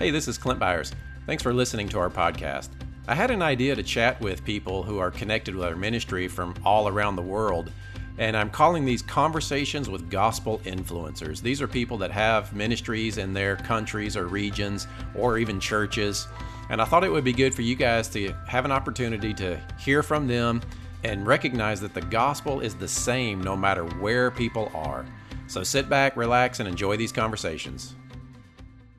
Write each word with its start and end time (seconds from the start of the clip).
Hey, 0.00 0.10
this 0.10 0.28
is 0.28 0.38
Clint 0.38 0.58
Byars. 0.58 0.92
Thanks 1.26 1.42
for 1.42 1.52
listening 1.52 1.86
to 1.90 1.98
our 1.98 2.08
podcast. 2.08 2.70
I 3.06 3.14
had 3.14 3.30
an 3.30 3.42
idea 3.42 3.76
to 3.76 3.82
chat 3.82 4.18
with 4.18 4.42
people 4.46 4.82
who 4.82 4.98
are 4.98 5.10
connected 5.10 5.54
with 5.54 5.66
our 5.66 5.76
ministry 5.76 6.26
from 6.26 6.54
all 6.64 6.88
around 6.88 7.16
the 7.16 7.22
world, 7.22 7.70
and 8.16 8.34
I'm 8.34 8.48
calling 8.48 8.86
these 8.86 9.02
conversations 9.02 9.90
with 9.90 10.08
gospel 10.08 10.60
influencers. 10.60 11.42
These 11.42 11.60
are 11.60 11.68
people 11.68 11.98
that 11.98 12.10
have 12.12 12.54
ministries 12.54 13.18
in 13.18 13.34
their 13.34 13.56
countries 13.56 14.16
or 14.16 14.26
regions 14.26 14.86
or 15.14 15.36
even 15.36 15.60
churches. 15.60 16.26
And 16.70 16.80
I 16.80 16.86
thought 16.86 17.04
it 17.04 17.12
would 17.12 17.22
be 17.22 17.34
good 17.34 17.54
for 17.54 17.60
you 17.60 17.76
guys 17.76 18.08
to 18.08 18.32
have 18.48 18.64
an 18.64 18.72
opportunity 18.72 19.34
to 19.34 19.60
hear 19.78 20.02
from 20.02 20.26
them 20.26 20.62
and 21.04 21.26
recognize 21.26 21.78
that 21.82 21.92
the 21.92 22.00
gospel 22.00 22.60
is 22.60 22.74
the 22.74 22.88
same 22.88 23.42
no 23.42 23.54
matter 23.54 23.84
where 23.84 24.30
people 24.30 24.72
are. 24.74 25.04
So 25.46 25.62
sit 25.62 25.90
back, 25.90 26.16
relax, 26.16 26.58
and 26.58 26.66
enjoy 26.66 26.96
these 26.96 27.12
conversations. 27.12 27.96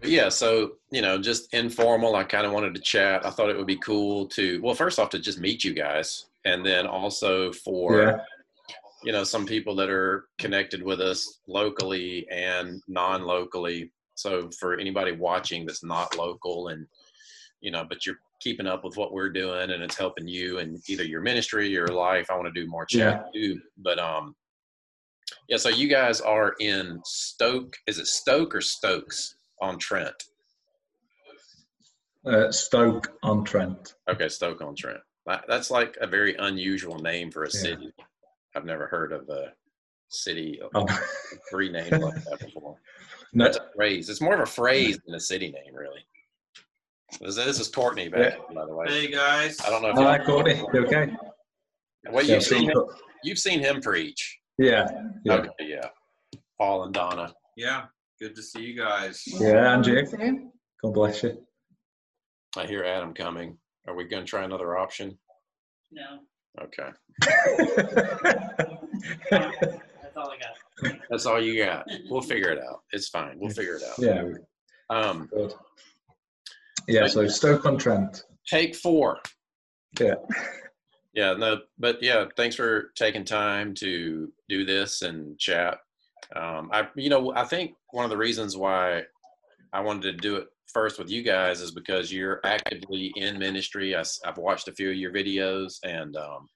Yeah, 0.03 0.29
so, 0.29 0.73
you 0.91 1.01
know, 1.01 1.19
just 1.19 1.53
informal. 1.53 2.15
I 2.15 2.23
kind 2.23 2.45
of 2.45 2.51
wanted 2.51 2.73
to 2.75 2.81
chat. 2.81 3.25
I 3.25 3.29
thought 3.29 3.49
it 3.49 3.57
would 3.57 3.67
be 3.67 3.77
cool 3.77 4.27
to, 4.29 4.61
well, 4.61 4.73
first 4.73 4.99
off, 4.99 5.09
to 5.11 5.19
just 5.19 5.39
meet 5.39 5.63
you 5.63 5.73
guys. 5.73 6.25
And 6.45 6.65
then 6.65 6.87
also 6.87 7.51
for, 7.51 8.01
yeah. 8.01 8.17
you 9.03 9.11
know, 9.11 9.23
some 9.23 9.45
people 9.45 9.75
that 9.75 9.89
are 9.89 10.25
connected 10.39 10.81
with 10.81 11.01
us 11.01 11.39
locally 11.47 12.27
and 12.31 12.81
non 12.87 13.23
locally. 13.23 13.91
So 14.15 14.49
for 14.59 14.75
anybody 14.79 15.11
watching 15.11 15.65
that's 15.65 15.83
not 15.83 16.17
local 16.17 16.69
and, 16.69 16.87
you 17.61 17.69
know, 17.69 17.85
but 17.87 18.05
you're 18.05 18.19
keeping 18.41 18.65
up 18.65 18.83
with 18.83 18.97
what 18.97 19.13
we're 19.13 19.29
doing 19.29 19.69
and 19.69 19.83
it's 19.83 19.97
helping 19.97 20.27
you 20.27 20.57
and 20.57 20.81
either 20.89 21.03
your 21.03 21.21
ministry, 21.21 21.67
your 21.67 21.87
life. 21.87 22.27
I 22.31 22.35
want 22.35 22.51
to 22.51 22.59
do 22.59 22.67
more 22.67 22.85
chat 22.85 23.29
yeah. 23.33 23.41
too. 23.41 23.61
But 23.77 23.99
um 23.99 24.35
yeah, 25.47 25.57
so 25.57 25.69
you 25.69 25.87
guys 25.87 26.21
are 26.21 26.55
in 26.59 26.99
Stoke. 27.05 27.75
Is 27.87 27.99
it 27.99 28.07
Stoke 28.07 28.55
or 28.55 28.61
Stokes 28.61 29.35
on 29.61 29.77
Trent? 29.77 30.23
Uh, 32.25 32.51
Stoke 32.51 33.13
on 33.23 33.43
Trent. 33.43 33.95
Okay, 34.09 34.27
Stoke 34.29 34.61
on 34.61 34.75
Trent. 34.75 34.99
That's 35.47 35.71
like 35.71 35.97
a 36.01 36.07
very 36.07 36.35
unusual 36.35 36.99
name 36.99 37.31
for 37.31 37.43
a 37.43 37.51
city. 37.51 37.93
Yeah. 37.97 38.05
I've 38.55 38.65
never 38.65 38.87
heard 38.87 39.13
of 39.13 39.29
a 39.29 39.53
city 40.09 40.59
oh. 40.75 40.85
three 41.49 41.71
names 41.71 41.91
like 41.91 42.23
that 42.25 42.39
before. 42.39 42.75
No. 43.33 43.45
That's 43.45 43.55
a 43.55 43.69
phrase. 43.73 44.09
It's 44.09 44.19
more 44.19 44.33
of 44.33 44.41
a 44.41 44.45
phrase 44.45 44.99
than 45.05 45.15
a 45.15 45.19
city 45.21 45.53
name, 45.53 45.73
really. 45.73 46.05
This, 47.21 47.37
this 47.37 47.61
is 47.61 47.69
Courtney 47.69 48.09
back, 48.09 48.33
yeah. 48.37 48.53
by 48.53 48.65
the 48.65 48.75
way. 48.75 48.87
Hey 48.89 49.07
guys. 49.09 49.57
I 49.61 49.69
don't 49.69 49.81
know. 49.81 49.91
If 49.91 49.95
Hi, 49.95 50.17
Courtney. 50.17 50.61
You 50.73 50.85
okay? 50.85 51.13
Well, 52.11 52.25
you've 52.25 52.43
seen 52.43 52.69
him, 52.69 52.83
you've 53.23 53.39
seen 53.39 53.61
him 53.61 53.79
preach. 53.79 54.37
Yeah. 54.57 54.85
yeah. 55.23 55.33
Okay. 55.35 55.49
Yeah. 55.61 55.87
Paul 56.57 56.83
and 56.83 56.93
Donna. 56.93 57.33
Yeah. 57.55 57.85
Good 58.21 58.35
to 58.35 58.43
see 58.43 58.61
you 58.61 58.77
guys. 58.77 59.23
Yeah, 59.25 59.73
Andrew. 59.73 60.05
God 60.83 60.93
bless 60.93 61.23
you. 61.23 61.43
I 62.55 62.67
hear 62.67 62.83
Adam 62.83 63.15
coming. 63.15 63.57
Are 63.87 63.95
we 63.95 64.03
going 64.03 64.23
to 64.23 64.29
try 64.29 64.43
another 64.43 64.77
option? 64.77 65.17
No. 65.91 66.19
Okay. 66.61 66.89
That's 69.31 70.15
all 70.15 70.29
I 70.29 70.37
got. 70.37 70.99
That's 71.09 71.25
all 71.25 71.41
you 71.41 71.65
got. 71.65 71.87
We'll 72.11 72.21
figure 72.21 72.49
it 72.49 72.59
out. 72.59 72.81
It's 72.91 73.09
fine. 73.09 73.39
We'll 73.39 73.49
figure 73.49 73.77
it 73.77 73.83
out. 73.83 73.97
Yeah. 73.97 74.33
Um, 74.91 75.27
Good. 75.33 75.55
Yeah, 76.87 77.07
so 77.07 77.27
Stoke 77.27 77.65
on 77.65 77.79
Trent. 77.79 78.21
Take 78.47 78.75
four. 78.75 79.17
Yeah. 79.99 80.15
Yeah, 81.15 81.33
no, 81.33 81.61
but 81.79 82.03
yeah, 82.03 82.25
thanks 82.37 82.55
for 82.55 82.91
taking 82.95 83.25
time 83.25 83.73
to 83.79 84.31
do 84.47 84.63
this 84.63 85.01
and 85.01 85.39
chat. 85.39 85.79
Um, 86.35 86.69
I, 86.71 86.87
you 86.95 87.09
know, 87.09 87.33
I 87.35 87.43
think 87.43 87.75
one 87.91 88.05
of 88.05 88.11
the 88.11 88.17
reasons 88.17 88.55
why 88.55 89.03
I 89.73 89.81
wanted 89.81 90.03
to 90.03 90.13
do 90.13 90.35
it 90.37 90.47
first 90.71 90.99
with 90.99 91.09
you 91.09 91.23
guys 91.23 91.61
is 91.61 91.71
because 91.71 92.11
you're 92.11 92.39
actively 92.43 93.11
in 93.15 93.37
ministry. 93.37 93.95
I, 93.95 94.03
have 94.25 94.37
watched 94.37 94.67
a 94.67 94.73
few 94.73 94.89
of 94.89 94.95
your 94.95 95.13
videos, 95.13 95.79
and 95.83 96.15
um, 96.15 96.47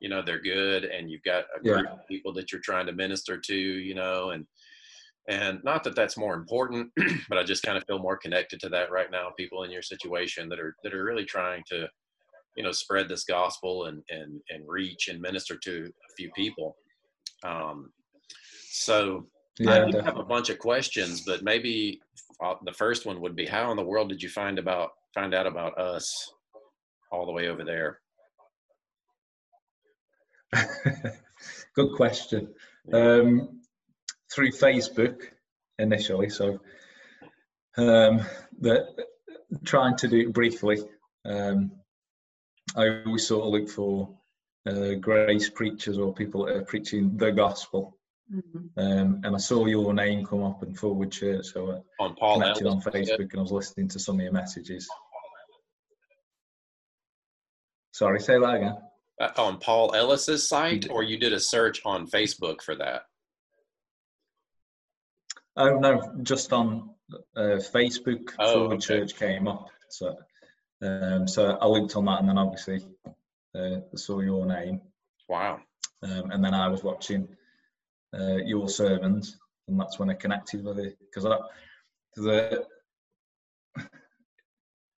you 0.00 0.08
know 0.08 0.22
they're 0.22 0.40
good, 0.40 0.84
and 0.84 1.10
you've 1.10 1.22
got 1.22 1.44
a 1.56 1.62
group 1.62 1.86
yeah. 1.86 1.92
of 1.92 2.06
people 2.08 2.32
that 2.34 2.52
you're 2.52 2.60
trying 2.60 2.86
to 2.86 2.92
minister 2.92 3.38
to. 3.38 3.54
You 3.54 3.94
know, 3.94 4.30
and 4.30 4.46
and 5.28 5.60
not 5.64 5.84
that 5.84 5.94
that's 5.94 6.16
more 6.16 6.34
important, 6.34 6.90
but 7.28 7.38
I 7.38 7.44
just 7.44 7.62
kind 7.62 7.78
of 7.78 7.84
feel 7.84 7.98
more 7.98 8.16
connected 8.16 8.60
to 8.60 8.68
that 8.70 8.90
right 8.90 9.10
now. 9.10 9.30
People 9.36 9.62
in 9.64 9.70
your 9.70 9.82
situation 9.82 10.48
that 10.48 10.60
are 10.60 10.74
that 10.82 10.94
are 10.94 11.04
really 11.04 11.24
trying 11.24 11.62
to, 11.68 11.88
you 12.56 12.62
know, 12.62 12.72
spread 12.72 13.08
this 13.08 13.24
gospel 13.24 13.86
and 13.86 14.02
and 14.10 14.40
and 14.50 14.64
reach 14.66 15.08
and 15.08 15.20
minister 15.20 15.56
to 15.56 15.84
a 15.86 16.14
few 16.16 16.30
people. 16.32 16.76
Um, 17.44 17.90
so 18.72 19.26
yeah, 19.58 19.84
I 19.84 19.90
do 19.90 19.98
have 19.98 20.16
a 20.18 20.24
bunch 20.24 20.48
of 20.48 20.58
questions, 20.58 21.22
but 21.26 21.42
maybe 21.42 22.00
uh, 22.42 22.54
the 22.64 22.72
first 22.72 23.04
one 23.04 23.20
would 23.20 23.36
be, 23.36 23.44
how 23.44 23.70
in 23.70 23.76
the 23.76 23.84
world 23.84 24.08
did 24.08 24.22
you 24.22 24.30
find 24.30 24.58
about 24.58 24.90
find 25.14 25.34
out 25.34 25.46
about 25.46 25.78
us 25.78 26.32
all 27.10 27.26
the 27.26 27.32
way 27.32 27.48
over 27.48 27.64
there? 27.64 28.00
Good 31.74 31.92
question. 31.96 32.48
Um, 32.92 33.60
through 34.34 34.52
Facebook 34.52 35.20
initially. 35.78 36.30
So 36.30 36.58
um, 37.76 38.22
the, 38.58 38.86
trying 39.64 39.96
to 39.98 40.08
do 40.08 40.20
it 40.20 40.32
briefly, 40.32 40.78
um, 41.26 41.72
I 42.74 43.02
always 43.04 43.26
sort 43.26 43.44
of 43.44 43.52
look 43.52 43.68
for 43.68 44.08
uh, 44.66 44.94
grace 44.94 45.50
preachers 45.50 45.98
or 45.98 46.14
people 46.14 46.46
that 46.46 46.56
are 46.56 46.64
preaching 46.64 47.16
the 47.16 47.32
gospel. 47.32 47.98
Mm-hmm. 48.32 48.78
Um, 48.78 49.20
and 49.24 49.34
I 49.34 49.38
saw 49.38 49.66
your 49.66 49.92
name 49.92 50.24
come 50.24 50.42
up 50.42 50.62
in 50.62 50.74
Forward 50.74 51.12
Church, 51.12 51.46
so 51.46 51.72
I 51.72 52.02
on 52.02 52.14
Paul 52.14 52.40
connected 52.40 52.66
Ellis. 52.66 52.86
on 52.86 52.92
Facebook, 52.92 53.30
and 53.30 53.38
I 53.38 53.42
was 53.42 53.52
listening 53.52 53.88
to 53.88 53.98
some 53.98 54.16
of 54.16 54.22
your 54.22 54.32
messages. 54.32 54.88
Sorry, 57.92 58.20
say 58.20 58.38
that 58.38 58.54
again. 58.54 58.76
Uh, 59.20 59.30
on 59.36 59.58
Paul 59.58 59.94
Ellis's 59.94 60.48
site, 60.48 60.88
or 60.90 61.02
you 61.02 61.18
did 61.18 61.34
a 61.34 61.40
search 61.40 61.82
on 61.84 62.06
Facebook 62.06 62.62
for 62.62 62.74
that? 62.76 63.02
Oh 65.56 65.78
no, 65.78 66.14
just 66.22 66.52
on 66.54 66.90
uh, 67.36 67.60
Facebook. 67.60 68.30
Oh, 68.38 68.54
Forward 68.54 68.74
okay. 68.74 68.86
Church 68.86 69.18
came 69.18 69.46
up, 69.46 69.68
so 69.90 70.16
um, 70.80 71.28
so 71.28 71.58
I 71.60 71.66
linked 71.66 71.96
on 71.96 72.06
that, 72.06 72.20
and 72.20 72.28
then 72.30 72.38
obviously 72.38 72.80
uh, 73.54 73.76
saw 73.94 74.20
your 74.20 74.46
name. 74.46 74.80
Wow. 75.28 75.60
Um, 76.02 76.30
and 76.30 76.44
then 76.44 76.54
I 76.54 76.68
was 76.68 76.82
watching 76.82 77.28
uh, 78.18 78.36
your 78.36 78.68
sermons, 78.68 79.38
and 79.68 79.78
that's 79.78 79.98
when 79.98 80.10
I 80.10 80.14
connected 80.14 80.64
with 80.64 80.78
it 80.78 80.98
because 81.00 81.24
the 82.16 82.66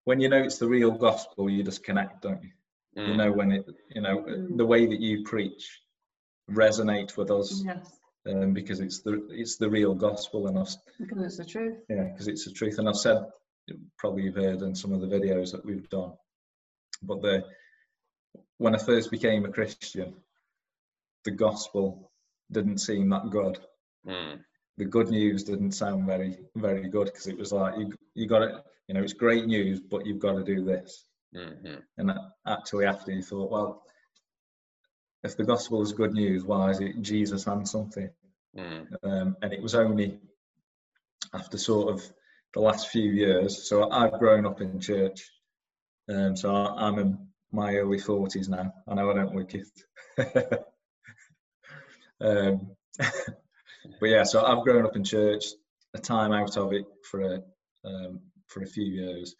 when 0.05 0.21
you 0.21 0.29
know 0.29 0.43
it's 0.43 0.59
the 0.59 0.69
real 0.69 0.91
gospel, 0.91 1.49
you 1.49 1.63
just 1.63 1.85
connect, 1.85 2.23
don't 2.23 2.43
you? 2.43 2.51
Mm. 2.99 3.09
You 3.09 3.17
know 3.17 3.33
when 3.33 3.53
it, 3.53 3.67
you 3.91 4.03
know, 4.03 4.25
the 4.57 4.67
way 4.67 4.87
that 4.87 5.01
you 5.01 5.25
preach 5.25 5.81
resonates 6.51 7.17
with 7.17 7.31
us. 7.31 7.63
Yes 7.65 7.99
um, 8.29 8.53
because 8.53 8.81
it's 8.81 9.01
the 9.01 9.27
it's 9.31 9.57
the 9.57 9.69
real 9.69 9.95
gospel 9.95 10.47
and 10.47 10.59
us. 10.59 10.79
Because 10.99 11.23
it's 11.23 11.37
the 11.37 11.45
truth. 11.45 11.79
Yeah, 11.89 12.05
because 12.05 12.29
it's 12.29 12.45
the 12.45 12.53
truth. 12.53 12.79
And 12.79 12.89
I've 12.89 12.97
said 12.97 13.25
probably 13.99 14.25
you've 14.25 14.35
heard 14.35 14.63
in 14.63 14.75
some 14.75 14.93
of 14.93 15.01
the 15.01 15.07
videos 15.07 15.53
that 15.53 15.65
we've 15.65 15.89
done, 15.89 16.13
but 17.03 17.23
the 17.23 17.45
when 18.59 18.75
I 18.75 18.79
first 18.79 19.11
became 19.11 19.45
a 19.45 19.51
Christian, 19.51 20.15
the 21.25 21.31
gospel 21.31 22.11
didn't 22.55 22.79
seem 22.79 23.11
that 23.11 23.29
good. 23.31 23.59
Mm. 24.07 24.41
The 24.79 24.85
good 24.87 25.11
news 25.11 25.45
didn't 25.45 25.73
sound 25.73 26.07
very 26.07 26.39
very 26.57 26.89
good 26.89 27.07
because 27.07 27.27
it 27.27 27.39
was 27.39 27.53
like 27.53 27.77
you 27.79 27.93
you 28.15 28.27
got 28.27 28.43
it. 28.43 28.55
You 28.89 28.95
know, 28.95 29.03
it's 29.03 29.13
great 29.13 29.47
news, 29.47 29.81
but 29.81 30.07
you've 30.07 30.19
got 30.19 30.35
to 30.35 30.45
do 30.45 30.65
this. 30.65 31.05
Mm-hmm. 31.35 31.81
And 31.99 32.13
actually, 32.47 32.87
after 32.87 33.13
you 33.13 33.23
thought, 33.23 33.51
well, 33.51 33.83
if 35.23 35.37
the 35.37 35.45
gospel 35.45 35.83
is 35.83 35.93
good 35.93 36.13
news, 36.13 36.45
why 36.45 36.71
is 36.71 36.81
it 36.81 37.01
Jesus 37.01 37.47
and 37.47 37.67
something? 37.67 38.11
Mm. 38.57 38.87
Um, 39.03 39.37
and 39.43 39.53
it 39.53 39.63
was 39.63 39.75
only 39.75 40.19
after 41.33 41.59
sort 41.59 41.95
of 41.95 42.03
the 42.53 42.61
last 42.61 42.89
few 42.89 43.11
years. 43.11 43.69
So 43.69 43.91
I've 43.91 44.19
grown 44.19 44.47
up 44.47 44.61
in 44.61 44.81
church. 44.81 45.29
Um, 46.09 46.37
so 46.37 46.55
I'm 46.55 46.99
in 46.99 47.27
my 47.53 47.75
early 47.77 47.99
40s 47.99 48.49
now. 48.49 48.73
I 48.87 48.95
know 48.95 49.11
I 49.11 49.15
don't 49.15 49.35
look 49.35 49.55
it. 49.55 49.69
um, 52.25 52.71
but 52.99 54.07
yeah, 54.07 54.23
so 54.25 54.45
I've 54.45 54.65
grown 54.65 54.87
up 54.87 54.97
in 54.97 55.05
church, 55.05 55.45
a 55.95 55.99
time 55.99 56.33
out 56.33 56.57
of 56.57 56.73
it 56.73 56.85
for 57.09 57.21
a, 57.21 57.43
um, 57.85 58.21
for 58.47 58.63
a 58.63 58.67
few 58.67 58.85
years, 58.85 59.35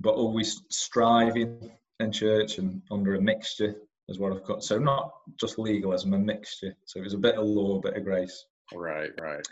but 0.00 0.14
always 0.14 0.62
striving 0.70 1.70
in 1.98 2.12
church 2.12 2.58
and 2.58 2.82
under 2.90 3.14
a 3.14 3.20
mixture 3.20 3.74
is 4.08 4.18
what 4.18 4.32
I've 4.32 4.44
got. 4.44 4.64
So 4.64 4.78
not 4.78 5.12
just 5.38 5.58
legalism, 5.58 6.14
a 6.14 6.18
mixture. 6.18 6.74
So 6.84 7.00
it 7.00 7.04
was 7.04 7.14
a 7.14 7.18
bit 7.18 7.36
of 7.36 7.46
law, 7.46 7.78
a 7.78 7.80
bit 7.80 7.96
of 7.96 8.04
grace. 8.04 8.44
Right, 8.74 9.10
right. 9.20 9.46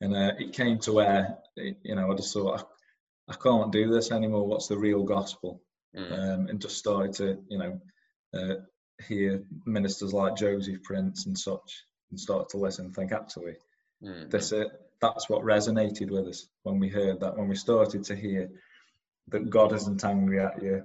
And 0.00 0.14
uh, 0.14 0.32
it 0.38 0.52
came 0.52 0.78
to 0.80 0.92
where, 0.92 1.38
it, 1.56 1.78
you 1.82 1.94
know, 1.94 2.10
I 2.10 2.14
just 2.14 2.32
thought, 2.32 2.66
I, 3.28 3.32
I, 3.32 3.36
can't 3.36 3.72
do 3.72 3.90
this 3.90 4.12
anymore. 4.12 4.46
What's 4.46 4.68
the 4.68 4.76
real 4.76 5.02
gospel? 5.02 5.62
Mm. 5.96 6.12
Um, 6.12 6.46
and 6.48 6.60
just 6.60 6.76
started 6.76 7.14
to, 7.14 7.38
you 7.48 7.58
know, 7.58 7.80
uh, 8.34 8.54
hear 9.08 9.44
ministers 9.64 10.12
like 10.12 10.36
Joseph 10.36 10.82
Prince 10.82 11.26
and 11.26 11.38
such, 11.38 11.84
and 12.10 12.18
start 12.18 12.48
to 12.50 12.58
listen 12.58 12.86
and 12.86 12.94
think, 12.94 13.12
actually, 13.12 13.56
mm. 14.02 14.30
this 14.30 14.52
it. 14.52 14.68
that's 15.00 15.28
what 15.28 15.42
resonated 15.42 16.10
with 16.10 16.28
us 16.28 16.46
when 16.62 16.78
we 16.78 16.88
heard 16.88 17.20
that, 17.20 17.36
when 17.36 17.48
we 17.48 17.56
started 17.56 18.04
to 18.04 18.16
hear 18.16 18.50
that 19.28 19.50
God 19.50 19.72
isn't 19.72 20.04
angry 20.04 20.40
at 20.40 20.62
you, 20.62 20.84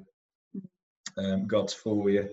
um, 1.18 1.48
God's 1.48 1.74
for 1.74 2.10
you. 2.10 2.30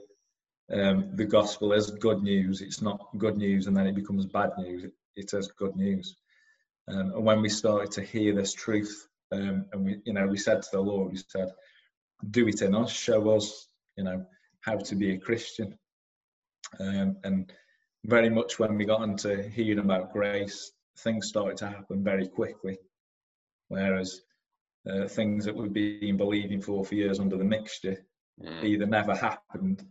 Um, 0.71 1.17
the 1.17 1.25
gospel 1.25 1.73
is 1.73 1.91
good 1.91 2.23
news. 2.23 2.61
It's 2.61 2.83
not 2.83 3.09
good 3.17 3.37
news 3.37 3.67
and 3.67 3.77
then 3.77 3.87
it 3.87 3.95
becomes 3.95 4.27
bad 4.27 4.51
news. 4.59 4.85
It, 4.85 4.93
it 5.17 5.35
is 5.35 5.49
good 5.49 5.77
news. 5.77 6.17
Um, 6.89 7.13
and 7.13 7.25
when 7.25 7.43
we 7.43 7.49
started 7.49 7.91
to 7.93 8.03
hear 8.03 8.35
this 8.35 8.55
truth, 8.55 9.09
um, 9.33 9.67
and 9.73 9.85
we, 9.85 10.01
you 10.05 10.13
know, 10.13 10.27
we 10.27 10.39
said 10.39 10.63
to 10.63 10.69
the 10.73 10.81
Lord, 10.81 11.13
we 11.13 11.19
said, 11.29 11.51
"Do 12.31 12.49
it 12.49 12.63
in 12.63 12.75
us. 12.75 12.91
Show 12.91 13.31
us, 13.31 13.69
you 13.97 14.05
know, 14.05 14.25
how 14.69 14.77
to 14.89 14.95
be 14.97 15.11
a 15.15 15.19
Christian." 15.29 15.71
Um, 16.81 17.17
and 17.25 17.53
very 18.05 18.31
much 18.31 18.59
when 18.59 18.77
we 18.77 18.85
got 18.85 19.03
into 19.03 19.43
hearing 19.57 19.79
about 19.85 20.13
grace, 20.13 20.73
things 21.05 21.29
started 21.29 21.57
to 21.59 21.69
happen 21.69 22.05
very 22.05 22.29
quickly. 22.29 22.77
Whereas 23.69 24.23
uh, 24.91 25.07
things 25.09 25.45
that 25.45 25.57
we've 25.57 25.73
been 25.73 26.17
believing 26.17 26.61
for 26.61 26.85
for 26.85 26.95
years 26.95 27.21
under 27.21 27.37
the 27.39 27.45
mixture 27.57 27.99
Mm. 28.41 28.63
either 28.65 28.87
never 28.87 29.15
happened 29.17 29.85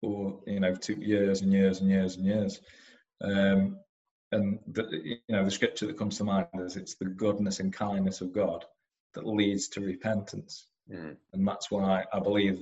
or 0.00 0.40
you 0.46 0.58
know 0.60 0.74
took 0.74 0.98
years 0.98 1.42
and 1.42 1.52
years 1.52 1.80
and 1.82 1.90
years 1.90 2.16
and 2.16 2.24
years. 2.24 2.60
Um, 3.20 3.78
and 4.32 4.58
the, 4.68 4.84
you 4.92 5.18
know 5.36 5.44
the 5.44 5.50
scripture 5.50 5.86
that 5.86 5.98
comes 5.98 6.16
to 6.16 6.24
mind 6.24 6.46
is 6.66 6.76
it's 6.76 6.94
the 6.94 7.04
goodness 7.04 7.60
and 7.60 7.70
kindness 7.74 8.22
of 8.22 8.32
God 8.32 8.64
that 9.12 9.26
leads 9.26 9.68
to 9.68 9.80
repentance, 9.92 10.66
Mm. 10.90 11.14
and 11.34 11.46
that's 11.46 11.70
why 11.70 12.04
I 12.16 12.20
believe 12.20 12.56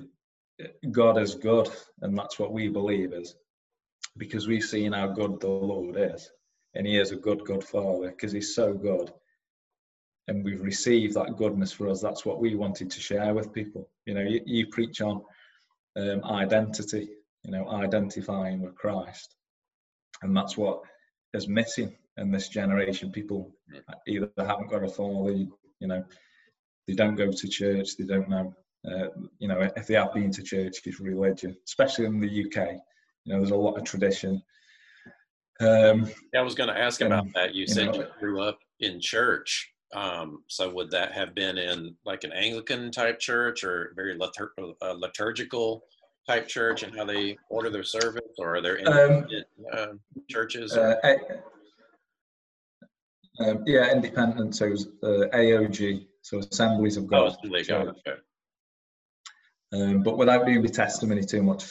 God 0.91 1.19
is 1.19 1.35
good, 1.35 1.69
and 2.03 2.17
that's 2.17 2.39
what 2.39 2.53
we 2.53 2.69
believe 2.69 3.13
is 3.13 3.35
because 4.17 4.49
we've 4.49 4.65
seen 4.65 4.93
how 4.93 5.09
good 5.09 5.41
the 5.41 5.49
Lord 5.49 5.97
is, 5.97 6.31
and 6.75 6.87
He 6.87 6.99
is 6.99 7.13
a 7.13 7.17
good, 7.17 7.45
good 7.45 7.63
Father 7.63 8.11
because 8.11 8.33
He's 8.33 8.55
so 8.55 8.75
good, 8.75 9.13
and 10.27 10.45
we've 10.45 10.63
received 10.63 11.15
that 11.15 11.37
goodness 11.37 11.73
for 11.73 11.89
us. 11.89 12.01
That's 12.01 12.27
what 12.27 12.41
we 12.41 12.55
wanted 12.55 12.91
to 12.91 13.01
share 13.01 13.35
with 13.35 13.53
people. 13.53 13.89
You 14.07 14.15
know, 14.15 14.23
you, 14.23 14.41
you 14.47 14.67
preach 14.69 15.01
on 15.01 15.23
um, 15.97 16.25
identity, 16.25 17.09
you 17.45 17.53
know, 17.53 17.69
identifying 17.71 18.61
with 18.61 18.75
Christ, 18.75 19.37
and 20.23 20.37
that's 20.37 20.57
what 20.57 20.81
is 21.35 21.47
missing 21.49 21.97
in 22.17 22.31
this 22.31 22.49
generation. 22.49 23.13
People 23.13 23.53
either 24.07 24.31
haven't 24.39 24.71
got 24.71 24.83
a 24.83 24.89
father, 24.89 25.33
you 25.33 25.87
know, 25.87 26.05
they 26.89 26.95
don't 26.95 27.15
go 27.17 27.31
to 27.31 27.49
church, 27.49 27.97
they 27.97 28.05
don't 28.05 28.29
know. 28.29 28.55
Uh, 28.87 29.09
you 29.39 29.49
know, 29.49 29.61
if 29.77 29.87
they 29.87 29.95
have 29.95 30.15
been 30.15 30.31
to 30.31 30.43
church, 30.43 30.79
it's 30.85 31.01
religion, 31.01 31.57
especially 31.67 32.05
in 32.07 32.21
the 32.21 32.45
UK. 32.45 32.77
You 33.25 33.33
know, 33.33 33.39
there's 33.41 33.51
a 33.51 33.57
lot 33.57 33.77
of 33.77 33.85
tradition. 33.85 34.43
Um, 35.61 36.07
Yeah, 36.33 36.41
I 36.41 36.43
was 36.43 36.55
going 36.55 36.69
to 36.73 36.79
ask 36.79 37.01
about 37.01 37.21
Um, 37.25 37.33
that. 37.35 37.55
You 37.55 37.63
you 37.63 37.67
said 37.67 37.87
know- 37.87 37.95
you 38.01 38.07
grew 38.21 38.41
up 38.43 38.59
in 38.81 39.01
church. 39.01 39.73
Um, 39.95 40.45
so 40.49 40.71
would 40.71 40.91
that 40.91 41.13
have 41.13 41.35
been 41.35 41.57
in 41.59 41.97
like 42.05 42.23
an 42.23 42.33
Anglican 42.33 42.91
type 42.93 43.19
church 43.19 43.65
or 43.65 43.93
very 43.97 44.17
litur- 44.19 44.75
uh, 44.83 44.93
liturgical 44.93 45.83
type 46.27 46.47
church 46.47 46.83
and 46.83 46.95
how 46.95 47.07
they 47.07 47.39
order 47.49 47.71
their 47.71 47.83
service, 47.83 48.23
or 48.39 48.57
are 48.57 48.61
there 48.61 48.77
Um, 48.87 48.87
independent 48.87 49.47
uh, 49.73 49.93
churches? 50.29 50.77
or- 50.77 51.01
uh, 51.05 51.15
um, 53.41 53.65
yeah, 53.67 53.91
independent. 53.91 54.55
So 54.57 54.67
it 54.67 54.71
was, 54.73 54.87
uh, 55.03 55.29
AOG, 55.35 56.07
so 56.23 56.39
Assemblies 56.39 56.97
of 56.99 57.05
oh, 57.05 57.07
God. 57.07 57.27
Assembly 57.39 57.61
of 57.63 57.69
God, 57.69 57.85
Church. 57.87 57.97
okay. 58.07 58.21
Um, 59.73 60.03
but 60.03 60.17
without 60.17 60.47
doing 60.47 60.63
the 60.63 60.69
testimony 60.69 61.23
too 61.25 61.43
much, 61.43 61.71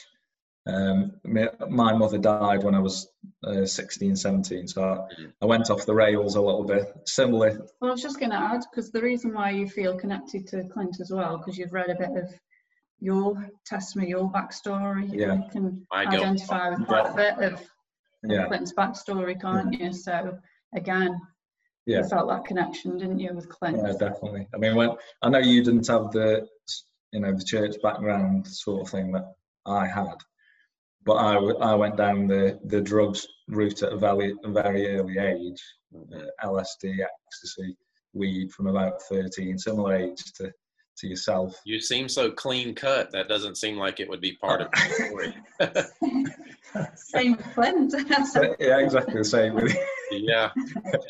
um, 0.68 1.14
my, 1.24 1.50
my 1.70 1.94
mother 1.94 2.18
died 2.18 2.64
when 2.64 2.76
I 2.76 2.80
was 2.80 3.08
uh, 3.46 3.66
16, 3.66 4.16
17. 4.16 4.68
So 4.68 4.84
I, 4.84 4.96
Mhm. 5.22 5.34
I 5.42 5.46
went 5.46 5.70
off 5.70 5.86
the 5.86 5.96
rails 5.96 6.36
a 6.36 6.42
little 6.42 6.66
bit. 6.66 6.86
Similarly, 7.06 7.58
Well, 7.80 7.90
I 7.90 7.94
was 7.94 8.02
just 8.02 8.20
going 8.20 8.32
to 8.32 8.38
add 8.38 8.64
because 8.70 8.92
the 8.92 9.02
reason 9.02 9.34
why 9.34 9.52
you 9.52 9.68
feel 9.68 9.98
connected 9.98 10.46
to 10.48 10.66
Clint 10.66 11.00
as 11.00 11.12
well, 11.12 11.38
because 11.38 11.58
you've 11.58 11.72
read 11.74 11.90
a 11.90 11.96
bit 11.96 12.12
of 12.22 12.30
your 13.00 13.50
testimony, 13.66 14.10
your 14.10 14.30
backstory. 14.32 15.10
Yeah. 15.14 15.36
You 15.36 15.44
can 15.52 15.88
I 15.92 16.04
go- 16.06 16.18
identify 16.18 16.70
with 16.70 16.86
quite 16.88 17.12
a 17.12 17.16
bit 17.16 17.54
of 17.54 17.62
of 18.24 18.32
yeah, 18.32 18.48
Clint's 18.48 18.74
backstory, 18.74 19.40
can't 19.40 19.80
you? 19.80 19.94
So 19.94 20.38
again, 20.76 21.22
yeah. 21.86 22.00
you 22.00 22.10
felt 22.10 22.28
that 22.30 22.46
connection, 22.46 22.98
didn't 22.98 23.20
you, 23.20 23.32
with 23.34 23.48
Clint? 23.48 23.78
Yeah, 23.78 23.94
definitely. 23.94 24.48
I 24.54 24.58
mean, 24.58 24.76
when 24.76 24.90
I 25.22 25.30
know 25.30 25.38
you 25.38 25.64
didn't 25.64 25.88
have 25.88 26.12
the, 26.12 26.48
you 27.12 27.20
know, 27.20 27.34
the 27.34 27.44
church 27.44 27.76
background 27.82 28.48
sort 28.48 28.82
of 28.82 28.90
thing 28.90 29.12
that 29.14 29.34
I 29.66 29.88
had, 29.88 30.16
but 31.06 31.16
I, 31.16 31.34
w- 31.36 31.58
I 31.60 31.74
went 31.76 31.98
down 31.98 32.28
the, 32.28 32.60
the 32.66 32.82
drugs 32.82 33.26
route 33.48 33.82
at 33.84 33.94
a 33.94 33.98
very, 33.98 34.34
very 34.46 34.98
early 34.98 35.18
age, 35.18 35.64
uh, 35.96 36.26
LSD, 36.44 37.00
ecstasy, 37.00 37.78
weed 38.14 38.52
from 38.52 38.68
about 38.68 39.02
13, 39.04 39.58
similar 39.58 39.96
age 39.96 40.22
to, 40.38 40.52
to 40.98 41.08
yourself. 41.08 41.60
You 41.66 41.80
seem 41.80 42.10
so 42.10 42.30
clean 42.32 42.76
cut. 42.76 43.12
That 43.12 43.30
doesn't 43.30 43.56
seem 43.58 43.78
like 43.78 44.00
it 44.00 44.10
would 44.10 44.22
be 44.22 44.34
part 44.34 44.62
of 44.62 44.72
the 44.72 45.06
story. 45.08 45.36
Same 46.96 47.38
with 47.38 47.46
Clint. 47.54 47.94
yeah, 48.60 48.80
exactly 48.80 49.16
the 49.16 49.24
same. 49.24 49.56
Really. 49.56 49.74
yeah. 50.12 50.52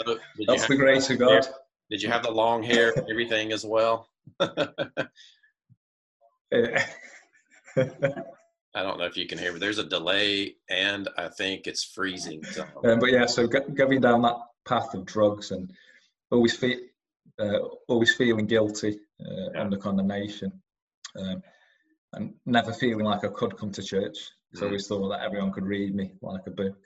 So 0.06 0.18
That's 0.48 0.68
the 0.68 0.76
grace 0.76 1.10
of 1.10 1.20
God. 1.20 1.48
did 1.90 2.02
you 2.02 2.10
have 2.10 2.24
the 2.24 2.32
long 2.32 2.64
hair 2.64 2.94
and 2.96 3.10
everything 3.10 3.52
as 3.52 3.66
well? 3.66 4.08
Yeah. 6.52 6.86
I 8.76 8.84
don't 8.84 9.00
know 9.00 9.06
if 9.06 9.18
you 9.18 9.28
can 9.28 9.38
hear, 9.38 9.52
but 9.52 9.62
there's 9.62 9.80
a 9.80 9.84
delay, 9.84 10.56
and 10.70 11.10
I 11.18 11.30
think 11.30 11.68
it's 11.68 11.84
freezing. 11.84 12.44
So. 12.44 12.64
Um, 12.86 13.00
but 13.00 13.12
yeah, 13.12 13.26
so 13.26 13.48
going 13.48 14.02
down 14.02 14.22
that 14.22 14.38
path 14.68 14.94
of 14.94 15.06
drugs 15.06 15.52
and 15.52 15.72
always 16.32 16.56
feel, 16.56 16.78
uh, 17.40 17.60
always 17.88 18.14
feeling 18.16 18.46
guilty 18.46 19.00
uh, 19.26 19.52
Yeah. 19.54 19.62
under 19.62 19.78
condemnation, 19.78 20.52
um, 21.16 21.42
and 22.14 22.34
never 22.46 22.72
feeling 22.72 23.06
like 23.06 23.24
I 23.24 23.30
could 23.30 23.58
come 23.58 23.72
to 23.72 23.82
church. 23.84 24.18
So 24.54 24.62
I 24.62 24.64
Mm. 24.64 24.68
always 24.68 24.88
thought 24.88 25.10
that 25.10 25.22
everyone 25.22 25.52
could 25.52 25.66
read 25.66 25.96
me 25.96 26.14
like 26.22 26.46
a 26.48 26.52
book. 26.52 26.78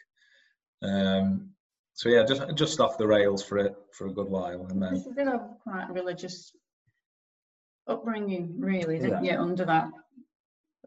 Um, 0.81 1.53
so 1.93 2.09
yeah, 2.09 2.23
just 2.23 2.41
just 2.55 2.79
off 2.79 2.97
the 2.97 3.07
rails 3.07 3.43
for 3.43 3.57
it 3.57 3.75
for 3.91 4.07
a 4.07 4.13
good 4.13 4.27
while, 4.29 4.65
and 4.67 4.81
then 4.81 4.95
You 4.95 5.13
did 5.13 5.27
have 5.27 5.57
quite 5.61 5.89
religious 5.91 6.55
upbringing, 7.91 8.59
really, 8.59 8.99
didn't 8.99 9.23
Yeah. 9.23 9.35
you? 9.35 9.39
Under 9.41 9.65
that, 9.65 9.89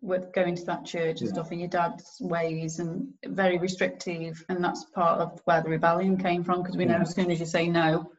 with 0.01 0.33
going 0.33 0.55
to 0.57 0.65
that 0.67 0.85
church 0.85 1.21
and 1.21 1.29
Yeah. 1.29 1.35
stuff, 1.35 1.51
and 1.51 1.61
your 1.61 1.69
dad's 1.69 2.19
ways 2.21 2.79
and 2.79 3.15
very 3.27 3.59
restrictive, 3.59 4.45
and 4.49 4.63
that's 4.63 4.85
part 4.91 5.21
of 5.21 5.41
where 5.45 5.63
the 5.63 5.71
rebellion 5.71 6.17
came 6.19 6.45
from. 6.45 6.63
Because 6.63 6.77
we 6.77 6.85
know 6.85 6.97
as 7.01 7.15
soon 7.15 7.31
as 7.31 7.41
you 7.41 7.47
say 7.47 7.69
no, 7.69 8.11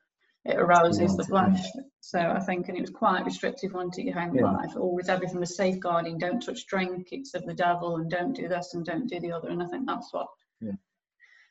it 0.46 0.58
arouses 0.58 1.16
the 1.18 1.28
want 1.32 1.58
flesh. 1.58 1.66
So 2.02 2.20
I 2.20 2.40
think, 2.40 2.70
and 2.70 2.78
it 2.78 2.82
was 2.82 2.90
quite 2.92 3.26
restrictive 3.26 3.76
onto 3.76 4.02
your 4.02 4.14
home 4.20 4.36
Yeah. 4.36 4.52
life. 4.52 4.76
Always 4.78 5.10
everything 5.10 5.40
was 5.40 5.56
safeguarding. 5.56 6.18
Don't 6.18 6.40
touch 6.42 6.66
drink; 6.68 7.10
it's 7.12 7.34
of 7.34 7.46
the 7.46 7.54
devil, 7.54 7.98
and 7.98 8.10
don't 8.10 8.34
do 8.34 8.48
this 8.48 8.74
and 8.74 8.86
don't 8.86 9.08
do 9.08 9.20
the 9.20 9.32
other. 9.32 9.50
And 9.50 9.62
I 9.62 9.68
think 9.68 9.86
that's 9.88 10.12
what 10.14 10.28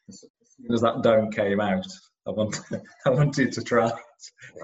as 0.08 0.20
soon 0.56 0.72
as 0.72 0.82
that 0.82 1.02
don't 1.02 1.34
came 1.34 1.60
out, 1.60 1.86
I 2.26 2.30
wanted 2.30 2.60
I 3.06 3.10
wanted 3.10 3.52
to 3.52 3.62
try. 3.62 3.88
it. 3.88 3.94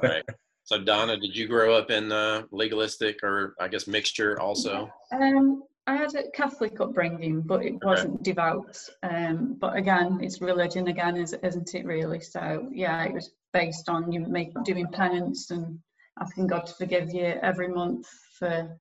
Right. 0.03 0.25
So 0.71 0.79
Donna, 0.79 1.17
did 1.17 1.37
you 1.37 1.49
grow 1.49 1.75
up 1.75 1.91
in 1.91 2.13
uh, 2.13 2.43
legalistic 2.53 3.25
or 3.25 3.57
I 3.59 3.67
guess 3.67 3.89
mixture 3.89 4.41
also? 4.41 4.89
Um, 5.11 5.65
I 5.89 5.97
had 5.97 6.15
a 6.15 6.31
Catholic 6.31 6.81
upbringing, 6.81 7.41
but 7.41 7.65
it 7.65 7.85
wasn't 7.85 8.23
devout. 8.23 8.79
Um, 9.03 9.57
but 9.59 9.75
again, 9.75 10.21
it's 10.23 10.41
religion 10.41 10.87
again, 10.87 11.17
is, 11.17 11.33
isn't 11.43 11.75
it 11.75 11.85
really? 11.85 12.21
So 12.21 12.69
yeah, 12.73 13.03
it 13.03 13.13
was 13.13 13.33
based 13.53 13.89
on 13.89 14.13
you 14.13 14.21
make 14.21 14.53
doing 14.65 14.87
penance 14.87 15.51
and 15.51 15.77
asking 16.21 16.47
God 16.47 16.67
to 16.67 16.75
forgive 16.75 17.13
you 17.13 17.35
every 17.43 17.67
month 17.67 18.07
for 18.39 18.79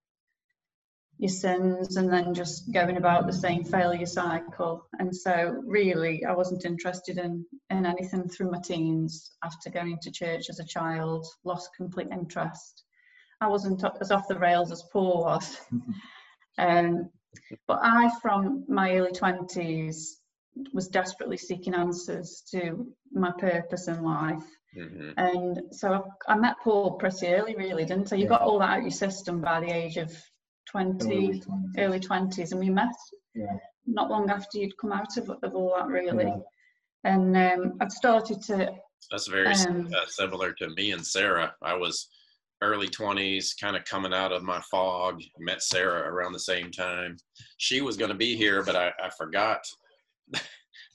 your 1.19 1.29
sins, 1.29 1.97
and 1.97 2.11
then 2.11 2.33
just 2.33 2.71
going 2.73 2.97
about 2.97 3.27
the 3.27 3.33
same 3.33 3.63
failure 3.65 4.05
cycle. 4.05 4.87
And 4.99 5.15
so 5.15 5.61
really, 5.65 6.25
I 6.25 6.33
wasn't 6.33 6.65
interested 6.65 7.17
in 7.17 7.45
in 7.69 7.85
anything 7.85 8.29
through 8.29 8.51
my 8.51 8.59
teens. 8.59 9.31
After 9.43 9.69
going 9.69 9.99
to 10.01 10.11
church 10.11 10.45
as 10.49 10.59
a 10.59 10.65
child, 10.65 11.25
lost 11.43 11.69
complete 11.77 12.07
interest. 12.11 12.83
I 13.41 13.47
wasn't 13.47 13.83
as 14.01 14.11
off 14.11 14.27
the 14.29 14.39
rails 14.39 14.71
as 14.71 14.83
Paul 14.91 15.23
was. 15.23 15.57
Um, 16.57 17.09
but 17.67 17.79
I, 17.81 18.11
from 18.21 18.65
my 18.67 18.95
early 18.97 19.11
20s, 19.11 19.95
was 20.73 20.89
desperately 20.89 21.37
seeking 21.37 21.73
answers 21.73 22.43
to 22.51 22.85
my 23.13 23.31
purpose 23.39 23.87
in 23.87 24.03
life. 24.03 24.43
hmm 24.73 25.11
And 25.17 25.61
so 25.71 25.93
I, 26.27 26.33
I 26.33 26.35
met 26.37 26.55
Paul 26.63 26.97
pretty 26.97 27.27
early, 27.27 27.55
really, 27.55 27.85
didn't 27.85 28.11
I? 28.11 28.17
You 28.17 28.23
Yeah. 28.23 28.29
got 28.29 28.41
all 28.41 28.59
that 28.59 28.69
out 28.71 28.77
of 28.79 28.83
your 28.83 28.91
system 28.91 29.41
by 29.41 29.61
the 29.61 29.71
age 29.71 29.97
of 29.97 30.11
20, 30.71 31.41
early 31.77 31.99
20s, 31.99 32.51
and 32.51 32.59
we 32.59 32.69
met 32.69 32.93
Yeah. 33.35 33.57
not 33.85 34.09
long 34.09 34.29
after 34.29 34.57
you'd 34.59 34.77
come 34.77 34.91
out 34.91 35.15
of, 35.17 35.29
of 35.43 35.55
all 35.55 35.75
that, 35.77 35.87
really. 35.87 36.25
Yeah. 36.25 36.37
And 37.05 37.35
um, 37.37 37.77
I'd 37.81 37.91
started 37.91 38.41
to, 38.43 38.71
That's 39.11 39.27
very 39.27 39.47
Um, 39.47 39.89
uh, 39.95 40.05
similar 40.07 40.53
to 40.53 40.69
me 40.71 40.91
and 40.91 41.05
Sarah. 41.05 41.55
I 41.61 41.73
was 41.75 42.09
early 42.61 42.87
20s, 42.89 43.59
kind 43.59 43.75
of 43.77 43.85
coming 43.85 44.13
out 44.13 44.31
of 44.33 44.43
my 44.43 44.59
fog. 44.69 45.21
Met 45.39 45.63
Sarah 45.63 46.11
around 46.11 46.33
the 46.33 46.39
same 46.39 46.71
time. 46.71 47.17
She 47.57 47.81
was 47.81 47.95
going 47.97 48.11
to 48.11 48.17
be 48.17 48.35
here, 48.35 48.63
but 48.63 48.75
I, 48.75 48.91
I 49.01 49.09
forgot. 49.17 49.61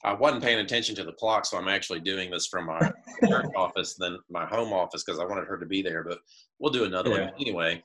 I 0.05 0.13
wasn't 0.13 0.43
paying 0.43 0.59
attention 0.61 0.95
to 0.97 1.05
the 1.05 1.13
clock, 1.15 1.47
so 1.47 1.57
I'm 1.57 1.69
actually 1.69 2.01
doing 2.01 2.31
this 2.31 2.47
from 2.47 2.67
my 2.67 2.93
church 3.27 3.47
office 3.57 3.95
than 3.95 4.19
my 4.29 4.45
home 4.45 4.71
office 4.75 5.03
because 5.03 5.19
I 5.19 5.25
wanted 5.25 5.47
her 5.47 5.57
to 5.57 5.65
be 5.65 5.81
there. 5.81 6.05
But 6.05 6.19
we'll 6.59 6.73
do 6.73 6.85
another 6.85 7.09
Yeah. 7.11 7.25
one 7.25 7.33
anyway. 7.41 7.83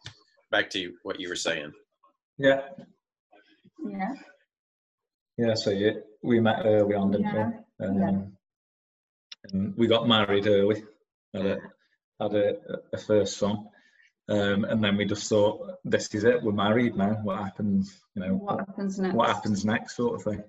Back 0.51 0.69
to 0.71 0.93
what 1.03 1.19
you 1.19 1.29
were 1.29 1.35
saying. 1.35 1.73
Yeah, 2.37 2.61
Yeah. 3.85 4.13
yeah. 5.37 5.53
So 5.55 5.69
yeah, 5.71 5.91
we 6.23 6.39
met 6.39 6.61
early 6.65 6.95
on, 6.95 7.11
didn't 7.11 7.27
Yeah, 7.33 7.51
we? 7.79 7.85
Um, 7.85 7.97
yeah. 7.97 8.21
And 9.51 9.77
we 9.77 9.87
got 9.87 10.07
married 10.07 10.47
early. 10.47 10.83
Had 11.33 11.45
a, 11.45 11.57
had 12.19 12.33
a, 12.33 12.53
a 12.93 12.97
first 12.97 13.37
son. 13.37 13.67
Um, 14.27 14.63
and 14.65 14.83
then 14.83 14.97
we 14.97 15.05
just 15.05 15.27
thought, 15.29 15.75
this 15.83 16.13
is 16.13 16.23
it. 16.23 16.41
We're 16.43 16.51
married 16.51 16.95
now. 16.95 17.19
What 17.23 17.39
happens? 17.39 17.99
You 18.15 18.21
know, 18.23 18.33
What 18.35 18.59
happens 18.59 18.99
next? 18.99 19.15
what 19.15 19.27
happens 19.29 19.65
next 19.65 19.95
sort 19.95 20.15
of 20.15 20.23
thing 20.23 20.43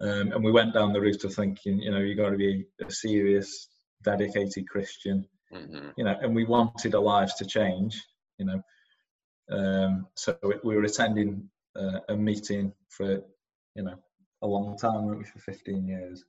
um, 0.00 0.32
and 0.32 0.42
we 0.44 0.50
went 0.50 0.74
down 0.74 0.92
the 0.92 1.00
route 1.00 1.22
of 1.24 1.32
thinking 1.32 1.78
you 1.78 1.90
know 1.92 2.00
you 2.00 2.16
got 2.16 2.30
to 2.30 2.36
be 2.36 2.66
a 2.84 2.90
serious 2.90 3.68
dedicated 4.02 4.68
christian 4.68 5.24
hmm 5.52 5.90
you 5.96 6.02
know 6.04 6.16
and 6.20 6.34
we 6.34 6.44
wanted 6.44 6.94
our 6.96 7.00
lives 7.00 7.34
to 7.34 7.44
change 7.46 8.02
you 8.38 8.44
know 8.44 8.60
um, 9.50 10.06
so 10.14 10.36
we- 10.42 10.60
we 10.64 10.76
were 10.76 10.84
attending 10.84 11.48
uh, 11.76 12.00
a 12.08 12.16
meeting 12.16 12.72
for 12.88 13.22
you 13.74 13.82
know 13.82 13.96
a 14.42 14.46
long 14.46 14.76
time 14.78 15.04
weren't 15.04 15.18
we, 15.18 15.24
for 15.24 15.38
15 15.40 15.86
years 15.86 16.24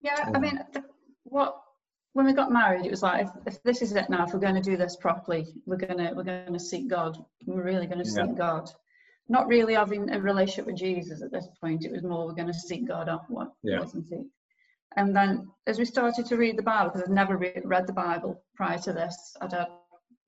Yeah, 0.00 0.16
I 0.26 0.30
Um, 0.36 0.42
mean, 0.42 0.58
th- 0.72 0.84
what 1.24 1.62
when 2.14 2.26
we 2.26 2.34
got 2.34 2.52
married, 2.52 2.84
it 2.84 2.90
was 2.90 3.02
like, 3.02 3.24
if, 3.26 3.30
if 3.46 3.62
this 3.62 3.80
is 3.80 3.92
it 3.94 4.10
now, 4.10 4.26
if 4.26 4.34
we're 4.34 4.40
going 4.40 4.54
to 4.62 4.70
do 4.70 4.76
this 4.76 4.96
properly, 4.96 5.46
we're 5.64 5.78
gonna 5.78 6.12
we're 6.14 6.24
going 6.24 6.52
to 6.52 6.58
seek 6.60 6.88
God. 6.88 7.16
We're 7.46 7.62
really 7.62 7.86
going 7.86 8.04
to 8.04 8.10
Yeah. 8.10 8.26
seek 8.26 8.34
God. 8.36 8.68
Not 9.28 9.46
really 9.46 9.72
having 9.74 10.10
a 10.10 10.20
relationship 10.20 10.66
with 10.66 10.76
Jesus 10.76 11.22
at 11.22 11.30
this 11.30 11.48
point. 11.60 11.84
It 11.86 11.92
was 11.92 12.02
more 12.02 12.26
we're 12.26 12.34
going 12.34 12.48
to 12.52 12.66
seek 12.68 12.86
God 12.86 13.08
up, 13.08 13.30
what 13.30 13.52
Yeah. 13.62 13.78
wasn't 13.78 14.10
it? 14.12 14.26
And 14.96 15.16
then 15.16 15.48
as 15.66 15.78
we 15.78 15.86
started 15.86 16.26
to 16.26 16.36
read 16.36 16.58
the 16.58 16.62
Bible, 16.62 16.90
because 16.90 17.08
I'd 17.08 17.14
never 17.14 17.38
re- 17.38 17.62
read 17.64 17.86
the 17.86 17.94
Bible 17.94 18.42
prior 18.56 18.78
to 18.80 18.92
this, 18.92 19.34
I'd 19.40 19.52
had 19.52 19.68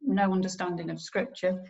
no 0.00 0.33
understanding 0.33 0.88
of 0.90 1.00
Scripture. 1.00 1.62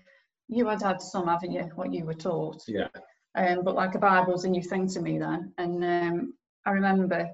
You 0.48 0.66
had 0.66 0.82
had 0.82 1.00
some, 1.02 1.28
haven't 1.28 1.52
you? 1.52 1.62
What 1.74 1.92
you 1.92 2.04
were 2.04 2.14
taught 2.14 2.62
yeah 2.68 2.88
um, 3.36 3.64
but 3.64 3.74
like 3.74 3.94
a 3.94 3.98
Bible's 3.98 4.44
a 4.44 4.48
new 4.48 4.62
thing 4.62 4.86
to 4.88 5.00
me 5.00 5.18
then. 5.18 5.52
And 5.58 5.84
um, 5.84 6.34
I 6.64 6.70
remember 6.70 7.28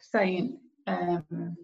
saying, 0.00 0.58
um, 0.86 1.56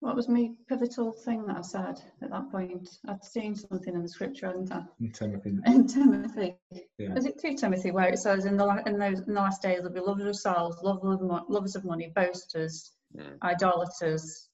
what 0.00 0.14
was 0.14 0.28
my 0.28 0.50
pivotal 0.68 1.10
thing 1.12 1.44
that 1.46 1.56
I 1.56 1.62
said 1.62 2.00
at 2.22 2.30
that 2.30 2.50
point? 2.52 2.88
I'd 3.08 3.24
seen 3.24 3.56
something 3.56 3.94
in 3.94 4.02
the 4.02 4.08
scripture, 4.08 4.46
hadn't 4.46 4.70
I? 4.72 4.82
and 5.00 5.12
timothy 5.12 5.58
In 5.66 5.86
Timothy, 5.88 6.56
Yeah. 6.98 7.14
is 7.16 7.24
it 7.26 7.40
two 7.40 7.54
Timothy, 7.56 7.90
where 7.90 8.08
it 8.08 8.18
says 8.18 8.44
in 8.44 8.56
the 8.56 8.64
la- 8.64 8.82
in 8.86 8.96
those 8.98 9.18
in 9.20 9.34
the 9.34 9.40
last 9.40 9.60
days 9.60 9.78
there'll 9.78 9.92
be 9.92 10.00
lovers 10.00 10.26
of 10.26 10.36
souls, 10.36 10.80
lovers 10.84 11.14
of, 11.14 11.22
mo- 11.22 11.46
lovers 11.48 11.74
of 11.74 11.84
money, 11.84 12.12
boasters, 12.14 12.92
Mm. 13.16 13.38
idolaters, 13.42 14.50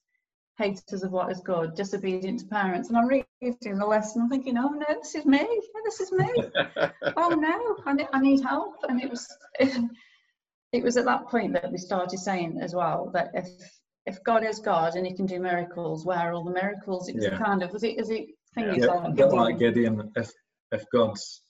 haters 0.59 1.02
of 1.02 1.11
what 1.11 1.31
is 1.33 1.40
good, 1.40 1.75
disobedient 1.75 2.38
to 2.40 2.47
parents. 2.47 2.88
And 2.88 2.97
I'm 2.97 3.09
reading 3.09 3.26
the 3.61 3.87
lesson 3.87 4.23
I'm 4.23 4.29
thinking, 4.29 4.57
oh 4.59 4.69
no, 4.69 4.85
this 4.89 5.15
is 5.15 5.25
me. 5.27 5.47
This 5.85 6.01
is 6.01 6.13
me 6.13 6.27
oh 7.17 7.31
no, 7.31 7.77
I 7.87 7.93
need, 7.95 8.09
I 8.13 8.21
need 8.21 8.43
help. 8.43 8.77
And 8.89 9.03
it 9.03 9.11
was, 9.11 9.27
it 9.61 10.83
was 10.83 10.97
at 10.97 11.05
that 11.05 11.29
point 11.29 11.53
that 11.55 11.71
we 11.71 11.79
started 11.79 12.19
saying 12.19 12.59
as 12.61 12.75
well 12.75 13.11
that 13.15 13.31
if 13.35 13.49
if 14.07 14.23
God 14.23 14.45
is 14.45 14.59
God 14.59 14.97
and 14.97 15.07
He 15.07 15.15
can 15.15 15.25
do 15.27 15.41
miracles, 15.41 16.05
where 16.05 16.19
are 16.19 16.33
all 16.35 16.45
the 16.45 16.51
miracles? 16.51 17.09
It 17.09 17.17
was 17.17 17.25
Yeah. 17.25 17.39
kind 17.39 17.63
of 17.63 17.73
was 17.73 17.85
it 17.85 17.99
is 17.99 18.11
it 18.11 18.27
thing 18.55 18.67
Yeah. 18.67 18.75
yeah, 18.77 18.87
saw 18.87 19.07
a 19.07 19.37
like 19.37 19.59
Gideon? 19.59 19.95
gideon 19.95 20.13
if 20.17 20.31
if 20.73 20.85
god's 20.93 21.43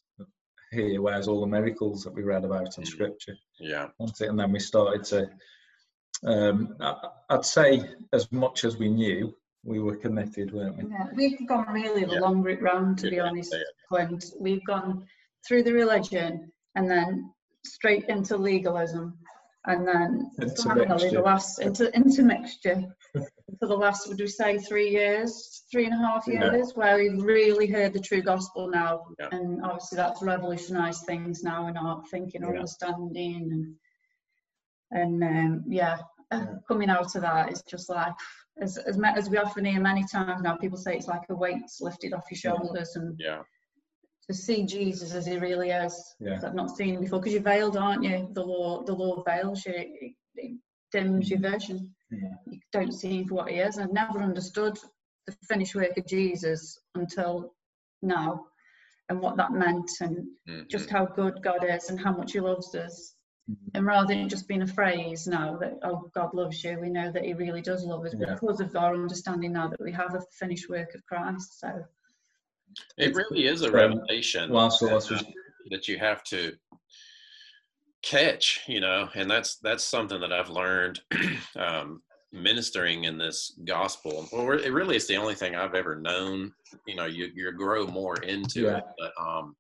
here 0.73 1.01
where's 1.01 1.29
all 1.29 1.41
the 1.41 1.47
miracles 1.47 2.03
that 2.03 2.13
we 2.15 2.23
read 2.23 2.45
about 2.45 2.77
in 2.79 2.85
scripture 2.85 3.37
Yeah. 3.61 3.89
And 3.99 4.39
then 4.39 4.51
we 4.53 4.59
started 4.59 5.05
to, 5.05 5.31
um, 6.25 6.77
I- 6.81 7.11
I'd 7.31 7.45
say, 7.45 7.95
as 8.13 8.31
much 8.33 8.65
as 8.65 8.77
we 8.77 8.89
knew, 8.89 9.35
we 9.65 9.81
were 9.81 9.97
committed, 9.97 10.53
weren't 10.53 10.77
we? 10.77 10.91
Yeah, 10.91 11.07
we've 11.15 11.49
gone 11.49 11.73
really 11.73 12.05
the 12.05 12.15
Yeah. 12.15 12.21
long 12.21 12.43
route 12.43 12.61
round, 12.63 12.99
to 12.99 13.05
Good 13.05 13.11
be 13.11 13.21
honest, 13.21 13.51
say. 13.53 13.65
Clint. 13.89 14.25
We've 14.39 14.65
gone 14.67 15.07
through 15.47 15.63
the 15.65 15.73
religion 15.73 16.53
and 16.75 16.91
then 16.91 17.33
straight 17.65 18.05
into 18.09 18.37
legalism, 18.37 19.19
and 19.67 19.87
then 19.89 20.31
Into 20.39 20.63
finally 20.63 21.11
the 21.11 21.21
last 21.23 21.59
into 21.61 21.95
into 21.97 22.23
mixture 22.23 22.85
for 23.59 23.69
the 23.69 23.77
last 23.77 24.09
would 24.09 24.19
we 24.21 24.27
say 24.27 24.59
three 24.59 24.91
years, 24.91 25.65
three 25.71 25.85
and 25.87 25.95
a 25.95 25.99
half 26.07 26.27
Yeah. 26.27 26.53
years, 26.53 26.75
where 26.75 26.99
we've 26.99 27.23
really 27.23 27.67
heard 27.67 27.93
the 27.95 28.01
true 28.01 28.21
gospel 28.21 28.69
now, 28.69 29.07
Yeah. 29.19 29.29
and 29.33 29.63
obviously 29.63 29.97
that's 29.97 30.21
revolutionised 30.23 31.07
things 31.07 31.43
now 31.43 31.69
in 31.69 31.77
our 31.77 32.03
thinking, 32.11 32.43
Yeah. 32.43 32.49
understanding, 32.49 33.51
and 33.53 33.77
and 34.91 35.25
um, 35.25 35.65
yeah, 35.67 35.99
uh, 36.31 36.37
Yeah. 36.41 36.55
coming 36.69 36.91
out 36.91 37.15
of 37.17 37.23
that 37.23 37.51
is 37.51 37.63
just 37.63 37.89
like 37.89 38.13
as 38.61 38.79
as, 38.79 38.97
ma- 38.99 39.13
as 39.17 39.29
we 39.29 39.37
often 39.39 39.65
hear 39.65 39.81
many 39.81 40.05
times 40.11 40.43
now, 40.43 40.57
people 40.57 40.79
say 40.79 40.97
it's 40.97 41.09
like 41.09 41.23
a 41.29 41.35
weight's 41.35 41.81
lifted 41.81 42.13
off 42.13 42.25
your 42.31 42.39
shoulders, 42.39 42.97
and 42.97 43.17
Yeah. 43.19 43.43
to 44.29 44.35
see 44.35 44.65
Jesus 44.65 45.13
as 45.15 45.27
he 45.27 45.37
really 45.39 45.71
is. 45.71 45.95
Yeah. 46.21 46.41
I've 46.45 46.55
not 46.55 46.77
seen 46.77 46.95
him 46.95 47.01
before 47.03 47.21
because 47.21 47.35
you're 47.35 47.43
veiled, 47.43 47.77
aren't 47.77 48.05
you? 48.05 48.29
The 48.33 48.43
law, 48.45 48.83
the 48.85 48.95
law 48.95 49.23
veils 49.23 49.65
you. 49.67 49.75
It, 49.75 50.13
it 50.37 50.59
dims 50.93 51.29
your 51.31 51.41
vision. 51.41 51.95
Yeah. 52.11 52.29
You 52.47 52.61
don't 52.73 52.93
see 52.93 53.19
him 53.21 53.29
for 53.29 53.35
what 53.35 53.51
he 53.51 53.57
is. 53.59 53.79
I've 53.79 53.93
never 53.93 54.21
understood 54.23 54.79
the 55.27 55.35
finished 55.49 55.75
work 55.75 55.97
of 55.99 56.07
Jesus 56.07 56.79
until 56.95 57.55
now, 58.03 58.47
and 59.09 59.21
what 59.21 59.37
that 59.37 59.53
meant, 59.53 59.91
and 60.01 60.27
Mhm. 60.49 60.69
just 60.71 60.89
how 60.91 61.07
good 61.07 61.43
God 61.43 61.65
is, 61.65 61.91
and 61.91 61.99
how 62.01 62.13
much 62.13 62.33
He 62.33 62.41
loves 62.41 62.75
us. 62.75 63.14
And 63.75 63.85
rather 63.85 64.07
than 64.07 64.19
it 64.21 64.29
just 64.29 64.49
being 64.49 64.63
a 64.63 64.67
phrase 64.67 65.27
now 65.27 65.57
that 65.59 65.79
oh 65.83 66.11
God 66.15 66.33
loves 66.33 66.63
you, 66.65 66.79
we 66.81 66.89
know 66.89 67.11
that 67.13 67.25
He 67.25 67.35
really 67.35 67.61
does 67.61 67.85
love 67.85 68.05
us 68.05 68.15
Yeah. 68.19 68.35
because 68.35 68.61
of 68.61 68.75
our 68.77 68.95
understanding 68.95 69.53
now 69.53 69.69
that 69.69 69.81
we 69.81 69.93
have 69.93 70.15
a 70.15 70.23
finished 70.39 70.69
work 70.71 70.95
of 70.95 71.05
Christ. 71.07 71.61
So 71.61 71.85
It 72.97 73.15
really 73.15 73.47
is 73.47 73.63
a 73.63 73.71
revelation 73.71 74.51
Well, 74.51 74.71
that, 74.71 75.13
uh, 75.13 75.23
that 75.71 75.89
you 75.89 75.99
have 75.99 76.23
to 76.25 76.57
catch, 78.03 78.61
you 78.67 78.81
know, 78.81 79.09
and 79.15 79.31
that's 79.31 79.57
that's 79.57 79.85
something 79.85 80.21
that 80.21 80.33
I've 80.33 80.51
learned 80.51 81.01
um, 81.57 82.03
ministering 82.33 83.05
in 83.05 83.19
this 83.19 83.59
gospel. 83.65 84.29
Well, 84.33 84.53
it 84.59 84.73
really 84.73 84.97
is 84.97 85.07
the 85.07 85.17
only 85.17 85.35
thing 85.35 85.55
I've 85.55 85.75
ever 85.75 85.97
known. 85.97 86.53
You 86.87 86.97
know, 86.97 87.07
you 87.07 87.31
you 87.35 87.51
grow 87.53 87.87
more 87.87 88.17
into 88.23 88.63
Yeah. 88.63 88.79
it, 88.79 88.85
but 88.99 89.13
um, 89.23 89.57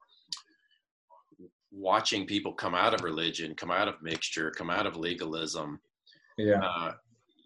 watching 1.75 2.27
people 2.27 2.53
come 2.53 2.75
out 2.75 2.95
of 2.95 3.03
religion, 3.03 3.55
come 3.55 3.71
out 3.71 3.89
of 3.89 4.01
mixture, 4.03 4.51
come 4.51 4.71
out 4.71 4.87
of 4.87 4.97
legalism, 4.97 5.81
yeah, 6.39 6.61
uh, 6.61 6.93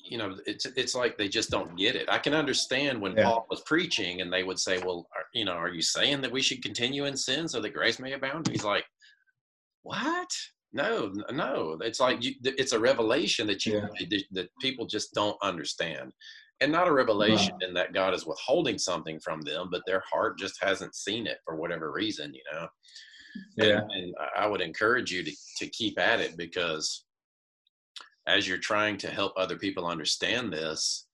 you 0.04 0.16
know, 0.16 0.37
it's 0.47 0.64
it's 0.64 0.94
like 0.94 1.18
they 1.18 1.28
just 1.28 1.50
don't 1.50 1.76
get 1.76 1.94
it. 1.97 2.08
I 2.08 2.18
can 2.18 2.35
understand 2.35 3.00
when 3.00 3.16
Yeah. 3.16 3.25
Paul 3.25 3.47
was 3.50 3.61
preaching, 3.62 4.20
and 4.20 4.32
they 4.32 4.42
would 4.42 4.58
say, 4.58 4.78
"Well, 4.78 5.06
are, 5.14 5.25
you 5.35 5.44
know, 5.44 5.52
are 5.52 5.68
you 5.68 5.82
saying 5.82 6.23
that 6.23 6.32
we 6.32 6.40
should 6.42 6.62
continue 6.62 7.04
in 7.04 7.16
sin 7.16 7.49
so 7.49 7.61
that 7.61 7.75
grace 7.75 7.99
may 7.99 8.12
abound?" 8.12 8.49
He's 8.49 8.64
like, 8.64 8.87
"What? 9.82 10.30
No, 10.73 11.12
no. 11.30 11.78
It's 11.82 12.00
like 12.00 12.23
you, 12.23 12.35
it's 12.42 12.73
a 12.73 12.78
revelation 12.78 13.47
that 13.49 13.64
you 13.66 13.75
Yeah. 13.75 14.06
that, 14.08 14.25
that 14.32 14.50
people 14.61 14.87
just 14.87 15.12
don't 15.14 15.37
understand, 15.42 16.12
and 16.61 16.73
not 16.73 16.88
a 16.88 16.92
revelation 16.92 17.54
in 17.61 17.75
that 17.75 17.92
God 17.92 18.14
is 18.14 18.26
withholding 18.26 18.78
something 18.78 19.18
from 19.20 19.40
them, 19.42 19.68
but 19.70 19.82
their 19.87 20.02
heart 20.11 20.38
just 20.38 20.62
hasn't 20.62 20.94
seen 20.94 21.26
it 21.26 21.38
for 21.44 21.56
whatever 21.56 21.92
reason, 21.92 22.32
you 22.35 22.42
know." 22.52 22.68
Yeah, 23.57 23.80
and, 23.80 23.92
and 23.92 24.14
I- 24.37 24.47
would 24.47 24.61
encourage 24.61 25.12
you 25.12 25.23
to, 25.25 25.33
to 25.59 25.66
keep 25.68 25.99
at 25.99 26.21
it 26.21 26.37
because 26.37 27.04
as 28.26 28.47
you're 28.47 28.59
trying 28.59 28.99
to 28.99 29.09
help 29.09 29.33
other 29.37 29.57
people 29.57 29.87
understand 29.87 30.52
this, 30.52 31.07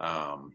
um, 0.00 0.52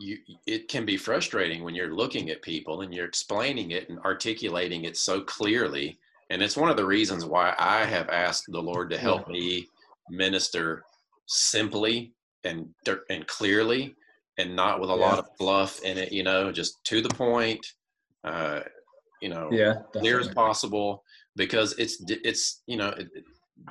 you 0.00 0.16
it 0.46 0.68
can 0.68 0.84
be 0.86 0.96
frustrating 0.96 1.64
when 1.64 1.74
you're 1.74 1.94
looking 1.94 2.30
at 2.30 2.42
people 2.42 2.82
and 2.82 2.94
you're 2.94 3.06
explaining 3.06 3.72
it 3.72 3.88
and 3.88 3.98
articulating 4.00 4.84
it 4.84 4.96
so 4.96 5.20
clearly. 5.20 5.98
And 6.30 6.42
it's 6.42 6.56
one 6.56 6.70
of 6.70 6.76
the 6.76 6.86
reasons 6.86 7.24
why 7.24 7.54
I 7.58 7.84
have 7.84 8.08
asked 8.08 8.44
the 8.48 8.60
Lord 8.62 8.90
to 8.90 8.98
help 8.98 9.28
me 9.28 9.66
minister 10.10 10.84
simply 11.26 12.12
and 12.44 12.68
and 13.10 13.26
clearly 13.26 13.94
and 14.38 14.54
not 14.54 14.80
with 14.80 14.90
a 14.90 14.94
lot 14.94 15.18
of 15.18 15.28
fluff 15.36 15.82
in 15.82 15.98
it, 15.98 16.12
you 16.12 16.22
know, 16.22 16.52
just 16.52 16.82
to 16.84 17.02
the 17.02 17.08
point. 17.10 17.64
Uh, 18.24 18.60
you 19.20 19.28
know, 19.28 19.48
yeah. 19.52 19.74
clear 19.92 20.20
as 20.20 20.28
possible 20.28 21.02
because 21.36 21.72
it's 21.78 22.02
it's 22.08 22.62
you 22.66 22.76
know 22.76 22.88
it, 22.90 23.08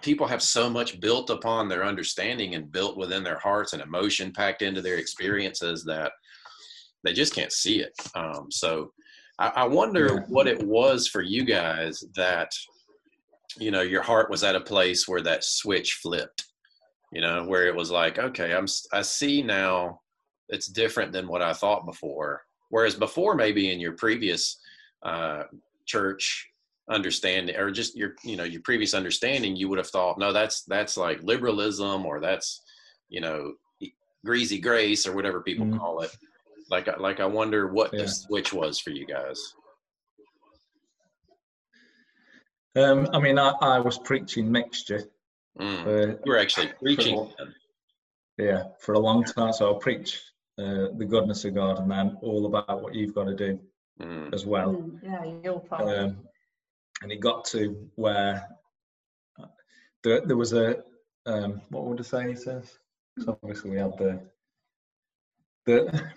people 0.01 0.27
have 0.27 0.41
so 0.41 0.69
much 0.69 0.99
built 0.99 1.29
upon 1.29 1.67
their 1.67 1.83
understanding 1.83 2.55
and 2.55 2.71
built 2.71 2.97
within 2.97 3.23
their 3.23 3.39
hearts 3.39 3.73
and 3.73 3.81
emotion 3.81 4.31
packed 4.31 4.61
into 4.61 4.81
their 4.81 4.97
experiences 4.97 5.83
that 5.85 6.11
they 7.03 7.13
just 7.13 7.33
can't 7.33 7.53
see 7.53 7.79
it 7.79 7.93
um, 8.15 8.47
so 8.51 8.91
I, 9.39 9.47
I 9.47 9.67
wonder 9.67 10.07
Yeah. 10.07 10.19
what 10.27 10.47
it 10.47 10.61
was 10.63 11.07
for 11.07 11.21
you 11.21 11.45
guys 11.45 12.03
that 12.15 12.51
you 13.57 13.71
know 13.71 13.81
your 13.81 14.01
heart 14.01 14.29
was 14.29 14.43
at 14.43 14.55
a 14.55 14.61
place 14.61 15.07
where 15.07 15.21
that 15.21 15.43
switch 15.43 15.93
flipped 15.93 16.45
you 17.13 17.21
know 17.21 17.45
where 17.45 17.65
it 17.65 17.75
was 17.75 17.89
like 17.89 18.19
okay 18.19 18.53
i'm 18.53 18.67
i 18.91 19.01
see 19.01 19.41
now 19.41 20.01
it's 20.49 20.67
different 20.67 21.11
than 21.11 21.27
what 21.27 21.41
i 21.41 21.53
thought 21.53 21.85
before 21.85 22.41
whereas 22.69 22.95
before 22.95 23.35
maybe 23.35 23.71
in 23.71 23.79
your 23.79 23.93
previous 23.93 24.59
uh, 25.03 25.43
church 25.85 26.49
understanding 26.89 27.55
or 27.57 27.69
just 27.69 27.95
your 27.97 28.13
you 28.23 28.35
know 28.37 28.43
your 28.45 28.61
previous 28.61 28.93
understanding 28.93 29.55
you 29.55 29.67
would 29.67 29.77
have 29.77 29.89
thought 29.89 30.17
no 30.17 30.31
that's 30.31 30.63
that's 30.63 30.95
like 30.95 31.21
liberalism 31.21 32.05
or 32.05 32.21
that's 32.21 32.61
you 33.09 33.19
know 33.19 33.53
greasy 34.25 34.57
grace 34.59 35.05
or 35.05 35.13
whatever 35.13 35.41
people 35.41 35.65
Mhm. 35.65 35.77
call 35.77 36.01
it 36.01 36.15
like 36.71 36.87
I- 36.87 36.95
like 36.97 37.19
i 37.19 37.25
wonder 37.25 37.67
what 37.67 37.91
Yeah. 37.93 38.03
the 38.03 38.07
switch 38.07 38.53
was 38.53 38.79
for 38.79 38.91
you 38.91 39.05
guys 39.05 39.53
Um, 42.75 43.07
I 43.11 43.19
mean, 43.19 43.39
I, 43.39 43.53
I 43.61 43.79
was 43.79 43.97
preaching 43.97 44.51
mixture. 44.51 45.09
Mm. 45.59 45.83
For, 45.83 46.09
you 46.11 46.31
were 46.31 46.37
actually 46.37 46.67
preaching 46.79 47.27
then. 47.39 47.53
yeah, 48.37 48.63
for 48.79 48.93
a 48.93 48.99
long 48.99 49.23
time. 49.23 49.51
So 49.51 49.65
I'll 49.65 49.79
preach 49.79 50.21
uh, 50.59 50.89
the 50.95 51.05
goodness 51.09 51.43
of 51.45 51.55
God 51.55 51.79
and 51.79 51.89
then 51.89 52.17
all 52.21 52.45
about 52.45 52.83
what 52.83 52.93
you've 52.93 53.15
got 53.15 53.23
to 53.25 53.35
do 53.35 53.59
Mm. 53.99 54.33
as 54.33 54.45
well. 54.45 54.73
Mm, 54.73 54.99
yeah, 55.03 55.23
your 55.43 55.59
part. 55.59 55.81
Um, 55.81 56.17
and 57.01 57.11
it 57.11 57.19
got 57.19 57.45
to 57.45 57.89
where 57.95 58.47
uh, 59.39 59.47
there, 60.03 60.21
there 60.21 60.37
was 60.37 60.53
a 60.53 60.83
um, 61.25 61.61
what 61.69 61.85
would 61.85 61.99
I 61.99 62.03
say 62.03 62.31
it 62.31 62.47
is? 62.47 62.77
So 63.19 63.39
obviously 63.41 63.71
we 63.71 63.77
had 63.77 63.97
the 63.97 64.21
the 65.65 66.11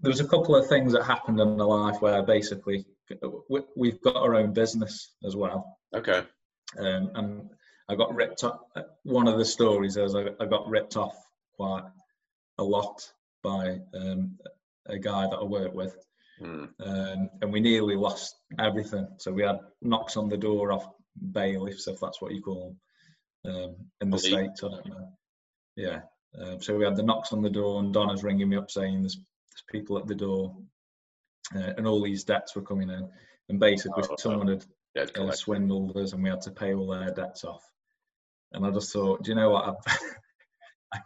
there 0.00 0.10
was 0.10 0.20
a 0.20 0.28
couple 0.28 0.56
of 0.56 0.68
things 0.68 0.92
that 0.92 1.04
happened 1.04 1.40
in 1.40 1.56
the 1.56 1.66
life 1.66 2.00
where 2.02 2.22
basically 2.22 2.84
we, 3.48 3.60
we've 3.76 4.00
got 4.02 4.16
our 4.16 4.34
own 4.34 4.52
business 4.52 5.12
as 5.24 5.36
well, 5.36 5.78
okay 5.94 6.22
um, 6.78 7.10
and 7.14 7.50
I 7.88 7.94
got 7.94 8.14
ripped 8.14 8.44
off. 8.44 8.60
One 9.04 9.28
of 9.28 9.38
the 9.38 9.44
stories 9.44 9.96
is 9.96 10.14
I, 10.14 10.26
I 10.40 10.46
got 10.46 10.68
ripped 10.68 10.96
off 10.96 11.16
quite 11.56 11.84
a 12.58 12.62
lot 12.62 13.10
by 13.42 13.80
um, 13.94 14.38
a 14.86 14.98
guy 14.98 15.26
that 15.26 15.36
I 15.36 15.44
work 15.44 15.74
with 15.74 15.96
Mm. 16.42 16.68
um, 16.80 17.30
and 17.40 17.52
we 17.52 17.60
nearly 17.60 17.94
lost 17.96 18.34
everything. 18.58 19.06
So 19.18 19.32
we 19.32 19.42
had 19.42 19.60
knocks 19.80 20.16
on 20.16 20.28
the 20.28 20.36
door 20.36 20.72
off 20.72 20.86
bailiffs, 21.32 21.86
if 21.88 22.00
that's 22.00 22.20
what 22.20 22.32
you 22.32 22.42
call 22.42 22.76
them, 23.44 23.54
um, 23.54 23.76
in 24.00 24.10
the 24.10 24.16
Police. 24.16 24.26
states. 24.32 24.64
I 24.64 24.68
don't 24.68 24.86
know. 24.86 25.08
Yeah. 25.76 26.00
Um, 26.38 26.60
so 26.62 26.76
we 26.76 26.84
had 26.84 26.96
the 26.96 27.02
knocks 27.02 27.32
on 27.32 27.42
the 27.42 27.50
door, 27.50 27.80
and 27.80 27.92
Donna's 27.92 28.24
ringing 28.24 28.48
me 28.48 28.56
up 28.56 28.70
saying 28.70 29.02
there's, 29.02 29.16
there's 29.16 29.64
people 29.70 29.98
at 29.98 30.06
the 30.06 30.14
door, 30.14 30.56
uh, 31.54 31.72
and 31.76 31.86
all 31.86 32.02
these 32.02 32.24
debts 32.24 32.56
were 32.56 32.62
coming 32.62 32.90
in, 32.90 33.08
and 33.48 33.60
basically 33.60 34.04
Oh, 34.08 34.16
someone 34.18 34.48
had 34.48 34.64
uh, 35.16 35.32
swindled 35.32 35.96
us, 35.96 36.12
and 36.12 36.22
we 36.22 36.30
had 36.30 36.40
to 36.42 36.50
pay 36.50 36.74
all 36.74 36.88
their 36.88 37.10
debts 37.12 37.44
off. 37.44 37.62
And 38.52 38.66
I 38.66 38.70
just 38.70 38.92
thought, 38.92 39.22
do 39.22 39.30
you 39.30 39.34
know 39.34 39.50
what? 39.50 39.68
I've, 39.68 39.98
I, 40.94 40.98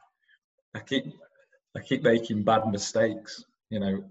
I 0.76 0.80
keep 0.80 1.04
I 1.76 1.80
keep 1.80 2.02
making 2.02 2.44
bad 2.44 2.66
mistakes. 2.68 3.44
You 3.70 3.80
know, 3.80 4.04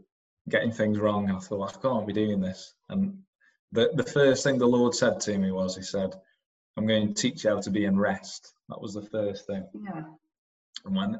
getting 0.49 0.71
things 0.71 0.99
wrong. 0.99 1.31
I 1.31 1.39
thought 1.39 1.75
I 1.75 1.81
can't 1.81 2.07
be 2.07 2.13
doing 2.13 2.39
this. 2.39 2.73
And 2.89 3.17
the 3.71 3.91
the 3.95 4.03
first 4.03 4.43
thing 4.43 4.57
the 4.57 4.67
Lord 4.67 4.93
said 4.93 5.19
to 5.21 5.37
me 5.37 5.51
was, 5.51 5.75
He 5.75 5.83
said, 5.83 6.15
"I'm 6.77 6.85
going 6.87 7.13
to 7.13 7.13
teach 7.21 7.43
you 7.43 7.51
how 7.51 7.59
to 7.61 7.71
be 7.71 7.85
in 7.85 7.97
rest." 7.99 8.53
That 8.69 8.81
was 8.81 8.93
the 8.93 9.01
first 9.03 9.47
thing. 9.47 9.65
yeah. 9.83 10.03
And 10.85 10.95
when 10.95 11.19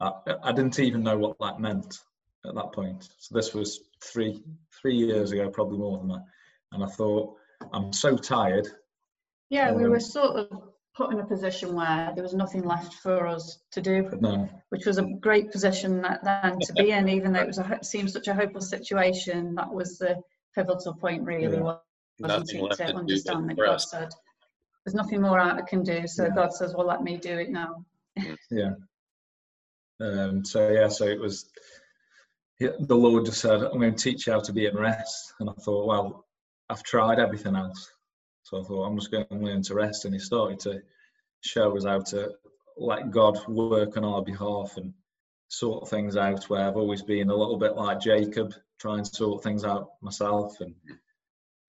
I, 0.00 0.12
I 0.42 0.52
didn't 0.52 0.78
even 0.78 1.02
know 1.02 1.18
what 1.18 1.38
that 1.40 1.60
meant 1.60 1.98
at 2.46 2.54
that 2.54 2.72
point. 2.72 3.08
So 3.18 3.34
this 3.34 3.54
was 3.54 3.80
three 4.02 4.42
three 4.80 4.94
years 4.96 5.32
ago, 5.32 5.48
probably 5.50 5.78
more 5.78 5.98
than 5.98 6.08
that. 6.08 6.24
And 6.72 6.84
I 6.84 6.86
thought, 6.86 7.34
I'm 7.72 7.92
so 7.92 8.16
tired. 8.16 8.66
Yeah, 9.50 9.72
we 9.72 9.84
Um, 9.84 9.90
were 9.90 10.00
sort 10.00 10.36
of 10.36 10.62
put 10.96 11.12
in 11.12 11.20
a 11.20 11.24
position 11.26 11.74
where 11.74 12.12
there 12.14 12.22
was 12.22 12.34
nothing 12.34 12.64
left 12.64 12.94
for 12.94 13.26
us 13.26 13.58
to 13.72 13.80
do, 13.80 14.08
No, 14.20 14.48
which 14.70 14.86
was 14.86 14.98
a 14.98 15.02
great 15.20 15.50
position 15.50 16.02
that, 16.02 16.22
then 16.24 16.58
to 16.60 16.72
be 16.72 16.90
in, 16.90 17.08
even 17.08 17.32
though 17.32 17.40
it 17.40 17.46
was 17.46 17.58
a, 17.58 17.78
seemed 17.82 18.10
such 18.10 18.28
a 18.28 18.34
hopeless 18.34 18.68
situation. 18.68 19.54
That 19.54 19.72
was 19.72 19.98
the 19.98 20.20
pivotal 20.54 20.94
point, 20.94 21.22
really, 21.24 21.56
Yeah. 21.56 21.60
wasn't 21.60 21.82
Nothing 22.20 22.66
it, 22.66 22.76
to 22.76 22.84
understand 22.94 23.48
that 23.48 23.56
God 23.56 23.80
said, 23.80 24.10
"There's 24.84 24.94
nothing 24.94 25.22
more 25.22 25.38
I 25.40 25.62
can 25.62 25.82
do." 25.82 26.06
So 26.06 26.24
Yeah. 26.24 26.34
God 26.34 26.52
says, 26.52 26.74
"Well, 26.74 26.86
let 26.86 27.02
me 27.02 27.16
do 27.16 27.38
it 27.38 27.50
now." 27.50 27.84
yeah. 28.50 28.74
Um, 30.00 30.42
so 30.46 30.70
yeah, 30.70 30.88
so 30.88 31.04
it 31.06 31.20
was. 31.20 31.50
yeah, 32.58 32.70
The 32.80 32.96
Lord 32.96 33.26
just 33.26 33.40
said, 33.42 33.62
"I'm 33.62 33.78
going 33.78 33.94
to 33.94 34.02
teach 34.02 34.26
you 34.26 34.32
how 34.32 34.40
to 34.40 34.52
be 34.52 34.66
at 34.66 34.74
rest," 34.74 35.34
and 35.40 35.50
I 35.50 35.52
thought, 35.52 35.86
well, 35.86 36.26
I've 36.70 36.82
tried 36.82 37.18
everything 37.18 37.54
else, 37.54 37.90
so 38.42 38.60
I 38.60 38.64
thought 38.64 38.84
I'm 38.84 38.98
just 38.98 39.10
going 39.10 39.26
to 39.26 39.34
learn 39.34 39.62
to 39.62 39.74
rest. 39.74 40.04
And 40.04 40.14
He 40.14 40.20
started 40.20 40.60
to 40.60 40.82
show 41.40 41.76
us 41.76 41.84
how 41.84 42.00
to 42.00 42.32
let 42.76 43.10
God 43.10 43.38
work 43.48 43.96
on 43.96 44.04
our 44.04 44.22
behalf 44.22 44.76
and 44.76 44.94
sort 45.48 45.88
things 45.88 46.16
out. 46.16 46.44
Where 46.48 46.66
I've 46.66 46.76
always 46.76 47.02
been 47.02 47.30
a 47.30 47.36
little 47.36 47.58
bit 47.58 47.76
like 47.76 48.00
Jacob, 48.00 48.54
trying 48.78 49.04
to 49.04 49.14
sort 49.14 49.42
things 49.42 49.64
out 49.64 49.90
myself 50.00 50.58
and 50.60 50.74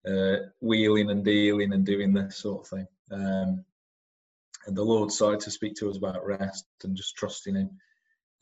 uh, 0.06 0.46
wheeling 0.60 1.10
and 1.10 1.24
dealing 1.24 1.72
and 1.72 1.84
doing 1.84 2.12
this 2.12 2.36
sort 2.36 2.62
of 2.62 2.68
thing. 2.68 2.86
Um, 3.10 3.64
and 4.66 4.76
the 4.76 4.84
Lord 4.84 5.10
started 5.10 5.40
to 5.40 5.50
speak 5.50 5.74
to 5.76 5.90
us 5.90 5.96
about 5.96 6.24
rest 6.26 6.66
and 6.84 6.96
just 6.96 7.16
trusting 7.16 7.54
Him. 7.54 7.70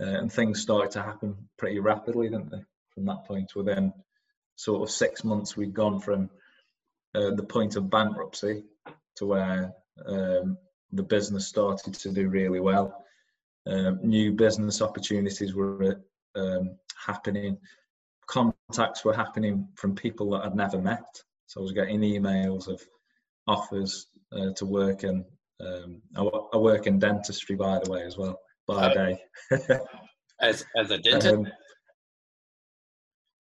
Uh, 0.00 0.04
and 0.04 0.32
things 0.32 0.62
started 0.62 0.92
to 0.92 1.02
happen 1.02 1.36
pretty 1.58 1.78
rapidly, 1.78 2.28
didn't 2.28 2.50
they? 2.50 2.64
From 2.94 3.04
that 3.06 3.26
point, 3.26 3.54
within 3.54 3.92
sort 4.56 4.82
of 4.82 4.90
six 4.90 5.24
months, 5.24 5.56
we'd 5.56 5.74
gone 5.74 6.00
from 6.00 6.30
uh, 7.14 7.30
the 7.34 7.42
point 7.42 7.76
of 7.76 7.90
bankruptcy 7.90 8.64
to 9.16 9.26
where 9.26 9.72
um, 10.06 10.56
the 10.92 11.02
business 11.02 11.46
started 11.46 11.94
to 11.94 12.10
do 12.10 12.28
really 12.28 12.60
well. 12.60 13.04
Um, 13.66 14.00
new 14.02 14.32
business 14.32 14.80
opportunities 14.82 15.54
were 15.54 16.00
um, 16.34 16.76
happening. 17.06 17.58
Contacts 18.26 19.04
were 19.04 19.14
happening 19.14 19.68
from 19.74 19.94
people 19.94 20.30
that 20.30 20.44
I'd 20.44 20.54
never 20.54 20.78
met. 20.80 21.22
So 21.46 21.60
I 21.60 21.62
was 21.62 21.72
getting 21.72 22.00
emails 22.00 22.68
of 22.68 22.80
offers 23.46 24.06
uh, 24.32 24.52
to 24.56 24.66
work 24.66 25.04
in. 25.04 25.24
Um, 25.60 26.00
I, 26.16 26.22
I 26.54 26.56
work 26.56 26.86
in 26.86 26.98
dentistry, 26.98 27.56
by 27.56 27.80
the 27.82 27.90
way, 27.90 28.02
as 28.04 28.16
well, 28.16 28.40
by 28.66 28.90
Oh. 28.90 28.94
day. 28.94 29.20
as 30.40 30.64
as 30.76 30.90
a 30.90 30.98
dentist 30.98 31.34
Um, 31.34 31.46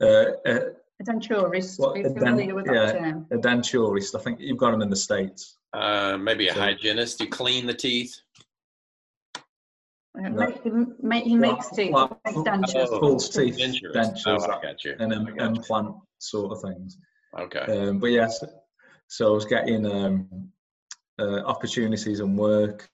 uh, 0.02 0.32
uh, 0.46 0.60
A 1.00 1.02
denturist, 1.04 1.78
Well, 1.78 1.92
are 1.92 1.96
you 1.96 2.04
a 2.06 2.08
dent- 2.10 2.18
familiar 2.18 2.54
with 2.54 2.66
that 2.66 2.74
yeah. 2.74 2.92
term? 2.92 3.26
a 3.30 3.36
denturist. 3.38 4.14
I 4.14 4.22
think 4.22 4.38
you've 4.40 4.58
got 4.58 4.72
them 4.72 4.82
in 4.82 4.90
the 4.90 4.96
states. 4.96 5.56
uh, 5.72 6.16
maybe 6.18 6.48
a 6.48 6.52
So- 6.54 6.60
hygienist 6.60 7.18
to 7.18 7.26
clean 7.28 7.64
the 7.66 7.74
teeth 7.74 8.20
Uh, 10.18 10.22
No. 10.28 10.30
make- 10.30 11.22
he 11.22 11.30
he 11.30 11.36
makes 11.36 11.70
teeth, 11.70 11.92
Like- 11.92 12.10
makes 12.24 12.38
dentures. 12.38 12.88
Oh, 12.90 12.98
false 13.00 13.28
teeth, 13.28 13.56
dentures. 13.56 13.94
dentures, 13.94 14.40
oh, 14.48 14.52
I 14.52 14.60
got 14.60 14.84
you. 14.84 14.96
and 14.98 15.12
I 15.12 15.16
um, 15.16 15.24
got 15.26 15.34
you. 15.36 15.42
implant 15.46 15.94
sort 16.18 16.50
of 16.50 16.60
things. 16.60 16.98
Okay. 17.38 17.60
Um, 17.60 18.00
but 18.00 18.08
yes, 18.10 18.42
so 19.06 19.28
I 19.28 19.30
was 19.30 19.44
getting 19.44 19.86
um, 19.86 20.52
uh, 21.20 21.42
opportunities 21.44 22.18
and 22.18 22.36
work. 22.36 22.90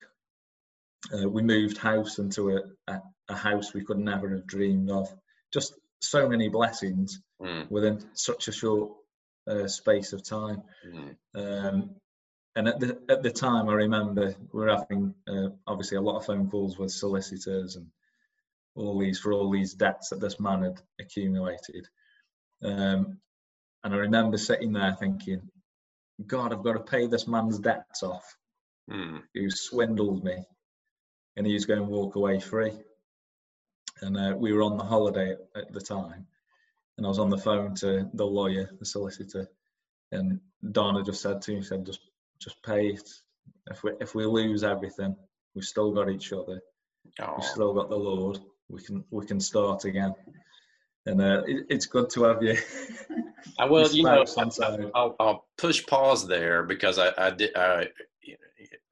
Uh, 1.19 1.27
we 1.27 1.41
moved 1.41 1.79
house 1.79 2.19
into 2.19 2.59
a, 2.59 2.63
a, 2.89 3.03
a 3.29 3.35
house 3.35 3.73
we 3.73 3.83
could 3.83 3.99
never 3.99 4.29
have 4.29 4.47
dreamed 4.47 4.91
of. 4.91 5.09
Just 5.55 5.79
so 6.03 6.29
many 6.29 6.51
blessings 6.51 7.23
Mm, 7.41 7.71
within 7.71 8.03
such 8.15 8.49
a 8.49 8.53
short 8.53 8.93
uh, 9.47 9.69
space 9.69 10.13
of 10.13 10.23
time. 10.23 10.63
mm, 10.87 11.17
Um, 11.35 11.97
and 12.55 12.69
at 12.69 12.81
the 12.81 12.99
at 13.11 13.23
the 13.23 13.31
time, 13.31 13.69
I 13.69 13.75
remember 13.75 14.35
we 14.53 14.61
were 14.61 14.75
having 14.75 15.15
uh, 15.29 15.51
obviously 15.67 15.99
a 15.99 16.01
lot 16.01 16.17
of 16.17 16.25
phone 16.25 16.51
calls 16.51 16.79
with 16.79 16.91
solicitors 16.91 17.77
and 17.77 17.89
all 18.75 18.99
these 18.99 19.19
for 19.19 19.33
all 19.33 19.51
these 19.51 19.75
debts 19.75 20.09
that 20.11 20.21
this 20.21 20.41
man 20.41 20.63
had 20.63 20.81
accumulated. 20.99 21.87
Um, 22.63 23.19
and 23.85 23.95
I 23.95 23.99
remember 23.99 24.39
sitting 24.39 24.73
there 24.73 24.97
thinking, 24.99 25.51
God, 26.27 26.53
I've 26.53 26.65
got 26.65 26.73
to 26.73 26.81
pay 26.81 27.07
this 27.07 27.29
man's 27.29 27.59
debts 27.59 28.03
off 28.03 28.37
mm. 28.91 29.23
who 29.35 29.51
swindled 29.51 30.25
me, 30.25 30.43
and 31.37 31.47
he's 31.47 31.67
going 31.67 31.81
to 31.81 31.85
walk 31.85 32.17
away 32.17 32.41
free. 32.41 32.73
And 34.01 34.17
uh, 34.17 34.35
we 34.37 34.53
were 34.53 34.63
on 34.63 34.79
the 34.79 34.85
holiday 34.85 35.37
at 35.55 35.73
the 35.73 35.81
time, 35.81 36.27
and 36.97 37.07
I 37.07 37.09
was 37.09 37.19
on 37.19 37.31
the 37.31 37.39
phone 37.39 37.75
to 37.77 38.09
the 38.15 38.27
lawyer, 38.27 38.71
the 38.79 38.85
solicitor, 38.87 39.49
and 40.13 40.41
Donna 40.73 41.03
just 41.03 41.23
said 41.23 41.43
to 41.43 41.53
me, 41.53 41.61
she 41.61 41.69
said, 41.69 41.85
just 41.85 42.01
just 42.39 42.63
pay 42.63 42.89
it. 42.89 43.09
If 43.71 43.83
we 43.83 43.93
if 44.01 44.15
we 44.15 44.27
lose 44.27 44.65
everything, 44.65 45.17
we've 45.55 45.65
still 45.65 45.93
got 45.93 46.11
each 46.11 46.33
other. 46.33 46.61
Oh, 47.21 47.35
We've 47.37 47.45
still 47.45 47.75
got 47.75 47.89
the 47.89 47.97
Lord. 47.97 48.39
We 48.69 48.83
can 48.83 49.05
we 49.11 49.27
can 49.27 49.41
start 49.41 49.85
again. 49.85 50.15
And 51.07 51.21
uh, 51.21 51.43
it, 51.47 51.67
it's 51.69 51.87
good 51.87 52.11
to 52.11 52.25
have 52.25 52.43
you. 52.43 52.57
I 53.59 53.67
well, 53.67 53.89
you 53.93 54.03
know, 54.03 54.25
spouse 54.25 54.37
on 54.37 54.51
side. 54.51 54.91
I'll, 54.95 55.15
I'll 55.21 55.47
push 55.57 55.87
pause 55.87 56.27
there 56.27 56.65
because 56.65 56.99
I, 56.99 57.13
I 57.17 57.31
did. 57.31 57.57
I, 57.57 57.89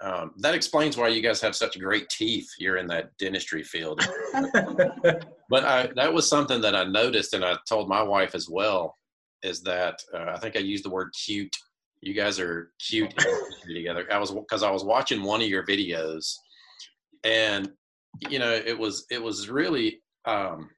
um, 0.04 0.32
that 0.36 0.54
explains 0.54 0.96
why 0.96 1.08
you 1.08 1.22
guys 1.22 1.40
have 1.40 1.56
such 1.56 1.78
great 1.80 2.08
teeth 2.10 2.48
here 2.58 2.76
in 2.76 2.86
that 2.88 3.16
dentistry 3.18 3.62
field. 3.62 4.00
But 5.50 5.64
I, 5.64 5.88
that 5.94 6.12
was 6.12 6.28
something 6.28 6.60
that 6.62 6.74
I 6.74 6.84
noticed, 6.84 7.34
and 7.34 7.44
I 7.44 7.56
told 7.68 7.88
my 7.88 8.02
wife 8.02 8.34
as 8.34 8.48
well, 8.48 8.96
is 9.42 9.60
that 9.62 10.00
uh, 10.12 10.32
I 10.34 10.38
think 10.38 10.56
I 10.56 10.60
used 10.60 10.84
the 10.84 10.90
word 10.90 11.10
cute. 11.24 11.54
You 12.00 12.14
guys 12.14 12.40
are 12.40 12.72
cute 12.80 13.14
together. 13.66 14.06
I 14.10 14.18
was 14.18 14.32
because 14.32 14.62
I 14.62 14.70
was 14.70 14.82
watching 14.82 15.22
one 15.22 15.42
of 15.42 15.48
your 15.48 15.64
videos, 15.66 16.34
and 17.24 17.70
you 18.30 18.38
know 18.38 18.50
it 18.50 18.76
was 18.76 19.06
it 19.10 19.22
was 19.22 19.50
really 19.50 20.02
um, 20.24 20.70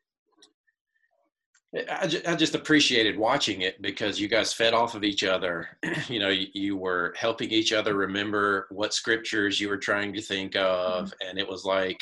I, 1.90 2.06
ju- 2.06 2.22
I 2.26 2.34
just 2.34 2.54
appreciated 2.54 3.18
watching 3.18 3.62
it 3.62 3.80
because 3.82 4.20
you 4.20 4.28
guys 4.28 4.52
fed 4.52 4.72
off 4.72 4.94
of 4.94 5.04
each 5.04 5.24
other. 5.24 5.68
you 6.08 6.18
know, 6.18 6.28
you, 6.28 6.46
you 6.54 6.76
were 6.76 7.14
helping 7.18 7.50
each 7.50 7.72
other 7.72 7.94
remember 7.94 8.66
what 8.70 8.94
scriptures 8.94 9.60
you 9.60 9.68
were 9.68 9.76
trying 9.76 10.12
to 10.14 10.22
think 10.22 10.56
of, 10.56 11.06
mm-hmm. 11.06 11.28
and 11.28 11.38
it 11.38 11.48
was 11.48 11.64
like, 11.64 11.98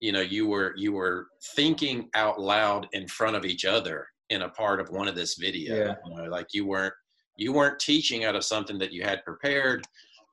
you 0.00 0.12
know, 0.12 0.20
you 0.20 0.46
were 0.46 0.74
you 0.76 0.92
were 0.92 1.26
thinking 1.56 2.08
out 2.14 2.40
loud 2.40 2.86
in 2.92 3.06
front 3.08 3.36
of 3.36 3.44
each 3.44 3.64
other 3.64 4.06
in 4.30 4.42
a 4.42 4.48
part 4.50 4.80
of 4.80 4.90
one 4.90 5.08
of 5.08 5.16
this 5.16 5.34
video. 5.34 5.76
Yeah. 5.76 5.94
You 6.06 6.22
know, 6.22 6.30
like 6.30 6.48
you 6.52 6.66
weren't 6.66 6.94
you 7.36 7.52
weren't 7.52 7.80
teaching 7.80 8.24
out 8.24 8.36
of 8.36 8.44
something 8.44 8.78
that 8.78 8.92
you 8.92 9.02
had 9.02 9.24
prepared. 9.24 9.84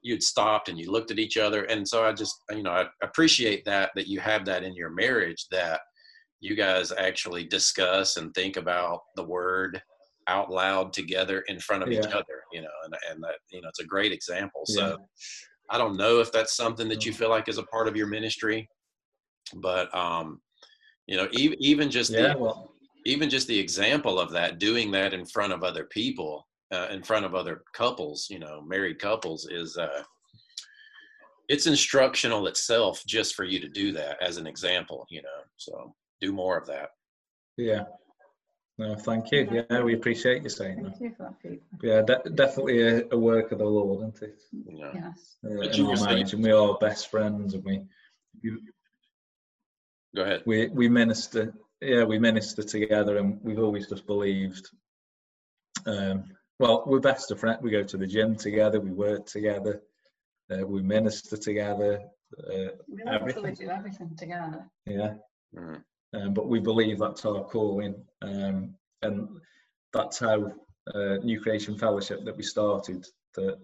You'd 0.04 0.24
stopped 0.24 0.70
and 0.70 0.78
you 0.78 0.92
looked 0.92 1.12
at 1.12 1.20
each 1.20 1.38
other, 1.38 1.64
and 1.64 1.88
so 1.88 2.06
I 2.06 2.14
just 2.14 2.36
you 2.52 2.64
know 2.64 2.72
I 2.72 2.86
appreciate 3.04 3.66
that 3.66 3.92
that 3.96 4.08
you 4.08 4.20
have 4.20 4.46
that 4.46 4.64
in 4.64 4.76
your 4.76 4.92
marriage 4.92 5.48
that 5.52 5.82
you 6.46 6.56
guys 6.56 6.92
actually 6.92 7.44
discuss 7.44 8.18
and 8.18 8.32
think 8.34 8.56
about 8.56 9.00
the 9.16 9.24
word 9.24 9.82
out 10.28 10.52
loud 10.52 10.94
together 10.94 11.40
in 11.48 11.60
front 11.60 11.82
of 11.82 11.92
each 11.92 12.06
other 12.08 12.38
you 12.54 12.62
know 12.62 12.78
and, 12.86 12.96
and 13.10 13.24
that 13.24 13.36
you 13.52 13.62
know 13.62 13.68
it's 13.68 13.80
a 13.80 13.86
great 13.86 14.12
example. 14.12 14.64
Yeah. 14.68 14.76
so 14.76 14.98
i 15.72 15.78
don't 15.78 15.98
know 15.98 16.20
if 16.20 16.32
that's 16.32 16.56
something 16.56 16.88
that 16.88 17.06
you 17.06 17.14
feel 17.14 17.30
like 17.30 17.48
is 17.48 17.58
a 17.58 17.64
part 17.64 17.88
of 17.88 17.96
your 17.96 18.08
ministry 18.08 18.70
but 19.56 19.94
um 19.96 20.40
you 21.08 21.18
know 21.18 21.28
even 21.32 21.58
even 21.60 21.90
just 21.90 22.12
Yeah, 22.12 22.34
the 22.34 22.40
well, 22.40 22.72
even 23.06 23.30
just 23.30 23.48
the 23.48 23.60
example 23.60 24.20
of 24.20 24.32
that 24.32 24.60
doing 24.60 24.92
that 24.92 25.14
in 25.14 25.26
front 25.26 25.54
of 25.54 25.64
other 25.64 25.86
people 25.86 26.48
uh, 26.74 26.88
in 26.92 27.04
front 27.04 27.26
of 27.26 27.34
other 27.34 27.64
couples 27.74 28.28
you 28.30 28.40
know 28.40 28.62
married 28.62 29.00
couples 29.00 29.48
is 29.50 29.78
uh 29.78 30.04
it's 31.48 31.68
instructional 31.68 32.48
itself 32.48 33.04
just 33.06 33.36
for 33.36 33.44
you 33.44 33.60
to 33.60 33.70
do 33.70 33.92
that 33.92 34.22
as 34.22 34.38
an 34.38 34.48
example 34.48 35.06
you 35.10 35.22
know 35.22 35.40
so 35.58 35.94
do 36.26 36.32
more 36.44 36.58
of 36.62 36.68
that 36.68 36.90
yeah. 37.58 37.84
No, 38.78 38.88
thank 39.08 39.32
you. 39.32 39.42
Yeah, 39.70 39.82
we 39.88 39.94
appreciate 40.00 40.44
you 40.44 40.50
saying 40.50 40.84
that. 40.84 41.00
You 41.00 41.12
for 41.18 41.34
that. 41.44 41.60
Yeah, 41.90 42.02
de- 42.10 42.30
definitely 42.44 42.80
a, 42.82 42.94
a 43.12 43.18
work 43.18 43.48
of 43.54 43.60
the 43.60 43.70
Lord, 43.78 44.00
isn't 44.00 44.22
it? 44.30 44.38
you 44.52 44.78
know 44.80 44.92
Yes. 44.94 45.38
Uh, 45.46 45.56
But 45.62 45.72
in 45.72 45.78
you 45.80 45.86
our 45.92 46.00
marriage, 46.06 46.34
and 46.34 46.44
we 46.44 46.52
are 46.52 46.78
best 46.88 47.04
friends, 47.14 47.54
and 47.54 47.64
we 47.64 47.76
go 50.16 50.24
ahead 50.24 50.42
we 50.46 50.68
we 50.80 50.90
minister. 50.90 51.54
Yeah, 51.82 52.04
we 52.04 52.20
minister 52.20 52.64
together, 52.64 53.14
and 53.18 53.40
we've 53.44 53.60
always 53.66 53.88
just 53.88 54.06
believed. 54.06 54.66
Um, 55.86 56.18
well, 56.60 56.84
we're 56.86 57.00
best 57.12 57.32
of 57.32 57.40
friends. 57.40 57.60
We 57.62 57.72
go 57.72 57.84
to 57.84 57.98
the 57.98 58.08
gym 58.08 58.36
together. 58.36 58.80
We 58.80 58.92
work 58.92 59.26
together. 59.26 59.82
Uh, 60.52 60.66
we 60.66 60.82
minister 60.82 61.38
together. 61.38 61.92
Uh, 62.38 62.72
We 62.88 63.04
Everything. 63.08 63.54
do 63.56 63.70
everything 63.70 64.16
together. 64.18 64.62
yeah, 64.86 65.14
Mhm. 65.56 65.84
Um, 66.16 66.34
but 66.34 66.48
we 66.48 66.60
believe 66.60 67.00
that's 67.00 67.26
our 67.26 67.44
calling, 67.44 67.96
um, 68.22 68.76
and 69.02 69.28
that's 69.94 70.20
how 70.20 70.52
uh, 70.94 71.16
New 71.24 71.40
Creation 71.42 71.78
Fellowship 71.78 72.24
that 72.26 72.36
we 72.38 72.44
started. 72.44 73.06
That 73.36 73.60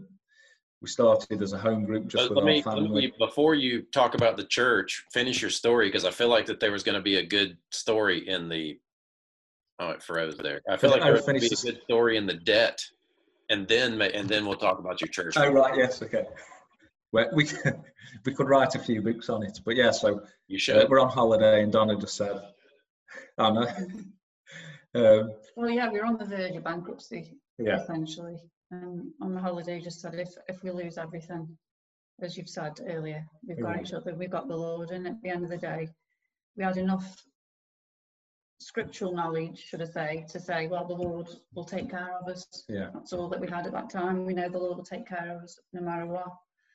we 0.81 0.89
started 0.89 1.41
as 1.41 1.53
a 1.53 1.57
home 1.57 1.85
group 1.85 2.07
just 2.07 2.25
Uh, 2.25 2.29
with 2.29 2.37
let 2.39 2.43
our 2.43 2.49
me, 2.49 2.63
let 2.63 2.63
family. 2.63 3.01
me 3.07 3.13
before 3.19 3.53
you 3.53 3.83
talk 3.93 4.15
about 4.15 4.35
the 4.35 4.45
church 4.45 5.05
finish 5.13 5.41
your 5.41 5.51
story 5.51 5.87
because 5.87 6.05
i 6.05 6.11
feel 6.11 6.27
like 6.27 6.47
that 6.47 6.59
there 6.59 6.71
was 6.71 6.83
going 6.83 6.95
to 6.95 7.01
be 7.01 7.17
a 7.17 7.25
good 7.25 7.57
story 7.69 8.27
in 8.27 8.49
the 8.49 8.77
oh 9.79 9.91
it 9.91 10.01
froze 10.01 10.35
there 10.37 10.61
i 10.69 10.75
feel 10.77 10.89
like 10.89 11.03
there 11.03 11.13
was 11.13 11.21
going 11.21 11.39
to 11.39 11.47
be 11.47 11.55
a 11.55 11.71
good 11.71 11.81
story 11.83 12.17
in 12.17 12.25
the 12.25 12.33
debt 12.33 12.83
and 13.49 13.67
then 13.67 14.01
and 14.01 14.27
then 14.27 14.45
we'll 14.45 14.57
talk 14.57 14.79
about 14.79 14.99
your 15.01 15.07
church 15.09 15.35
Oh 15.37 15.51
right, 15.51 15.77
yes, 15.77 16.01
okay. 16.01 16.25
Well, 17.11 17.29
we 17.33 17.47
we 18.25 18.33
could 18.33 18.47
write 18.47 18.75
a 18.75 18.79
few 18.79 19.01
books 19.01 19.29
on 19.29 19.43
it, 19.43 19.59
but 19.65 19.75
yeah. 19.75 19.91
So 19.91 20.21
you 20.47 20.57
uh, 20.57 20.59
should 20.59 20.89
we're 20.89 20.99
on 20.99 21.09
holiday, 21.09 21.63
and 21.63 21.71
Donna 21.71 21.97
just 21.97 22.15
said, 22.15 22.41
"I 23.37 23.51
know." 23.51 23.67
um, 24.95 25.31
Well, 25.55 25.69
yeah, 25.69 25.89
we're 25.89 26.05
on 26.05 26.17
the 26.17 26.25
verge 26.25 26.55
of 26.55 26.63
bankruptcy, 26.63 27.37
yeah, 27.57 27.81
essentially. 27.81 28.37
And 28.71 29.11
on 29.21 29.33
the 29.33 29.41
holiday, 29.41 29.81
just 29.81 29.99
said 29.99 30.15
if, 30.15 30.29
if 30.47 30.63
we 30.63 30.71
lose 30.71 30.97
everything, 30.97 31.57
as 32.21 32.37
you've 32.37 32.47
said 32.49 32.79
earlier, 32.87 33.25
we've 33.45 33.59
got 33.59 33.75
Right. 33.75 33.81
each 33.81 33.93
other, 33.93 34.15
we've 34.15 34.31
got 34.31 34.47
the 34.47 34.55
Lord, 34.55 34.91
and 34.91 35.05
at 35.07 35.21
the 35.21 35.29
end 35.29 35.43
of 35.43 35.49
the 35.49 35.57
day, 35.57 35.89
we 36.55 36.63
had 36.63 36.77
enough 36.77 37.21
scriptural 38.61 39.13
knowledge, 39.13 39.59
should 39.59 39.81
I 39.81 39.85
say, 39.85 40.25
to 40.29 40.39
say, 40.39 40.67
well, 40.67 40.85
the 40.85 40.93
Lord 40.93 41.27
will 41.53 41.65
take 41.65 41.89
care 41.89 42.17
of 42.21 42.27
us. 42.29 42.45
yeah, 42.69 42.89
That's 42.93 43.11
all 43.11 43.27
that 43.29 43.41
we 43.41 43.49
had 43.49 43.65
at 43.65 43.73
that 43.73 43.89
time. 43.89 44.25
We 44.25 44.33
know 44.33 44.47
the 44.47 44.59
Lord 44.59 44.77
will 44.77 44.85
take 44.85 45.07
care 45.07 45.35
of 45.35 45.43
us 45.43 45.59
no 45.73 45.81
matter 45.81 46.05
what. 46.05 46.31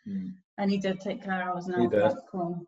Mm. 0.08 0.34
And 0.58 0.70
he 0.70 0.78
did 0.78 1.00
take 1.00 1.22
care 1.22 1.50
of 1.50 1.58
us 1.58 1.66
He 1.66 1.86
did. 1.86 2.12
come 2.30 2.66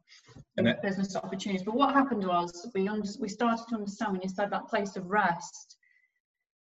And 0.57 0.69
it- 0.69 0.83
business 0.83 1.17
opportunities. 1.17 1.65
But 1.65 1.75
what 1.75 1.95
happened 1.95 2.27
was 2.27 2.71
we 2.75 2.89
under, 2.89 3.09
we 3.21 3.29
started 3.29 3.67
to 3.69 3.77
understand 3.77 4.13
when 4.13 4.23
you 4.23 4.29
said 4.29 4.51
that 4.51 4.69
place 4.69 4.97
of 4.97 5.07
rest 5.07 5.77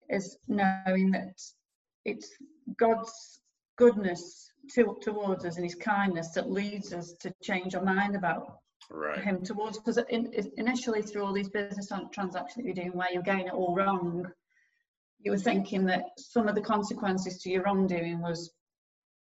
is 0.10 0.38
knowing 0.48 1.12
that 1.12 1.40
it's 2.06 2.30
God's 2.78 3.40
goodness 3.78 4.52
to, 4.74 4.98
towards 5.02 5.46
us 5.46 5.56
and 5.56 5.64
his 5.66 5.76
kindness 5.76 6.30
that 6.30 6.52
leads 6.52 6.94
us 6.94 7.14
to 7.22 7.34
change 7.42 7.76
our 7.76 7.84
mind 7.84 8.16
about 8.16 8.60
right 8.90 9.22
him 9.24 9.44
towards 9.44 9.78
because 9.78 9.98
in, 10.10 10.32
initially 10.58 11.02
through 11.02 11.24
all 11.26 11.34
these 11.34 11.50
business 11.50 11.90
transactions 12.12 12.56
that 12.56 12.64
you're 12.66 12.74
doing 12.74 12.94
where 12.94 13.12
you're 13.12 13.22
getting 13.22 13.48
it 13.48 13.54
all 13.54 13.76
wrong 13.76 14.26
you 15.20 15.32
were 15.32 15.38
thinking 15.38 15.86
that 15.86 16.04
some 16.18 16.48
of 16.48 16.56
the 16.56 16.62
consequences 16.62 17.42
to 17.42 17.50
your 17.50 17.64
wrongdoing 17.64 18.22
was 18.22 18.52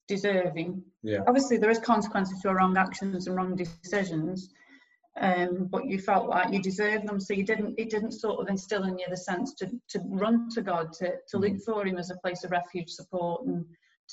deserving. 0.08 0.82
Yeah, 1.02 1.20
obviously 1.26 1.56
there 1.56 1.70
is 1.70 1.78
consequences 1.78 2.40
to 2.42 2.48
our 2.48 2.56
wrong 2.56 2.76
actions 2.76 3.26
and 3.26 3.36
wrong 3.36 3.56
decisions 3.56 4.50
um, 5.20 5.68
but 5.70 5.86
you 5.86 5.98
felt 5.98 6.28
like 6.28 6.52
you 6.52 6.60
deserved 6.60 7.08
them 7.08 7.20
so 7.20 7.32
you 7.32 7.44
didn't 7.44 7.74
it 7.78 7.90
didn't 7.90 8.12
sort 8.12 8.40
of 8.40 8.48
instill 8.48 8.84
in 8.84 8.98
you 8.98 9.06
the 9.08 9.16
sense 9.16 9.54
to 9.54 9.70
to 9.88 10.00
run 10.08 10.48
to 10.50 10.62
god 10.62 10.92
to, 10.92 11.14
to 11.28 11.38
look 11.38 11.58
for 11.64 11.86
him 11.86 11.96
as 11.96 12.10
a 12.10 12.16
place 12.16 12.44
of 12.44 12.50
refuge 12.50 12.90
support 12.90 13.46
and 13.46 13.64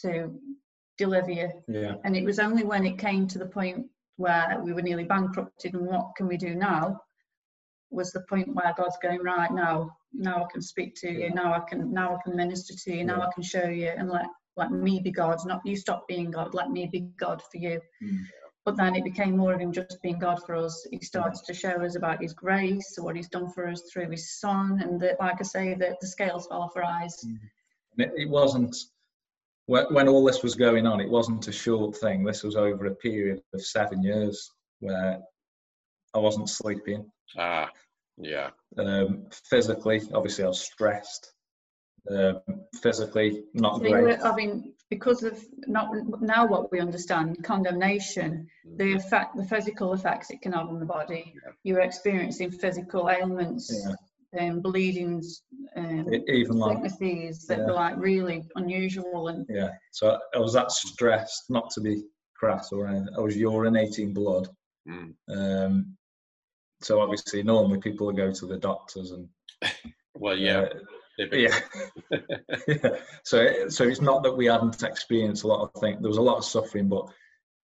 to 0.02 0.34
deliver 0.98 1.32
you. 1.32 1.50
Yeah, 1.68 1.96
and 2.04 2.16
it 2.16 2.24
was 2.24 2.40
only 2.40 2.64
when 2.64 2.86
it 2.86 2.98
came 2.98 3.28
to 3.28 3.40
the 3.40 3.46
point 3.48 3.86
where 4.18 4.60
we 4.64 4.74
were 4.74 4.82
nearly 4.82 5.04
bankrupted 5.04 5.74
and 5.74 5.86
what 5.86 6.16
can 6.16 6.28
we 6.28 6.38
do 6.38 6.56
now 6.56 7.00
was 7.90 8.12
the 8.12 8.22
point 8.30 8.54
where 8.54 8.74
god's 8.78 8.98
going 9.02 9.22
right 9.22 9.52
now 9.52 9.90
now 10.14 10.44
i 10.44 10.48
can 10.52 10.62
speak 10.62 10.94
to 10.96 11.12
you 11.12 11.34
now 11.34 11.54
i 11.54 11.60
can 11.68 11.92
now 11.92 12.16
i 12.16 12.18
can 12.24 12.36
minister 12.36 12.74
to 12.76 12.96
you 12.96 13.04
now 13.04 13.18
Yeah. 13.18 13.28
i 13.28 13.34
can 13.34 13.44
show 13.44 13.66
you 13.66 13.88
and 13.90 14.10
let 14.10 14.26
let 14.58 14.72
me 14.72 15.00
be 15.00 15.12
god 15.12 15.38
not 15.46 15.62
you 15.66 15.76
stop 15.76 16.08
being 16.08 16.32
god 16.32 16.54
let 16.54 16.70
me 16.72 16.88
be 16.92 17.02
god 17.18 17.42
for 17.52 17.58
you 17.58 17.80
Mm. 18.04 18.20
but 18.66 18.76
then 18.78 18.96
it 18.96 19.04
became 19.04 19.36
more 19.38 19.54
of 19.54 19.60
him 19.60 19.72
just 19.72 20.02
being 20.02 20.20
god 20.20 20.40
for 20.46 20.56
us 20.56 20.86
he 20.92 21.00
started 21.00 21.42
to 21.46 21.54
show 21.54 21.76
us 21.84 21.96
about 21.96 22.22
his 22.22 22.34
grace 22.34 22.96
what 23.00 23.16
he's 23.16 23.30
done 23.30 23.50
for 23.52 23.68
us 23.68 23.82
through 23.92 24.10
his 24.10 24.40
son 24.40 24.80
and 24.82 25.00
that 25.02 25.20
like 25.20 25.38
i 25.40 25.44
say 25.44 25.74
that 25.74 26.00
the 26.02 26.08
scales 26.08 26.48
fell 26.48 26.62
off 26.62 26.76
our 26.76 26.84
eyes 26.84 27.16
And 27.24 27.40
it, 27.98 28.12
it 28.16 28.30
wasn't 28.30 28.76
when, 29.66 29.86
when 29.94 30.08
all 30.10 30.24
this 30.26 30.44
was 30.44 30.56
going 30.56 30.86
on. 30.86 31.00
It 31.00 31.10
wasn't 31.10 31.48
a 31.48 31.52
short 31.52 31.96
thing. 31.96 32.24
This 32.24 32.44
was 32.44 32.56
over 32.56 32.86
a 32.88 32.96
period 32.96 33.42
of 33.54 33.62
seven 33.66 34.02
years 34.04 34.50
where 34.80 35.20
I 36.14 36.20
wasn't 36.20 36.50
sleeping. 36.50 37.10
ah 37.38 37.70
yeah 38.18 38.50
Um, 38.78 39.28
physically, 39.50 40.02
obviously, 40.14 40.44
I 40.44 40.48
was 40.48 40.60
stressed. 40.62 41.34
Um, 42.10 42.42
physically, 42.82 43.44
not 43.54 43.78
So 43.78 43.84
you 43.86 43.92
great. 43.92 44.04
were, 44.20 44.26
I 44.26 44.36
mean, 44.36 44.74
because 44.90 45.24
of 45.24 45.40
not 45.68 45.90
now 46.22 46.46
what 46.46 46.70
we 46.72 46.80
understand, 46.82 47.42
condemnation, 47.44 48.48
the 48.78 48.94
effect, 48.94 49.38
the 49.38 49.46
physical 49.46 49.94
effects 49.94 50.30
it 50.30 50.42
can 50.42 50.52
have 50.52 50.68
on 50.68 50.80
the 50.80 50.86
body. 50.86 51.34
Yeah. 51.34 51.52
You're 51.64 51.80
experiencing 51.80 52.52
physical 52.52 53.10
ailments, 53.10 53.72
Yeah. 54.34 54.48
um, 54.50 54.60
bleedings, 54.60 55.44
um, 55.78 56.14
E- 56.14 56.24
even 56.28 56.58
like 56.58 56.78
sicknesses 56.90 57.46
that 57.48 57.60
Yeah. 57.60 57.66
were 57.68 57.74
like 57.74 57.96
really 57.98 58.46
unusual 58.58 59.30
and 59.30 59.46
Yeah, 59.50 59.72
so 59.92 60.20
I 60.36 60.40
was 60.40 60.52
that 60.54 60.72
stressed, 60.72 61.50
not 61.50 61.70
to 61.72 61.80
be 61.82 62.04
crass 62.36 62.74
or 62.74 62.88
anything. 62.88 63.16
I 63.18 63.22
was 63.22 63.38
urinating 63.38 64.14
blood. 64.14 64.50
Mm. 64.90 65.16
Um, 65.30 65.98
so 66.82 67.00
obviously, 67.00 67.44
normally 67.44 67.80
people 67.80 68.12
go 68.12 68.30
to 68.34 68.46
the 68.46 68.58
doctors 68.58 69.12
and 69.12 69.30
well 70.16 70.38
yeah 70.38 70.60
uh, 70.60 70.68
typically. 70.70 70.93
Yeah. 71.18 71.60
yeah. 72.68 72.90
So, 73.24 73.38
it- 73.42 73.72
so 73.72 73.84
it's 73.84 74.02
not 74.02 74.24
that 74.24 74.36
we 74.36 74.46
hadn't 74.46 74.82
experienced 74.84 75.44
a 75.44 75.48
lot 75.48 75.62
of 75.74 75.82
things. 75.82 76.02
There 76.02 76.10
was 76.10 76.18
a 76.18 76.22
lot 76.22 76.38
of 76.38 76.46
suffering, 76.46 76.90
but 76.90 77.06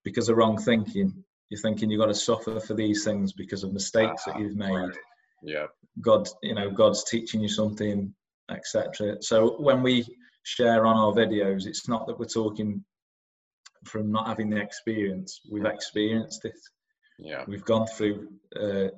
because 0.04 0.30
of 0.30 0.38
wrong 0.38 0.58
thinking, 0.58 1.24
you're 1.50 1.62
thinking 1.62 1.90
you've 1.90 2.00
got 2.00 2.08
to 2.08 2.14
suffer 2.16 2.60
for 2.60 2.74
these 2.76 3.04
things 3.04 3.34
because 3.34 3.64
of 3.64 3.74
mistakes 3.74 4.24
that 4.26 4.40
you've 4.40 4.56
made. 4.56 4.72
Right. 4.72 4.96
yeah 5.44 5.66
God, 6.02 6.28
you 6.44 6.54
know, 6.56 6.70
God's 6.70 7.04
teaching 7.04 7.42
you 7.42 7.50
something, 7.50 8.14
etc. 8.50 9.18
So 9.22 9.60
when 9.60 9.82
we 9.84 10.06
share 10.44 10.86
on 10.86 10.96
our 10.96 11.12
videos, 11.14 11.66
it's 11.66 11.88
not 11.90 12.06
that 12.08 12.18
we're 12.20 12.26
talking 12.26 12.84
from 13.86 14.12
not 14.12 14.28
having 14.28 14.50
the 14.50 14.58
experience. 14.62 15.42
We've 15.50 15.66
experienced 15.66 16.46
it. 16.46 16.60
yeah 17.18 17.44
We've 17.48 17.66
gone 17.66 17.88
through 17.88 18.30
uh, 18.56 18.90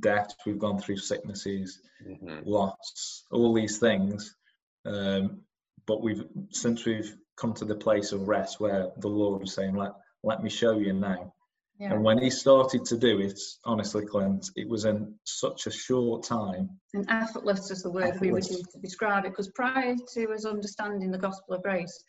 death. 0.00 0.34
We've 0.46 0.58
gone 0.58 0.78
through 0.78 0.98
sicknesses, 0.98 1.80
hmm 2.04 2.40
loss, 2.44 3.13
all 3.30 3.54
these 3.54 3.78
things. 3.78 4.34
Um, 4.86 5.42
but 5.86 6.02
we've 6.02 6.24
since 6.50 6.84
we've 6.84 7.14
come 7.36 7.54
to 7.54 7.64
the 7.64 7.74
place 7.74 8.12
of 8.12 8.28
rest 8.28 8.60
where 8.60 8.90
the 8.98 9.08
Lord 9.08 9.40
was 9.40 9.54
saying, 9.54 9.74
"Let 9.74 9.92
let 10.22 10.42
me 10.42 10.50
show 10.50 10.78
you 10.78 10.92
now." 10.92 11.34
Yeah. 11.80 11.92
And 11.92 12.04
when 12.04 12.18
he 12.18 12.30
started 12.30 12.84
to 12.84 12.96
do 12.96 13.18
it, 13.18 13.38
honestly, 13.64 14.06
Clint, 14.06 14.48
it 14.54 14.68
was 14.68 14.84
in 14.84 15.14
such 15.24 15.66
a 15.66 15.72
short 15.72 16.22
time. 16.22 16.70
And 16.92 17.04
effortless 17.10 17.70
is 17.72 17.82
the 17.82 17.90
word 17.90 18.20
we 18.20 18.30
would 18.30 18.48
use 18.48 18.62
to 18.62 18.78
describe 18.78 19.24
it, 19.24 19.30
because 19.30 19.50
prior 19.50 19.96
to 20.12 20.32
us 20.32 20.44
understanding 20.44 21.10
the 21.10 21.18
gospel 21.18 21.56
of 21.56 21.64
grace, 21.64 22.04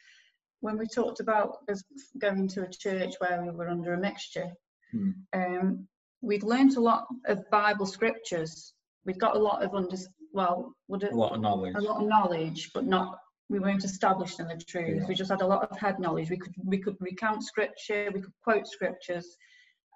when 0.60 0.78
we 0.78 0.86
talked 0.86 1.19
about 1.19 1.58
us 1.67 1.84
going 2.19 2.47
to 2.49 2.62
a 2.62 2.69
church 2.69 3.15
where 3.17 3.41
we 3.41 3.49
were 3.49 3.69
under 3.69 3.93
a 3.93 3.99
mixture, 3.99 4.51
Hmm. 4.91 5.10
um, 5.34 5.88
we'd 6.21 6.43
learnt 6.43 6.78
a 6.78 6.82
lot 6.82 7.08
of 7.25 7.49
Bible 7.49 7.88
scriptures. 7.88 8.73
We'd 9.04 9.19
got 9.19 9.36
a 9.36 9.39
lot 9.39 9.63
of 9.63 9.73
under, 9.73 9.97
well, 10.36 10.76
would 10.89 11.04
it, 11.04 11.13
A 11.13 11.15
lot 11.15 11.34
of 11.34 11.41
knowledge. 11.41 11.76
a 11.76 11.82
lot 11.82 12.02
of 12.02 12.08
knowledge, 12.08 12.71
but 12.74 12.86
not 12.86 13.17
we 13.48 13.60
weren't 13.60 13.84
established 13.84 14.39
in 14.39 14.48
the 14.48 14.58
truth. 14.58 15.02
Yeah. 15.02 15.08
We 15.08 15.15
just 15.15 15.30
had 15.32 15.41
a 15.41 15.48
lot 15.48 15.69
of 15.69 15.78
head 15.78 16.00
knowledge. 16.00 16.30
We 16.30 16.38
could 16.38 16.54
we 16.63 16.80
could 16.80 16.98
recount 17.00 17.43
scripture, 17.43 18.10
we 18.13 18.21
could 18.21 18.34
quote 18.43 18.67
scriptures, 18.67 19.28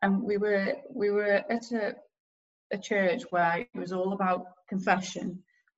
and 0.02 0.22
we 0.24 0.38
were 0.38 0.76
we 1.02 1.10
were 1.12 1.44
at 1.56 1.72
a 1.72 1.96
a 2.72 2.78
church 2.78 3.24
where 3.32 3.58
it 3.74 3.80
was 3.80 3.92
all 3.92 4.14
about 4.14 4.46
confession, 4.68 5.28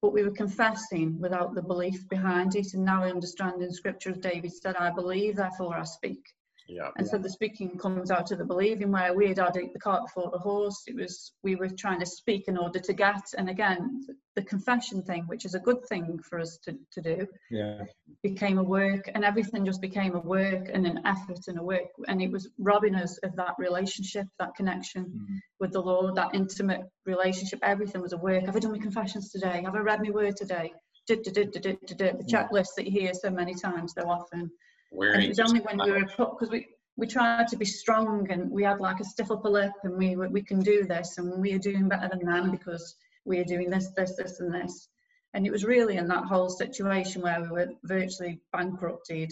but 0.02 0.14
we 0.14 0.24
were 0.24 0.32
confessing 0.44 1.18
without 1.20 1.56
the 1.56 1.62
belief 1.62 2.08
behind 2.10 2.56
it. 2.56 2.74
And 2.74 2.84
now 2.84 3.04
I 3.04 3.10
understand 3.10 3.62
in 3.62 3.72
scripture, 3.72 4.10
as 4.12 4.18
David 4.18 4.52
said, 4.54 4.76
I 4.76 4.92
believe, 4.92 5.38
therefore 5.38 5.78
I 5.78 5.86
speak. 5.86 6.24
Yeah. 6.68 6.90
And 6.96 7.08
so 7.08 7.18
the 7.18 7.30
speaking 7.30 7.78
comes 7.78 8.12
out 8.12 8.32
of 8.32 8.38
the 8.38 8.46
believing, 8.46 8.92
where 8.92 9.14
we 9.14 9.28
had 9.28 9.40
had 9.40 9.54
the 9.54 9.80
cart 9.80 10.04
before 10.06 10.30
the 10.32 10.38
horse. 10.40 10.84
It 10.88 10.96
was 10.96 11.34
we 11.44 11.56
were 11.56 11.70
trying 11.70 12.00
to 12.00 12.06
speak 12.06 12.48
in 12.48 12.58
order 12.58 12.80
to 12.80 12.94
get, 12.94 13.24
and 13.38 13.50
again, 13.50 14.06
the 14.36 14.44
confession 14.44 15.02
thing, 15.04 15.24
which 15.28 15.46
is 15.46 15.56
a 15.56 15.60
good 15.60 15.86
thing 15.90 16.20
for 16.20 16.40
us 16.40 16.58
to, 16.64 16.78
to 16.94 17.02
do, 17.02 17.28
Yeah. 17.50 17.84
became 18.24 18.58
a 18.58 18.64
work, 18.64 19.10
and 19.14 19.26
everything 19.26 19.66
just 19.66 19.82
became 19.82 20.16
a 20.16 20.20
work 20.20 20.70
and 20.72 20.88
an 20.88 21.02
effort 21.06 21.40
and 21.48 21.60
a 21.60 21.64
work, 21.64 21.90
and 22.08 22.22
it 22.22 22.32
was 22.32 22.50
robbing 22.58 22.96
us 22.96 23.18
of 23.20 23.36
that 23.36 23.56
relationship, 23.58 24.28
that 24.40 24.56
connection 24.56 25.04
Mhm. 25.06 25.40
with 25.60 25.72
the 25.74 25.82
Lord, 25.82 26.16
that 26.16 26.34
intimate 26.34 26.86
relationship. 27.06 27.60
Everything 27.64 28.02
was 28.02 28.14
a 28.14 28.18
work. 28.18 28.46
Have 28.46 28.56
I 28.56 28.60
done 28.60 28.72
my 28.72 28.78
confessions 28.78 29.32
today? 29.32 29.62
Have 29.64 29.76
I 29.76 29.80
read 29.80 30.02
my 30.02 30.12
word 30.12 30.38
today? 30.38 30.74
Did, 31.08 31.24
did, 31.24 31.34
did, 31.34 31.52
did, 31.52 31.62
did, 31.64 31.98
did, 31.98 32.20
the 32.20 32.24
checklist 32.24 32.76
that 32.78 32.86
you 32.86 32.92
hear 32.92 33.14
so 33.14 33.30
many 33.32 33.56
times, 33.56 33.94
so 33.98 34.08
often. 34.08 34.52
And 34.92 35.24
it 35.24 35.30
was 35.30 35.40
only 35.40 35.62
when 35.62 35.78
we 35.84 35.92
were 35.92 36.06
uh, 36.20 36.26
because 36.32 36.50
we 36.50 36.68
we 36.98 37.08
tried 37.08 37.48
to 37.48 37.58
be 37.58 37.66
strong 37.66 38.30
and 38.30 38.52
we 38.52 38.64
had 38.64 38.80
like 38.80 39.00
a 39.00 39.04
stiff 39.06 39.32
upper 39.32 39.50
lip 39.50 39.72
and 39.84 39.98
we 39.98 40.16
were- 40.16 40.30
we 40.30 40.44
can 40.44 40.60
do 40.60 40.84
this 40.84 41.18
and 41.18 41.42
we 41.42 41.54
are 41.54 41.60
doing 41.60 41.88
better 41.88 42.10
than 42.10 42.26
them 42.26 42.52
because 42.52 42.96
we 43.26 43.40
are 43.40 43.46
doing 43.46 43.70
this 43.70 43.90
this 43.96 44.16
this 44.18 44.40
and 44.42 44.54
this 44.54 44.90
and 45.34 45.48
it 45.48 45.52
was 45.52 45.64
really 45.64 45.96
in 45.96 46.08
that 46.08 46.26
whole 46.26 46.50
situation 46.50 47.22
where 47.22 47.42
we 47.42 47.48
were 47.48 47.70
virtually 47.84 48.42
bankrupted 48.52 49.32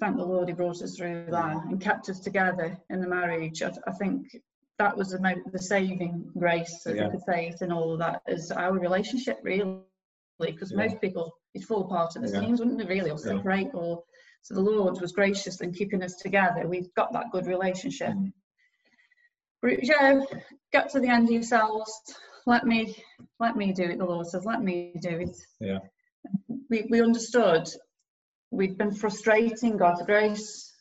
thank 0.00 0.16
the 0.16 0.24
lord 0.24 0.48
he 0.48 0.54
brought 0.54 0.82
us 0.82 0.96
through 0.96 1.26
that 1.30 1.56
and 1.66 1.80
kept 1.80 2.08
us 2.08 2.18
together 2.20 2.76
in 2.90 3.00
the 3.00 3.08
marriage 3.08 3.62
i, 3.62 3.70
I 3.86 3.92
think 3.92 4.36
that 4.78 4.96
was 4.96 5.10
the, 5.10 5.42
the 5.52 5.58
saving 5.58 6.28
grace 6.36 6.84
as 6.86 6.96
Yeah. 6.96 7.06
I 7.06 7.10
could 7.10 7.22
say 7.24 7.48
it 7.48 7.60
and 7.60 7.72
all 7.72 7.92
of 7.92 7.98
that 8.00 8.22
is 8.26 8.50
our 8.50 8.72
relationship 8.72 9.38
really 9.44 9.78
because 10.40 10.72
Yeah. 10.72 10.78
most 10.78 11.00
people 11.00 11.32
it'd 11.54 11.68
fall 11.68 11.84
apart 11.84 12.16
at 12.16 12.22
the 12.22 12.28
Yeah. 12.32 12.40
seams 12.40 12.58
wouldn't 12.58 12.78
they 12.78 12.84
really 12.86 13.10
or 13.10 13.18
Yeah. 13.24 13.36
separate 13.36 13.70
or 13.74 14.02
so 14.42 14.54
the 14.54 14.60
Lord 14.60 15.00
was 15.00 15.12
gracious 15.12 15.60
in 15.60 15.72
keeping 15.72 16.02
us 16.02 16.16
together. 16.16 16.66
We've 16.66 16.92
got 16.94 17.12
that 17.12 17.30
good 17.32 17.46
relationship. 17.46 18.10
Mm. 18.10 18.32
Joe, 19.84 20.26
get 20.72 20.90
to 20.90 21.00
the 21.00 21.08
end 21.08 21.28
of 21.28 21.32
yourselves. 21.32 21.92
Let 22.46 22.64
me 22.66 22.96
let 23.38 23.56
me 23.56 23.72
do 23.72 23.84
it, 23.84 23.98
the 23.98 24.04
Lord 24.04 24.26
says, 24.26 24.44
let 24.44 24.62
me 24.62 24.94
do 25.00 25.18
it. 25.20 25.36
Yeah. 25.60 25.78
We 26.68 26.86
we 26.90 27.00
understood 27.00 27.68
we'd 28.50 28.76
been 28.78 28.94
frustrating 28.94 29.76
God's 29.76 30.02
grace. 30.02 30.72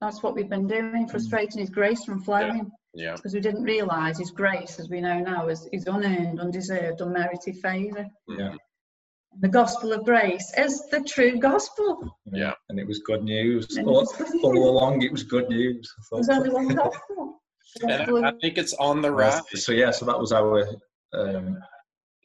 That's 0.00 0.22
what 0.22 0.34
we've 0.34 0.48
been 0.48 0.66
doing, 0.66 1.08
frustrating 1.08 1.60
his 1.60 1.70
grace 1.70 2.04
from 2.04 2.22
flowing 2.22 2.70
Yeah. 2.94 3.14
because 3.14 3.34
we 3.34 3.40
didn't 3.40 3.62
realise 3.62 4.18
his 4.18 4.30
grace, 4.30 4.80
as 4.80 4.88
we 4.88 5.00
know 5.02 5.20
now, 5.20 5.48
is, 5.48 5.68
is 5.72 5.86
unearned, 5.86 6.40
undeserved, 6.40 7.02
unmerited 7.02 7.56
favour. 7.62 8.06
Yeah. 8.28 8.54
The 9.38 9.48
gospel 9.48 9.92
of 9.92 10.04
grace 10.04 10.52
is 10.58 10.86
the 10.90 11.00
true 11.02 11.38
gospel. 11.38 12.18
Yeah. 12.32 12.52
And 12.68 12.80
it 12.80 12.86
was 12.86 12.98
good 12.98 13.22
news. 13.22 13.78
All, 13.78 14.00
it's 14.00 14.16
good 14.16 14.42
all 14.42 14.68
along, 14.68 15.02
it 15.02 15.12
was 15.12 15.22
good 15.22 15.48
news. 15.48 15.92
I. 16.12 16.16
There's 16.16 16.28
only 16.28 16.50
one 16.50 16.68
gospel. 16.68 17.40
Gospel 17.80 18.16
And 18.16 18.24
I, 18.26 18.30
I 18.30 18.32
think 18.40 18.58
it's 18.58 18.74
on 18.74 19.00
the 19.00 19.10
rise. 19.10 19.40
So 19.54 19.72
yeah, 19.72 19.92
so 19.92 20.04
that 20.06 20.18
was 20.18 20.32
our 20.32 20.66
um, 21.12 21.58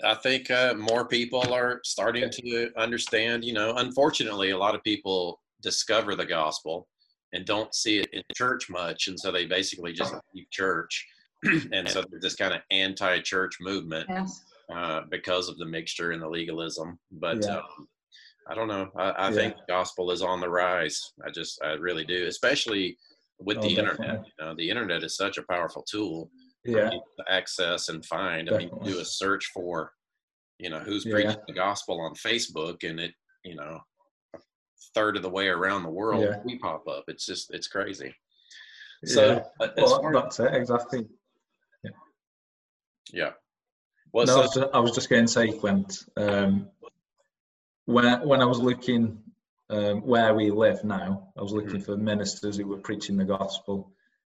I 0.03 0.15
think 0.15 0.51
uh, 0.51 0.73
more 0.75 1.07
people 1.07 1.53
are 1.53 1.79
starting 1.83 2.29
to 2.29 2.71
understand. 2.77 3.45
You 3.45 3.53
know, 3.53 3.75
unfortunately, 3.77 4.51
a 4.51 4.57
lot 4.57 4.75
of 4.75 4.83
people 4.83 5.41
discover 5.61 6.15
the 6.15 6.25
gospel 6.25 6.87
and 7.33 7.45
don't 7.45 7.73
see 7.73 7.99
it 7.99 8.09
in 8.11 8.21
church 8.35 8.69
much, 8.69 9.07
and 9.07 9.19
so 9.19 9.31
they 9.31 9.45
basically 9.45 9.93
just 9.93 10.13
leave 10.33 10.49
church. 10.51 11.05
and 11.71 11.87
so 11.87 12.03
there's 12.09 12.23
this 12.23 12.35
kind 12.35 12.53
of 12.53 12.61
anti-church 12.71 13.57
movement 13.61 14.07
Yes. 14.09 14.41
Uh, 14.73 15.01
because 15.09 15.49
of 15.49 15.57
the 15.57 15.65
mixture 15.65 16.11
and 16.11 16.21
the 16.21 16.29
legalism. 16.29 16.99
But 17.11 17.41
Yeah. 17.43 17.57
um, 17.57 17.87
I 18.47 18.53
don't 18.53 18.67
know. 18.67 18.91
I, 18.95 19.09
I 19.09 19.29
Yeah. 19.29 19.35
think 19.35 19.55
gospel 19.67 20.11
is 20.11 20.21
on 20.21 20.39
the 20.39 20.49
rise. 20.49 21.13
I 21.25 21.31
just, 21.31 21.63
I 21.63 21.73
really 21.73 22.05
do, 22.05 22.27
especially 22.27 22.97
with 23.39 23.57
Oh, 23.57 23.61
the 23.61 23.75
internet. 23.77 24.23
You 24.25 24.45
know, 24.45 24.55
the 24.55 24.69
internet 24.69 25.03
is 25.03 25.17
such 25.17 25.37
a 25.37 25.43
powerful 25.43 25.83
tool 25.83 26.29
yeah, 26.63 26.89
to 26.89 26.99
access 27.27 27.89
and 27.89 28.05
find. 28.05 28.49
I 28.49 28.57
mean, 28.57 28.71
do 28.83 28.99
a 28.99 29.05
search 29.05 29.45
for, 29.53 29.93
you 30.59 30.69
know, 30.69 30.79
who's 30.79 31.05
Yeah. 31.05 31.13
preaching 31.13 31.41
the 31.47 31.53
gospel 31.53 31.99
on 32.01 32.13
Facebook, 32.15 32.87
and 32.87 32.99
it, 32.99 33.13
you 33.43 33.55
know, 33.55 33.81
a 34.35 34.39
third 34.93 35.15
of 35.17 35.23
the 35.23 35.29
way 35.29 35.47
around 35.47 35.83
the 35.83 35.89
world, 35.89 36.23
Yeah. 36.23 36.41
we 36.45 36.57
pop 36.59 36.87
up. 36.87 37.05
It's 37.07 37.25
just, 37.25 37.53
it's 37.53 37.67
crazy. 37.67 38.15
So, 39.05 39.43
yeah. 39.59 39.67
Well, 39.77 40.11
that's 40.13 40.39
it 40.39 40.53
exactly. 40.53 41.07
yeah. 43.13 43.33
Well, 44.15 44.25
no, 44.27 44.37
I, 44.37 44.41
was 44.43 44.53
just, 44.53 44.69
I 44.73 44.79
was 44.79 44.91
just 44.93 45.09
going 45.09 45.25
to 45.25 45.31
say, 45.31 45.51
Clint, 45.51 46.05
um, 46.15 46.69
when 47.83 48.25
when 48.25 48.41
I 48.41 48.45
was 48.45 48.59
looking 48.59 49.17
um, 49.69 50.07
where 50.07 50.33
we 50.33 50.51
live 50.51 50.85
now, 50.85 51.33
I 51.37 51.41
was 51.41 51.51
looking 51.51 51.81
for 51.81 51.97
ministers 51.97 52.55
who 52.55 52.65
were 52.65 52.77
preaching 52.77 53.17
the 53.17 53.25
gospel. 53.25 53.91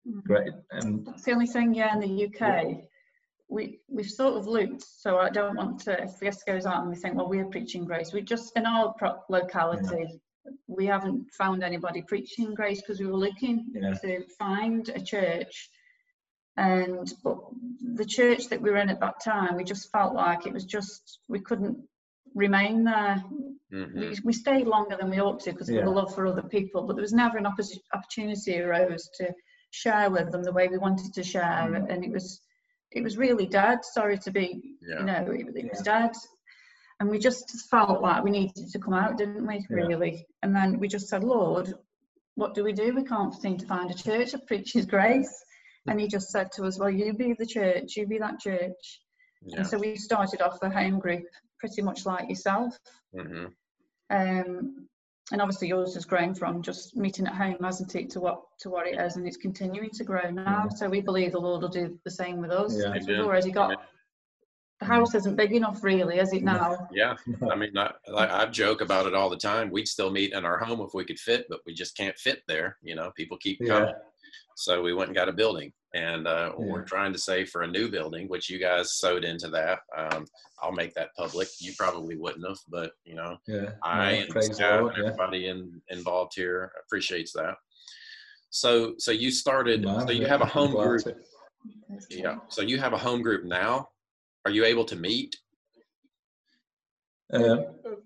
Mhm. 0.06 0.22
Great, 0.24 0.52
and 0.70 1.06
That's 1.06 1.22
the 1.22 1.32
only 1.32 1.46
thing, 1.46 1.72
yeah, 1.72 1.94
in 1.94 2.00
the 2.00 2.26
UK. 2.26 2.82
We, 3.48 3.80
we've 3.88 4.10
sort 4.10 4.34
of 4.34 4.46
looked, 4.46 4.82
so 4.82 5.16
I 5.16 5.30
don't 5.30 5.56
want 5.56 5.80
to, 5.84 6.02
if 6.02 6.20
this 6.20 6.42
goes 6.42 6.66
out 6.66 6.82
and 6.82 6.90
we 6.90 6.96
think, 6.96 7.16
well, 7.16 7.30
we're 7.30 7.46
preaching 7.46 7.86
grace, 7.86 8.12
we 8.12 8.20
just, 8.20 8.52
in 8.56 8.66
our 8.66 8.92
pro- 8.98 9.22
locality, 9.30 10.20
we 10.66 10.84
haven't 10.84 11.30
found 11.32 11.64
anybody 11.64 12.02
preaching 12.02 12.52
grace 12.54 12.82
because 12.82 13.00
we 13.00 13.06
were 13.06 13.16
looking 13.16 13.64
Yeah. 13.72 13.94
to 13.94 14.26
find 14.38 14.90
a 14.90 15.00
church. 15.00 15.70
And, 16.56 17.12
but 17.24 17.38
the 17.94 18.04
church 18.04 18.48
that 18.48 18.60
we 18.60 18.70
were 18.70 18.76
in 18.76 18.90
at 18.90 19.00
that 19.00 19.20
time, 19.22 19.56
we 19.56 19.64
just 19.64 19.90
felt 19.92 20.14
like 20.14 20.46
it 20.46 20.52
was 20.52 20.64
just, 20.64 21.20
we 21.28 21.40
couldn't 21.40 21.78
remain 22.34 22.84
there. 22.84 23.22
mhm. 23.72 23.94
we, 23.94 24.16
we 24.24 24.32
stayed 24.32 24.66
longer 24.66 24.96
than 24.96 25.10
we 25.10 25.20
ought 25.20 25.40
to 25.40 25.52
because 25.52 25.68
of 25.68 25.76
Yeah. 25.76 25.84
the 25.84 25.90
love 25.90 26.14
for 26.14 26.26
other 26.26 26.42
people, 26.42 26.82
but 26.82 26.94
there 26.96 27.02
was 27.02 27.12
never 27.12 27.38
an 27.38 27.44
oppos- 27.44 27.78
opportunity 27.94 28.60
arose 28.60 29.08
to 29.18 29.32
share 29.70 30.10
with 30.10 30.30
them 30.32 30.42
the 30.42 30.52
way 30.52 30.68
we 30.68 30.78
wanted 30.78 31.12
to 31.14 31.22
share, 31.22 31.42
Mm. 31.70 31.90
and 31.92 32.04
it 32.04 32.10
was 32.12 32.40
it 32.92 33.04
was 33.04 33.16
really 33.16 33.46
dead. 33.46 33.84
Sorry 33.84 34.18
to 34.18 34.32
be, 34.32 34.76
Yeah. 34.82 34.98
you 34.98 35.04
know, 35.06 35.30
it, 35.30 35.46
it 35.56 35.70
was 35.70 35.80
dead, 35.82 36.10
and 36.98 37.08
we 37.08 37.20
just 37.20 37.48
felt 37.70 38.00
like 38.02 38.24
we 38.24 38.32
needed 38.32 38.68
to 38.68 38.78
come 38.80 38.94
out, 38.94 39.16
didn't 39.16 39.46
we? 39.46 39.64
Yeah. 39.70 39.76
Really, 39.76 40.26
and 40.42 40.54
then 40.54 40.78
we 40.80 40.88
just 40.88 41.06
said, 41.08 41.22
Lord, 41.22 41.72
what 42.34 42.52
do 42.54 42.64
we 42.64 42.72
do? 42.72 42.92
We 42.92 43.04
can't 43.04 43.32
seem 43.34 43.58
to 43.58 43.66
find 43.66 43.90
a 43.92 43.94
church 43.94 44.32
that 44.32 44.46
preaches 44.48 44.86
grace. 44.86 45.32
And 45.90 46.00
he 46.00 46.06
just 46.06 46.30
said 46.30 46.50
to 46.52 46.64
us, 46.64 46.78
Well, 46.78 46.88
you 46.88 47.12
be 47.12 47.34
the 47.34 47.44
church, 47.44 47.96
you 47.96 48.06
be 48.06 48.18
that 48.18 48.38
church. 48.38 49.00
yeah. 49.44 49.58
And 49.58 49.66
so 49.66 49.76
we 49.76 49.96
started 49.96 50.40
off 50.40 50.58
a 50.62 50.70
home 50.70 50.98
group 51.00 51.24
pretty 51.58 51.82
much 51.82 52.06
like 52.06 52.28
yourself. 52.30 52.78
hmm 53.12 53.46
Um, 54.08 54.86
and 55.32 55.40
obviously 55.40 55.68
yours 55.68 55.94
has 55.94 56.04
grown 56.04 56.34
from 56.34 56.60
just 56.62 56.96
meeting 56.96 57.26
at 57.26 57.34
home, 57.34 57.56
hasn't 57.62 57.94
it, 57.94 58.10
to 58.10 58.20
what 58.20 58.40
to 58.60 58.70
what 58.70 58.86
it 58.86 58.98
is, 58.98 59.16
and 59.16 59.26
it's 59.26 59.36
continuing 59.36 59.90
to 59.90 60.04
grow 60.04 60.28
now. 60.30 60.68
So 60.68 60.88
we 60.88 61.00
believe 61.00 61.32
the 61.32 61.38
Lord 61.40 61.62
will 61.62 61.68
do 61.68 61.98
the 62.04 62.10
same 62.10 62.40
with 62.40 62.50
us. 62.50 62.76
Yeah. 62.76 62.92
We've 63.06 63.20
already 63.26 63.50
got 63.52 63.80
the 64.80 64.86
house 64.86 65.14
isn't 65.14 65.36
big 65.36 65.52
enough, 65.52 65.84
really, 65.84 66.18
is 66.18 66.32
it 66.32 66.42
now? 66.42 66.88
Yeah. 66.92 67.14
I 67.50 67.54
mean, 67.60 67.76
I, 67.76 67.92
I, 68.16 68.42
I 68.42 68.46
joke 68.46 68.80
about 68.80 69.06
it 69.06 69.14
all 69.14 69.28
the 69.30 69.36
time. 69.36 69.70
We'd 69.70 69.86
still 69.86 70.10
meet 70.10 70.32
in 70.32 70.44
our 70.44 70.58
home 70.58 70.80
if 70.80 70.94
we 70.94 71.04
could 71.04 71.18
fit, 71.20 71.46
but 71.50 71.60
we 71.66 71.74
just 71.74 71.96
can't 71.96 72.16
fit 72.18 72.42
there. 72.48 72.78
You 72.82 72.94
know, 72.96 73.12
people 73.14 73.36
keep 73.36 73.58
Yeah. 73.60 73.68
coming. 73.68 73.94
So 74.60 74.82
we 74.82 74.92
went 74.92 75.08
and 75.08 75.16
got 75.16 75.30
a 75.30 75.32
building, 75.32 75.72
and 75.94 76.28
uh, 76.28 76.52
we're 76.54 76.84
trying 76.84 77.14
to 77.14 77.18
save 77.18 77.48
for 77.48 77.62
a 77.62 77.66
new 77.66 77.88
building, 77.88 78.28
which 78.28 78.50
you 78.50 78.58
guys 78.58 78.92
sewed 78.92 79.24
into 79.24 79.48
that. 79.48 79.78
Um, 79.96 80.26
I'll 80.62 80.70
make 80.70 80.92
that 80.94 81.14
public. 81.16 81.48
You 81.60 81.72
probably 81.78 82.16
wouldn't 82.18 82.46
have, 82.46 82.58
but 82.68 82.92
you 83.06 83.14
know, 83.14 83.38
yeah, 83.48 83.70
I 83.82 84.10
and 84.10 84.44
Scott 84.44 84.82
Lord, 84.82 84.94
and 84.96 85.02
yeah. 85.02 85.08
everybody 85.08 85.48
in, 85.48 85.80
involved 85.88 86.34
here 86.36 86.72
appreciates 86.84 87.32
that. 87.32 87.54
So, 88.50 88.96
so 88.98 89.12
you 89.12 89.30
started. 89.30 89.80
No, 89.80 90.00
so 90.00 90.10
you 90.10 90.22
yeah, 90.22 90.28
have 90.28 90.42
a 90.42 90.46
home 90.46 90.72
group. 90.72 91.04
Yeah. 92.10 92.36
So 92.48 92.60
you 92.60 92.78
have 92.78 92.92
a 92.92 92.98
home 92.98 93.22
group 93.22 93.46
now. 93.46 93.88
Are 94.44 94.50
you 94.50 94.66
able 94.66 94.84
to 94.84 94.96
meet? 94.96 95.36
Uh, 97.32 97.62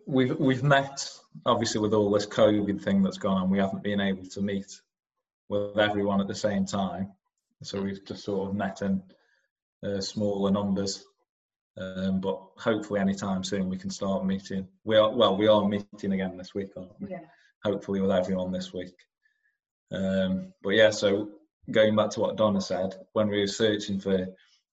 we've 0.06 0.38
we've 0.38 0.62
met 0.62 1.10
obviously 1.46 1.80
with 1.80 1.94
all 1.94 2.12
this 2.12 2.26
COVID 2.26 2.80
thing 2.80 3.02
that's 3.02 3.18
gone 3.18 3.42
on. 3.42 3.50
We 3.50 3.58
haven't 3.58 3.82
been 3.82 4.00
able 4.00 4.26
to 4.26 4.40
meet 4.40 4.80
with 5.48 5.78
everyone 5.78 6.20
at 6.20 6.28
the 6.28 6.34
same 6.34 6.64
time. 6.64 7.12
So 7.62 7.80
we've 7.82 8.04
just 8.04 8.24
sort 8.24 8.48
of 8.48 8.54
met 8.54 8.82
in 8.82 9.02
uh, 9.84 10.00
smaller 10.00 10.50
numbers. 10.50 11.04
Um, 11.76 12.20
but 12.20 12.40
hopefully, 12.56 13.00
anytime 13.00 13.42
soon 13.42 13.68
we 13.68 13.76
can 13.76 13.90
start 13.90 14.24
meeting. 14.24 14.68
We 14.84 14.96
are 14.96 15.12
well, 15.12 15.36
we 15.36 15.48
are 15.48 15.66
meeting 15.66 16.12
again 16.12 16.36
this 16.36 16.54
week, 16.54 16.70
aren't 16.76 17.00
we? 17.00 17.10
Yeah. 17.10 17.20
Hopefully, 17.64 18.00
with 18.00 18.12
everyone 18.12 18.52
this 18.52 18.72
week. 18.72 18.94
Um, 19.92 20.52
but 20.62 20.70
yeah, 20.70 20.90
so 20.90 21.30
going 21.70 21.96
back 21.96 22.10
to 22.10 22.20
what 22.20 22.36
Donna 22.36 22.60
said, 22.60 22.94
when 23.12 23.28
we 23.28 23.40
were 23.40 23.46
searching 23.46 23.98
for 23.98 24.26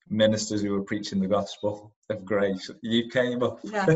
ministers 0.09 0.61
who 0.61 0.73
were 0.73 0.83
preaching 0.83 1.19
the 1.19 1.27
gospel 1.27 1.93
of 2.09 2.25
grace, 2.25 2.69
you 2.81 3.09
came 3.09 3.41
up 3.43 3.59
Yeah. 3.63 3.85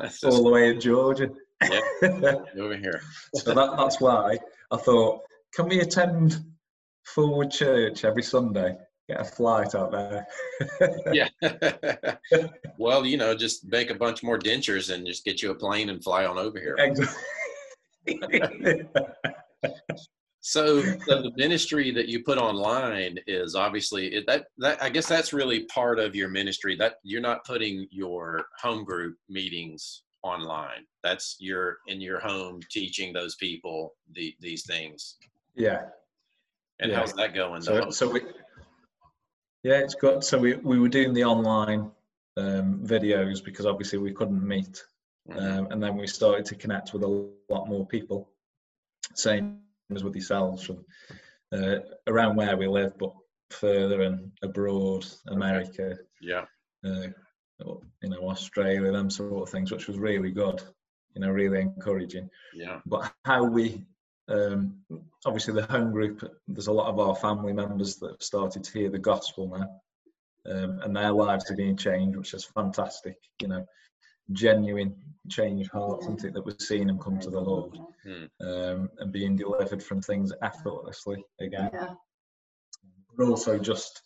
Just 0.00 0.24
all 0.24 0.44
the 0.44 0.50
way 0.50 0.70
in 0.70 0.80
Georgia. 0.80 1.30
Yeah, 1.62 1.80
over 2.58 2.76
here. 2.76 3.00
so 3.34 3.54
that, 3.54 3.76
that's 3.76 4.00
why 4.00 4.38
I 4.70 4.76
thought, 4.76 5.22
can 5.54 5.68
we 5.68 5.80
attend 5.80 6.44
Forward 7.04 7.50
Church 7.50 8.04
every 8.04 8.22
Sunday? 8.22 8.76
Get 9.08 9.20
a 9.20 9.24
flight 9.24 9.74
out 9.74 9.90
there. 9.92 10.26
Yeah. 11.12 11.28
well, 12.78 13.04
you 13.04 13.16
know, 13.16 13.34
just 13.34 13.66
make 13.66 13.90
a 13.90 13.94
bunch 13.94 14.22
more 14.22 14.38
dentures 14.38 14.92
and 14.92 15.06
just 15.06 15.24
get 15.24 15.42
you 15.42 15.50
a 15.50 15.54
plane 15.54 15.90
and 15.90 16.02
fly 16.02 16.24
on 16.24 16.38
over 16.38 16.58
here. 16.58 16.76
Exactly. 16.78 17.18
So, 20.44 20.82
so 20.82 21.22
the 21.22 21.30
ministry 21.36 21.92
that 21.92 22.08
you 22.08 22.24
put 22.24 22.36
online 22.36 23.16
is 23.28 23.54
obviously 23.54 24.12
it, 24.12 24.26
that 24.26 24.46
that 24.58 24.82
I 24.82 24.90
guess 24.90 25.06
that's 25.06 25.32
really 25.32 25.66
part 25.66 26.00
of 26.00 26.16
your 26.16 26.28
ministry. 26.28 26.74
That 26.74 26.94
you're 27.04 27.20
not 27.20 27.44
putting 27.44 27.86
your 27.92 28.46
home 28.60 28.82
group 28.82 29.16
meetings 29.28 30.02
online. 30.24 30.84
That's 31.04 31.36
you're 31.38 31.78
in 31.86 32.00
your 32.00 32.18
home 32.18 32.58
teaching 32.72 33.12
those 33.12 33.36
people 33.36 33.94
the, 34.14 34.34
these 34.40 34.66
things. 34.66 35.16
Yeah. 35.54 35.86
And 36.80 36.90
Yeah. 36.90 36.98
how's 36.98 37.12
that 37.14 37.34
going? 37.34 37.62
So, 37.62 37.90
so 37.90 38.10
we, 38.10 38.20
yeah, 39.62 39.78
it's 39.78 39.94
good. 39.94 40.24
So 40.24 40.38
we, 40.38 40.54
we 40.54 40.78
were 40.78 40.88
doing 40.88 41.12
the 41.12 41.24
online 41.24 41.90
um, 42.36 42.80
videos 42.84 43.44
because 43.44 43.66
obviously 43.66 43.98
we 43.98 44.12
couldn't 44.12 44.46
meet. 44.46 44.82
Mhm. 45.28 45.36
Um, 45.40 45.68
and 45.70 45.82
then 45.82 45.96
we 45.96 46.06
started 46.06 46.46
to 46.46 46.56
connect 46.56 46.92
with 46.92 47.04
a 47.04 47.30
lot 47.48 47.68
more 47.68 47.86
people, 47.86 48.32
same 49.14 49.60
as 49.94 50.02
with 50.02 50.16
yourselves 50.16 50.64
from 50.64 50.84
uh, 51.52 51.76
around 52.08 52.34
where 52.36 52.56
we 52.56 52.66
live, 52.66 52.98
but 52.98 53.12
further 53.50 54.00
and 54.00 54.32
abroad, 54.42 55.06
America, 55.28 55.96
yeah. 56.20 56.46
uh, 56.84 57.08
you 58.02 58.08
know, 58.08 58.30
Australia, 58.30 58.90
them 58.90 59.10
sort 59.10 59.42
of 59.42 59.50
things, 59.50 59.70
which 59.70 59.86
was 59.86 59.98
really 59.98 60.30
good, 60.30 60.60
you 61.14 61.20
know, 61.20 61.30
really 61.30 61.60
encouraging. 61.60 62.28
Yeah. 62.54 62.80
But 62.86 63.12
how 63.24 63.44
we, 63.44 63.84
um, 64.28 64.76
obviously, 65.24 65.54
the 65.54 65.66
home 65.66 65.92
group, 65.92 66.22
there's 66.48 66.68
a 66.68 66.72
lot 66.72 66.88
of 66.88 66.98
our 66.98 67.14
family 67.16 67.52
members 67.52 67.96
that 67.96 68.12
have 68.12 68.22
started 68.22 68.64
to 68.64 68.78
hear 68.78 68.90
the 68.90 68.98
gospel 68.98 69.48
now, 69.48 70.52
um, 70.52 70.80
and 70.82 70.96
their 70.96 71.12
lives 71.12 71.50
are 71.50 71.56
being 71.56 71.76
changed, 71.76 72.16
which 72.16 72.34
is 72.34 72.44
fantastic, 72.44 73.16
you 73.40 73.48
know, 73.48 73.64
genuine 74.32 74.94
change 75.28 75.68
hearts, 75.70 76.06
isn't 76.06 76.24
it, 76.24 76.34
that 76.34 76.44
we're 76.44 76.54
seeing 76.58 76.86
them 76.86 76.98
come 76.98 77.18
to 77.18 77.30
the 77.30 77.40
Lord. 77.40 77.76
Um, 78.40 78.90
and 78.98 79.12
being 79.12 79.36
delivered 79.36 79.82
from 79.82 80.00
things 80.00 80.32
effortlessly 80.42 81.24
again. 81.40 81.70
Yeah. 81.72 81.94
but 83.16 83.28
also 83.28 83.58
just, 83.58 84.02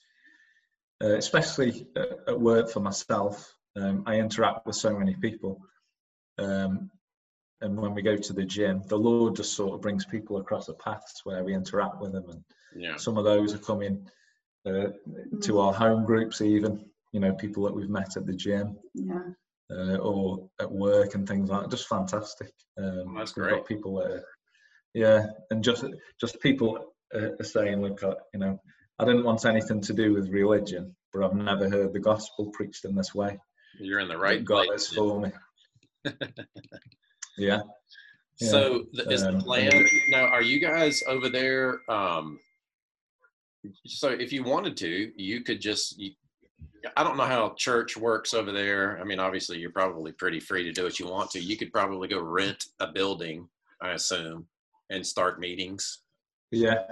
uh, 1.03 1.17
especially 1.17 1.87
at, 1.97 2.09
at 2.29 2.41
work 2.41 2.71
for 2.71 2.81
myself, 2.81 3.55
um, 3.77 4.03
I 4.07 4.17
interact 4.19 4.67
with 4.67 4.77
so 4.77 4.97
many 4.99 5.15
people. 5.15 5.61
Um, 6.39 6.91
and 7.61 7.77
when 7.77 7.95
we 7.95 8.03
go 8.03 8.17
to 8.17 8.33
the 8.33 8.45
gym, 8.45 8.83
the 8.87 8.99
Lord 8.99 9.37
just 9.37 9.55
sort 9.55 9.75
of 9.75 9.81
brings 9.81 10.05
people 10.05 10.37
across 10.39 10.67
the 10.67 10.75
paths 10.75 11.23
where 11.25 11.43
we 11.45 11.55
interact 11.55 12.01
with 12.01 12.13
them. 12.13 12.29
And 12.29 12.45
Yeah. 12.75 12.97
some 12.97 13.17
of 13.17 13.25
those 13.25 13.55
are 13.55 13.59
coming 13.59 14.09
uh, 14.67 14.89
to 15.43 15.61
our 15.61 15.73
home 15.73 16.05
groups, 16.05 16.41
even, 16.41 16.91
you 17.13 17.21
know, 17.21 17.33
people 17.35 17.63
that 17.65 17.75
we've 17.75 17.89
met 17.89 18.17
at 18.17 18.27
the 18.27 18.35
gym 18.35 18.79
Yeah. 18.95 19.23
uh, 19.71 19.97
or 19.99 20.51
at 20.61 20.71
work 20.71 21.15
and 21.15 21.27
things 21.27 21.49
like 21.49 21.63
that. 21.63 21.71
Just 21.71 21.89
fantastic. 21.89 22.53
Um, 22.77 23.15
That's 23.15 23.35
we've 23.37 23.45
great. 23.47 23.55
got 23.59 23.67
people 23.67 23.95
that, 23.97 24.11
are- 24.11 24.25
yeah, 24.95 25.27
and 25.51 25.63
just 25.63 25.85
just 26.21 26.41
people 26.41 26.93
uh, 27.15 27.31
are 27.39 27.45
saying, 27.45 27.81
look, 27.83 28.01
you 28.33 28.41
know, 28.41 28.59
I 28.99 29.05
didn't 29.05 29.25
want 29.25 29.45
anything 29.45 29.81
to 29.83 29.93
do 29.93 30.13
with 30.15 30.31
religion, 30.31 30.97
but 31.13 31.23
I've 31.23 31.35
never 31.35 31.69
heard 31.69 31.93
the 31.93 32.01
gospel 32.01 32.51
preached 32.53 32.85
in 32.87 32.95
this 32.95 33.15
way. 33.15 33.39
You're 33.79 34.01
in 34.01 34.09
the 34.09 34.17
right 34.19 34.43
God 34.45 34.67
place. 34.67 34.89
is 34.91 34.97
for 34.97 35.21
me. 35.21 35.33
yeah. 37.39 37.61
yeah. 38.41 38.49
So 38.49 38.85
the, 38.93 39.09
is 39.11 39.23
the 39.23 39.31
Um, 39.31 39.41
plan 39.41 39.87
now? 40.09 40.27
Are 40.27 40.43
you 40.43 40.61
guys 40.61 41.03
over 41.07 41.29
there? 41.29 41.81
Um, 41.91 42.39
so 43.87 44.11
if 44.11 44.33
you 44.33 44.43
wanted 44.45 44.77
to, 44.79 45.13
you 45.17 45.43
could 45.43 45.61
just. 45.61 45.99
You, 45.99 46.13
I 46.97 47.03
don't 47.03 47.17
know 47.17 47.25
how 47.25 47.55
church 47.57 47.97
works 47.97 48.33
over 48.33 48.53
there. 48.53 48.99
I 49.01 49.05
mean, 49.05 49.19
obviously, 49.19 49.59
you're 49.59 49.71
probably 49.71 50.13
pretty 50.13 50.39
free 50.39 50.63
to 50.65 50.73
do 50.73 50.85
what 50.85 51.01
you 51.01 51.09
want 51.09 51.31
to. 51.33 51.41
You 51.41 51.57
could 51.57 51.73
probably 51.73 52.07
go 52.09 52.21
rent 52.21 52.65
a 52.81 52.87
building, 52.87 53.49
I 53.83 53.93
assume, 53.93 54.47
and 54.91 55.05
start 55.05 55.41
meetings. 55.41 56.03
Yeah. 56.53 56.85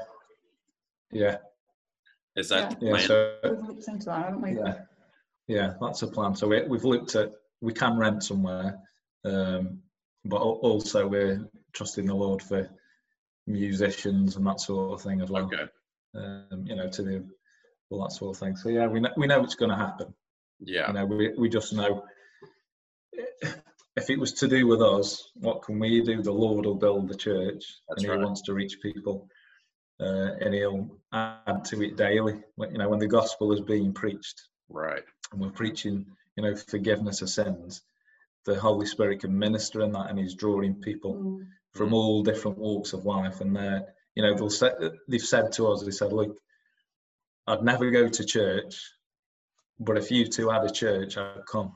Yeah. 1.13 1.37
Is 2.37 2.49
that 2.49 2.81
the 2.81 2.87
Yeah. 2.87 2.97
So 2.99 3.37
We've 3.45 3.69
looked 3.69 3.87
into 3.87 4.07
that, 4.07 4.41
we? 4.41 4.57
yeah, 4.57 4.75
yeah, 5.47 5.75
that's 5.81 6.03
a 6.03 6.09
plan. 6.09 6.35
So 6.35 6.49
we, 6.49 6.63
we've 6.63 6.83
looked 6.85 7.15
at 7.15 7.33
we 7.61 7.73
can 7.73 7.97
rent 7.97 8.25
somewhere, 8.25 8.81
um, 9.25 9.79
but 10.25 10.37
also 10.41 11.07
we're 11.07 11.49
trusting 11.73 12.07
the 12.07 12.15
Lord 12.15 12.43
for 12.43 12.69
musicians 13.47 14.37
and 14.37 14.47
that 14.47 14.61
sort 14.61 14.93
of 14.95 15.03
thing 15.03 15.21
as 15.21 15.31
well. 15.31 15.45
okay. 15.47 15.65
Um, 16.17 16.65
you 16.67 16.77
know, 16.77 16.89
to 16.89 17.03
do 17.05 17.27
all 17.91 18.03
that 18.03 18.13
sort 18.13 18.37
of 18.37 18.41
thing. 18.41 18.57
So 18.57 18.69
yeah, 18.69 18.87
we 18.87 19.01
know, 19.01 19.11
we 19.17 19.27
know 19.27 19.43
it's 19.43 19.57
going 19.57 19.71
to 19.71 19.77
happen. 19.77 20.15
Yeah. 20.61 20.87
You 20.89 20.93
know, 20.95 21.05
we 21.07 21.33
we 21.37 21.49
just 21.49 21.73
know 21.73 22.05
if 23.97 24.11
it 24.11 24.19
was 24.19 24.33
to 24.35 24.49
do 24.49 24.67
with 24.67 24.83
us, 24.83 25.31
what 25.35 25.63
can 25.63 25.79
we 25.79 26.03
do? 26.03 26.23
The 26.23 26.33
Lord 26.33 26.67
will 26.67 26.75
build 26.75 27.09
the 27.09 27.15
church, 27.17 27.65
That's 27.89 28.03
and 28.03 28.03
He 28.03 28.09
right. 28.09 28.25
wants 28.25 28.43
to 28.43 28.55
reach 28.55 28.81
people, 28.81 29.29
uh, 30.01 30.35
and 30.41 30.55
He'll 30.55 30.89
add 31.13 31.65
to 31.67 31.83
it 31.83 31.97
daily. 31.97 32.43
You 32.59 32.79
know, 32.79 32.89
when 32.89 32.99
the 32.99 33.07
gospel 33.07 33.53
is 33.53 33.61
being 33.61 33.93
preached, 33.93 34.41
Right. 34.69 35.03
and 35.33 35.41
we're 35.41 35.51
preaching, 35.51 36.07
you 36.37 36.43
know, 36.43 36.57
forgiveness 36.57 37.23
of 37.23 37.29
sins, 37.31 37.83
the 38.45 38.59
Holy 38.59 38.87
Spirit 38.87 39.21
can 39.21 39.39
minister 39.39 39.83
in 39.83 39.93
that, 39.93 40.11
and 40.11 40.19
He's 40.19 40.35
drawing 40.35 40.75
people 40.81 41.15
Mm. 41.15 41.47
from 41.73 41.93
all 41.93 42.23
different 42.23 42.59
walks 42.59 42.93
of 42.93 43.05
life. 43.05 43.41
And 43.41 43.55
they're, 43.57 43.85
you 44.15 44.23
know, 44.23 44.35
they'll 44.35 44.51
say, 44.51 44.71
they've 45.09 45.21
said 45.21 45.51
to 45.53 45.67
us, 45.69 45.83
they 45.83 45.91
said, 45.91 46.13
look, 46.13 46.37
I'd 47.47 47.63
never 47.63 47.91
go 47.91 48.09
to 48.09 48.25
church, 48.25 48.81
but 49.81 49.99
if 49.99 50.11
you 50.11 50.27
two 50.27 50.49
had 50.51 50.65
a 50.65 50.71
church, 50.71 51.17
I'd 51.17 51.45
come. 51.51 51.73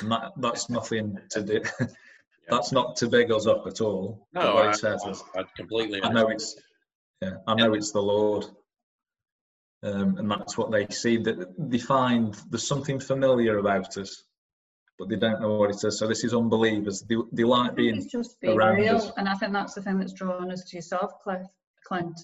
And 0.00 0.12
that, 0.12 0.32
that's 0.36 0.70
nothing 0.70 1.18
to 1.30 1.42
do. 1.42 1.60
that's 2.48 2.70
not 2.72 2.96
to 2.96 3.08
big 3.08 3.32
us 3.32 3.46
up 3.46 3.66
at 3.66 3.80
all. 3.80 4.28
No, 4.32 4.54
what 4.54 4.66
I, 4.66 4.70
it 4.70 4.76
says 4.76 5.02
is, 5.04 5.22
I 5.36 5.42
completely. 5.56 6.02
I 6.02 6.12
know 6.12 6.28
it's, 6.28 6.54
yeah, 7.20 7.38
I 7.46 7.54
know 7.54 7.74
it's 7.74 7.90
the 7.92 8.00
Lord. 8.02 8.46
Um, 9.82 10.16
and 10.18 10.30
that's 10.30 10.56
what 10.56 10.70
they 10.70 10.86
see. 10.86 11.16
That 11.16 11.54
they 11.58 11.78
find 11.78 12.34
there's 12.50 12.66
something 12.66 13.00
familiar 13.00 13.58
about 13.58 13.96
us, 13.98 14.22
but 14.98 15.08
they 15.08 15.16
don't 15.16 15.40
know 15.40 15.56
what 15.56 15.70
it 15.70 15.84
is. 15.84 15.98
So 15.98 16.06
this 16.06 16.24
is 16.24 16.34
unbelievers. 16.34 17.02
They, 17.02 17.16
they 17.32 17.44
like 17.44 17.74
being 17.74 17.96
It's 17.96 18.06
just 18.06 18.40
being 18.40 18.56
around 18.56 18.76
real, 18.76 18.96
us. 18.96 19.12
and 19.16 19.28
I 19.28 19.34
think 19.34 19.52
that's 19.52 19.74
the 19.74 19.82
thing 19.82 19.98
that's 19.98 20.12
drawn 20.12 20.50
us 20.52 20.64
to 20.64 20.76
yourself, 20.76 21.12
Cliff, 21.22 21.42
Clint. 21.86 22.18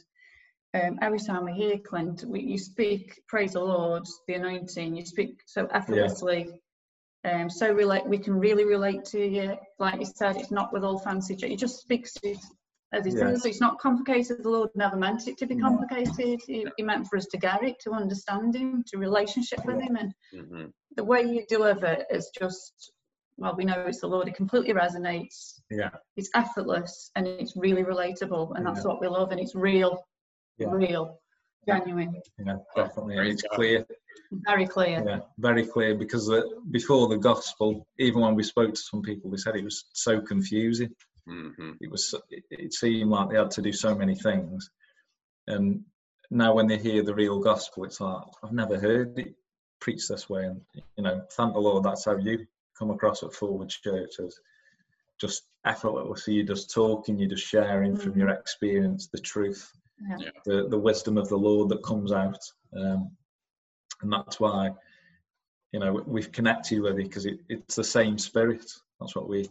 Um, 0.74 0.98
every 1.00 1.18
time 1.18 1.46
we 1.46 1.52
hear 1.52 1.78
Clint, 1.78 2.24
we, 2.26 2.40
you 2.40 2.58
speak, 2.58 3.20
praise 3.26 3.54
the 3.54 3.60
Lord, 3.60 4.04
the 4.26 4.34
anointing. 4.34 4.94
You 4.96 5.04
speak 5.04 5.40
so 5.46 5.66
effortlessly, 5.72 6.60
um, 7.24 7.48
so 7.48 7.72
relate. 7.72 8.06
We 8.06 8.18
can 8.18 8.38
really 8.38 8.64
relate 8.64 9.04
to 9.06 9.18
you. 9.26 9.56
Like 9.78 9.98
you 10.00 10.06
said, 10.06 10.36
it's 10.36 10.50
not 10.52 10.72
with 10.72 10.84
all 10.84 10.98
fancy. 10.98 11.34
j- 11.36 11.48
He 11.48 11.56
just 11.56 11.80
speaks 11.80 12.12
to 12.14 12.28
it 12.32 12.38
as 12.92 13.06
it 13.06 13.14
Yeah. 13.18 13.30
is. 13.30 13.46
It's 13.46 13.60
not 13.62 13.78
complicated. 13.80 14.42
The 14.44 14.50
Lord 14.50 14.70
never 14.74 14.96
meant 14.96 15.26
it 15.26 15.38
to 15.38 15.46
be 15.46 15.54
No. 15.54 15.68
complicated. 15.68 16.38
He, 16.46 16.66
he 16.76 16.82
meant 16.82 17.06
for 17.06 17.16
us 17.16 17.26
to 17.32 17.38
get 17.38 17.62
it, 17.64 17.76
to 17.80 17.92
understand 17.92 18.54
Him, 18.54 18.84
to 18.88 18.98
relationship 18.98 19.60
with 19.66 19.80
Him, 19.80 19.96
and 19.96 20.12
hmm 20.34 20.66
the 20.96 21.04
way 21.04 21.22
you 21.22 21.44
deliver 21.48 22.04
is 22.10 22.30
just. 22.38 22.92
Well, 23.40 23.54
we 23.56 23.64
know 23.64 23.84
it's 23.86 24.00
the 24.00 24.08
Lord. 24.08 24.26
It 24.26 24.34
completely 24.34 24.74
resonates 24.74 25.60
yeah, 25.70 25.90
it's 26.16 26.30
effortless 26.34 27.10
and 27.16 27.26
it's 27.26 27.56
really 27.56 27.84
relatable 27.84 28.56
and 28.56 28.66
that's 28.66 28.84
Yeah. 28.84 28.90
what 28.90 29.00
we 29.00 29.08
love 29.08 29.30
and 29.30 29.40
it's 29.40 29.54
real 29.54 30.04
Yeah. 30.58 30.70
real 30.70 31.20
genuine 31.66 32.20
yeah, 32.38 32.56
definitely. 32.74 33.18
And 33.18 33.26
it's 33.28 33.42
clear. 33.42 33.86
very 34.32 34.66
clear 34.66 35.04
Yeah, 35.06 35.20
very 35.38 35.66
clear 35.66 35.94
because 35.94 36.30
uh, 36.30 36.42
before 36.70 37.08
the 37.08 37.18
gospel, 37.18 37.86
even 37.98 38.20
when 38.22 38.34
we 38.34 38.42
spoke 38.42 38.74
to 38.74 38.80
some 38.80 39.02
people, 39.02 39.30
they 39.30 39.36
said 39.36 39.56
it 39.56 39.64
was 39.64 39.84
so 39.92 40.20
confusing. 40.20 40.90
hmm 41.26 41.72
It 41.80 41.90
was 41.90 42.14
it, 42.30 42.44
it 42.50 42.72
seemed 42.72 43.10
like 43.10 43.30
they 43.30 43.36
had 43.36 43.50
to 43.52 43.62
do 43.62 43.72
so 43.72 43.94
many 43.94 44.14
things, 44.14 44.70
and 45.46 45.84
now 46.30 46.54
when 46.54 46.66
they 46.66 46.78
hear 46.78 47.02
the 47.02 47.14
real 47.14 47.38
gospel, 47.40 47.84
it's 47.84 48.00
like 48.00 48.22
I've 48.42 48.52
never 48.52 48.78
heard 48.78 49.18
it 49.18 49.34
preached 49.80 50.08
this 50.08 50.28
way. 50.28 50.44
And 50.46 50.60
you 50.96 51.02
know, 51.04 51.22
thank 51.32 51.52
the 51.54 51.60
Lord, 51.60 51.84
that's 51.84 52.04
how 52.04 52.16
you 52.16 52.46
come 52.78 52.90
across 52.90 53.22
at 53.22 53.32
Forward 53.32 53.68
Church 53.68 54.20
as 54.20 54.38
just 55.20 55.44
effortlessly. 55.64 56.34
You're 56.34 56.46
just 56.46 56.70
talking, 56.72 57.18
you're 57.18 57.28
just 57.28 57.46
sharing 57.46 57.96
from 57.96 58.12
Mm. 58.12 58.18
your 58.18 58.28
experience 58.30 59.08
the 59.08 59.18
truth. 59.18 59.72
Yeah. 60.08 60.30
the 60.44 60.68
the 60.68 60.78
wisdom 60.78 61.18
of 61.18 61.28
the 61.28 61.36
Lord 61.36 61.68
that 61.70 61.82
comes 61.82 62.12
out, 62.12 62.38
um, 62.76 63.10
and 64.02 64.12
that's 64.12 64.38
why 64.38 64.70
you 65.72 65.80
know 65.80 66.02
we've 66.06 66.30
connected 66.30 66.80
with 66.80 66.98
you 66.98 67.02
because 67.04 67.26
it, 67.26 67.40
it's 67.48 67.74
the 67.74 67.82
same 67.82 68.16
spirit. 68.16 68.70
That's 69.00 69.16
what 69.16 69.28
we, 69.28 69.50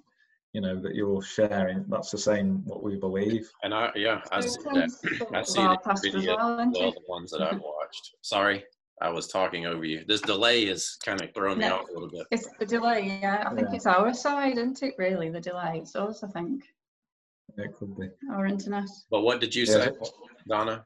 you 0.54 0.62
know, 0.62 0.80
that 0.80 0.96
you're 0.96 1.22
sharing. 1.22 1.84
That's 1.90 2.12
the 2.12 2.18
same 2.18 2.64
what 2.66 2.82
we 2.82 2.96
believe. 2.96 3.52
And 3.64 3.74
I, 3.74 3.92
yeah, 3.96 4.22
I 4.32 4.40
So 4.40 4.48
see 4.48 4.60
it 4.70 4.74
that. 4.74 4.90
I 5.34 5.42
sort 5.44 5.48
see 5.48 5.62
of 5.66 5.70
the 5.72 5.78
past 5.84 6.06
as 6.06 6.14
video 6.14 6.36
well, 6.38 6.60
as 6.60 6.68
isn't 6.70 6.74
well, 6.80 6.90
it? 6.90 6.96
the 6.96 7.02
ones 7.12 7.32
that 7.32 7.42
I've 7.42 7.60
watched. 7.60 8.16
Sorry, 8.22 8.64
I 9.02 9.10
was 9.10 9.28
talking 9.28 9.66
over 9.66 9.86
you. 9.86 10.04
This 10.08 10.22
delay 10.22 10.64
is 10.64 10.98
kind 11.06 11.22
of 11.22 11.34
throwing 11.34 11.60
me 11.60 11.68
No. 11.68 11.78
off 11.78 11.90
a 11.90 11.94
little 11.94 12.10
bit. 12.10 12.26
It's 12.32 12.48
the 12.60 12.66
delay, 12.66 13.20
yeah. 13.22 13.44
I 13.46 13.54
think 13.54 13.68
Yeah. 13.70 13.76
it's 13.76 13.86
our 13.86 14.14
side, 14.14 14.58
isn't 14.58 14.82
it, 14.82 14.96
really, 14.98 15.30
the 15.30 15.40
delay? 15.40 15.80
It's 15.80 15.96
us, 15.96 16.24
I 16.24 16.28
think, 16.30 16.64
It 17.58 17.76
could 17.76 17.96
be. 17.98 18.10
our 18.32 18.46
internet. 18.48 18.88
But 19.12 19.22
what 19.22 19.40
did 19.40 19.54
you 19.54 19.66
Yeah. 19.66 19.74
say, 19.86 19.92
Donna? 20.48 20.86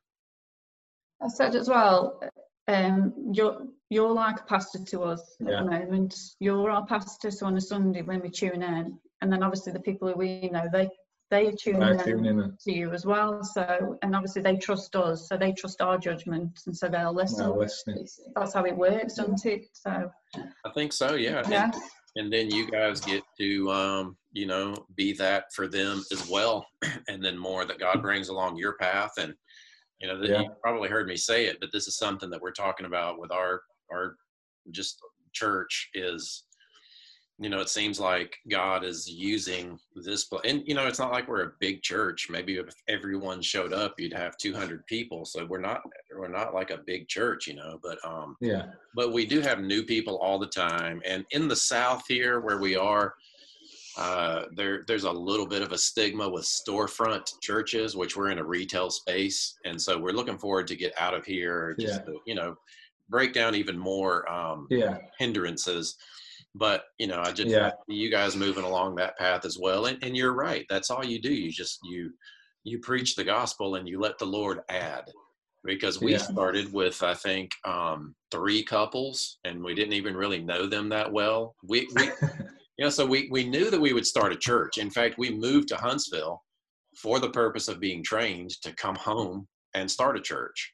I 1.22 1.28
said 1.30 1.56
as 1.56 1.70
well, 1.70 2.20
um, 2.68 3.14
you're 3.34 3.68
you're 3.90 4.12
like 4.12 4.40
a 4.40 4.44
pastor 4.46 4.80
to 4.86 5.04
us 5.04 5.36
at 5.42 5.48
the 5.48 5.66
moment. 5.66 6.16
You're 6.40 6.70
our 6.72 6.86
pastor, 6.86 7.30
so 7.30 7.46
on 7.46 7.58
a 7.58 7.62
Sunday 7.62 8.02
when 8.04 8.22
we 8.22 8.30
tune 8.30 8.64
in, 8.64 8.98
and 9.20 9.32
then 9.32 9.44
obviously 9.44 9.74
the 9.74 9.82
people 9.82 10.08
who 10.08 10.16
we 10.18 10.48
know, 10.50 10.68
they 10.72 10.90
they 11.32 11.48
are 11.48 11.52
tuning 11.54 11.82
I 11.82 11.92
in 11.94 12.04
tune 12.04 12.26
in 12.26 12.58
to 12.62 12.72
you 12.72 12.92
as 12.94 13.06
well. 13.06 13.44
So, 13.44 13.98
and 14.04 14.16
obviously 14.16 14.44
they 14.44 14.58
trust 14.58 14.96
us, 14.96 15.28
so 15.28 15.38
they 15.38 15.54
trust 15.54 15.82
our 15.82 15.98
judgment, 15.98 16.60
and 16.68 16.78
so 16.78 16.88
they'll 16.88 17.14
listen. 17.16 17.48
now 17.48 17.58
listening. 17.58 18.08
That's 18.36 18.54
how 18.54 18.66
it 18.66 18.78
works, 18.78 19.16
doesn't 19.16 19.44
it? 19.46 19.66
So, 19.74 20.12
I 20.36 20.70
think 20.76 20.94
so, 20.94 21.16
yeah. 21.16 21.40
And- 21.40 21.50
yeah, 21.50 21.72
and 22.18 22.32
then 22.32 22.52
you 22.52 22.70
guys 22.70 23.02
get 23.02 23.24
to 23.40 23.72
um, 23.72 24.18
you 24.32 24.46
know 24.46 24.76
be 24.96 25.14
that 25.14 25.46
for 25.54 25.68
them 25.68 26.04
as 26.12 26.28
well 26.30 26.66
and 27.08 27.24
then 27.24 27.38
more 27.38 27.66
that 27.66 27.80
god 27.80 28.02
brings 28.02 28.30
along 28.30 28.58
your 28.58 28.74
path 28.78 29.12
and 29.18 29.34
you 30.00 30.08
know 30.08 30.20
that 30.20 30.30
Yeah. 30.30 30.42
you 30.42 30.50
probably 30.62 30.90
heard 30.90 31.08
me 31.08 31.16
say 31.16 31.46
it 31.46 31.58
but 31.60 31.72
this 31.72 31.88
is 31.88 31.98
something 31.98 32.30
that 32.30 32.42
we're 32.42 32.52
talking 32.52 32.86
about 32.86 33.20
with 33.20 33.32
our 33.32 33.62
our 33.92 34.16
just 34.72 35.00
church 35.34 35.90
is 35.94 36.44
you 37.42 37.50
know 37.50 37.60
it 37.60 37.70
seems 37.70 38.00
like 38.00 38.38
god 38.52 38.84
is 38.84 39.10
using 39.10 39.78
this 39.96 40.30
and 40.46 40.62
you 40.68 40.76
know 40.76 40.86
it's 40.86 41.00
not 41.00 41.12
like 41.12 41.28
we're 41.28 41.44
a 41.48 41.54
big 41.60 41.82
church. 41.82 42.30
Maybe 42.30 42.58
if 42.58 42.74
everyone 42.88 43.42
showed 43.42 43.74
up 43.74 44.00
you'd 44.00 44.14
have 44.14 44.38
200 44.38 44.86
people. 44.86 45.26
So 45.26 45.46
we're 45.46 45.60
not 45.60 45.82
we're 46.16 46.28
not 46.28 46.54
like 46.54 46.70
a 46.70 46.78
big 46.86 47.08
church 47.08 47.48
you 47.48 47.56
know 47.56 47.80
but 47.82 47.98
um 48.06 48.38
Yeah, 48.40 48.68
but 48.96 49.12
we 49.12 49.26
do 49.26 49.42
have 49.42 49.60
new 49.60 49.84
people 49.84 50.18
all 50.18 50.38
the 50.38 50.48
time. 50.48 51.02
And 51.04 51.26
in 51.32 51.48
the 51.48 51.56
south 51.56 52.04
here 52.08 52.40
where 52.42 52.60
we 52.60 52.76
are 52.76 53.16
uh, 53.98 54.46
there 54.56 54.84
there's 54.88 55.04
a 55.04 55.12
little 55.12 55.48
bit 55.48 55.62
of 55.62 55.72
a 55.74 55.78
stigma 55.78 56.30
with 56.30 56.46
storefront 56.46 57.26
churches 57.42 57.96
which 57.96 58.16
we're 58.16 58.30
in 58.32 58.38
a 58.38 58.44
retail 58.44 58.90
space. 58.92 59.58
And 59.66 59.82
so 59.82 59.98
we're 60.00 60.14
looking 60.14 60.38
forward 60.38 60.68
to 60.68 60.76
get 60.76 60.94
out 61.00 61.16
of 61.16 61.26
here 61.26 61.76
just 61.80 62.02
Yeah. 62.02 62.06
to, 62.06 62.20
you 62.26 62.36
know 62.36 62.56
break 63.10 63.34
down 63.34 63.56
even 63.56 63.78
more 63.78 64.32
um, 64.32 64.68
yeah, 64.70 64.98
hindrances 65.20 65.98
but 66.56 66.84
you 66.98 67.08
know 67.08 67.22
i 67.22 67.32
just 67.32 67.50
Yeah. 67.50 67.72
You 67.88 68.10
guys 68.10 68.36
moving 68.36 68.64
along 68.64 68.96
that 68.96 69.18
path 69.18 69.46
as 69.46 69.58
well 69.60 69.86
and, 69.86 69.98
and 70.04 70.16
you're 70.16 70.34
right 70.34 70.66
that's 70.70 70.90
all 70.90 71.06
you 71.06 71.22
do 71.22 71.34
you 71.34 71.52
just 71.52 71.80
you 71.84 72.12
you 72.64 72.80
preach 72.80 73.16
the 73.16 73.24
gospel 73.24 73.76
and 73.76 73.88
you 73.88 74.00
let 74.00 74.18
the 74.18 74.26
lord 74.26 74.60
add 74.70 75.06
because 75.64 76.02
we 76.02 76.14
Yeah. 76.14 76.18
started 76.18 76.72
with 76.74 77.02
i 77.04 77.14
think 77.14 77.52
um 77.66 78.16
three 78.32 78.64
couples 78.64 79.40
and 79.46 79.64
we 79.64 79.74
didn't 79.74 79.94
even 79.94 80.16
really 80.16 80.42
know 80.42 80.66
them 80.68 80.90
that 80.90 81.12
well 81.12 81.56
we, 81.68 81.88
we 81.96 82.06
you 82.78 82.86
know 82.86 82.90
so 82.90 83.06
we 83.06 83.30
we 83.32 83.48
knew 83.48 83.70
that 83.70 83.82
we 83.82 83.94
would 83.94 84.06
start 84.06 84.34
a 84.34 84.38
church 84.38 84.78
in 84.78 84.90
fact 84.90 85.18
we 85.18 85.30
moved 85.32 85.68
to 85.70 85.78
huntsville 85.78 86.42
for 86.98 87.20
the 87.20 87.30
purpose 87.30 87.68
of 87.68 87.80
being 87.80 88.04
trained 88.04 88.50
to 88.62 88.74
come 88.76 88.96
home 88.96 89.48
and 89.74 89.90
start 89.90 90.18
a 90.18 90.22
church 90.22 90.74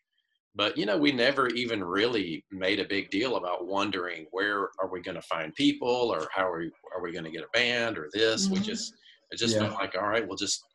but 0.57 0.75
you 0.77 0.85
know 0.85 0.97
we 0.97 1.11
never 1.11 1.47
even 1.49 1.81
really 1.83 2.43
made 2.51 2.79
a 2.79 2.85
big 2.85 3.09
deal 3.09 3.37
about 3.37 3.67
wondering 3.67 4.25
where 4.31 4.69
are 4.81 4.89
we 4.91 5.01
going 5.01 5.15
to 5.15 5.21
find 5.21 5.53
people 5.55 5.87
or 5.87 6.27
how 6.35 6.49
are 6.49 6.59
we, 6.59 6.71
are 6.93 7.01
we 7.01 7.13
going 7.13 7.23
to 7.23 7.31
get 7.31 7.43
a 7.43 7.47
band 7.53 7.97
or 7.97 8.09
this 8.13 8.49
we 8.49 8.57
Mhm. 8.57 8.63
just 8.65 8.93
it 9.31 9.37
just 9.37 9.55
Yeah. 9.55 9.67
felt 9.67 9.79
like 9.79 9.95
all 9.95 10.07
right 10.07 10.27
we'll 10.27 10.37
just 10.37 10.65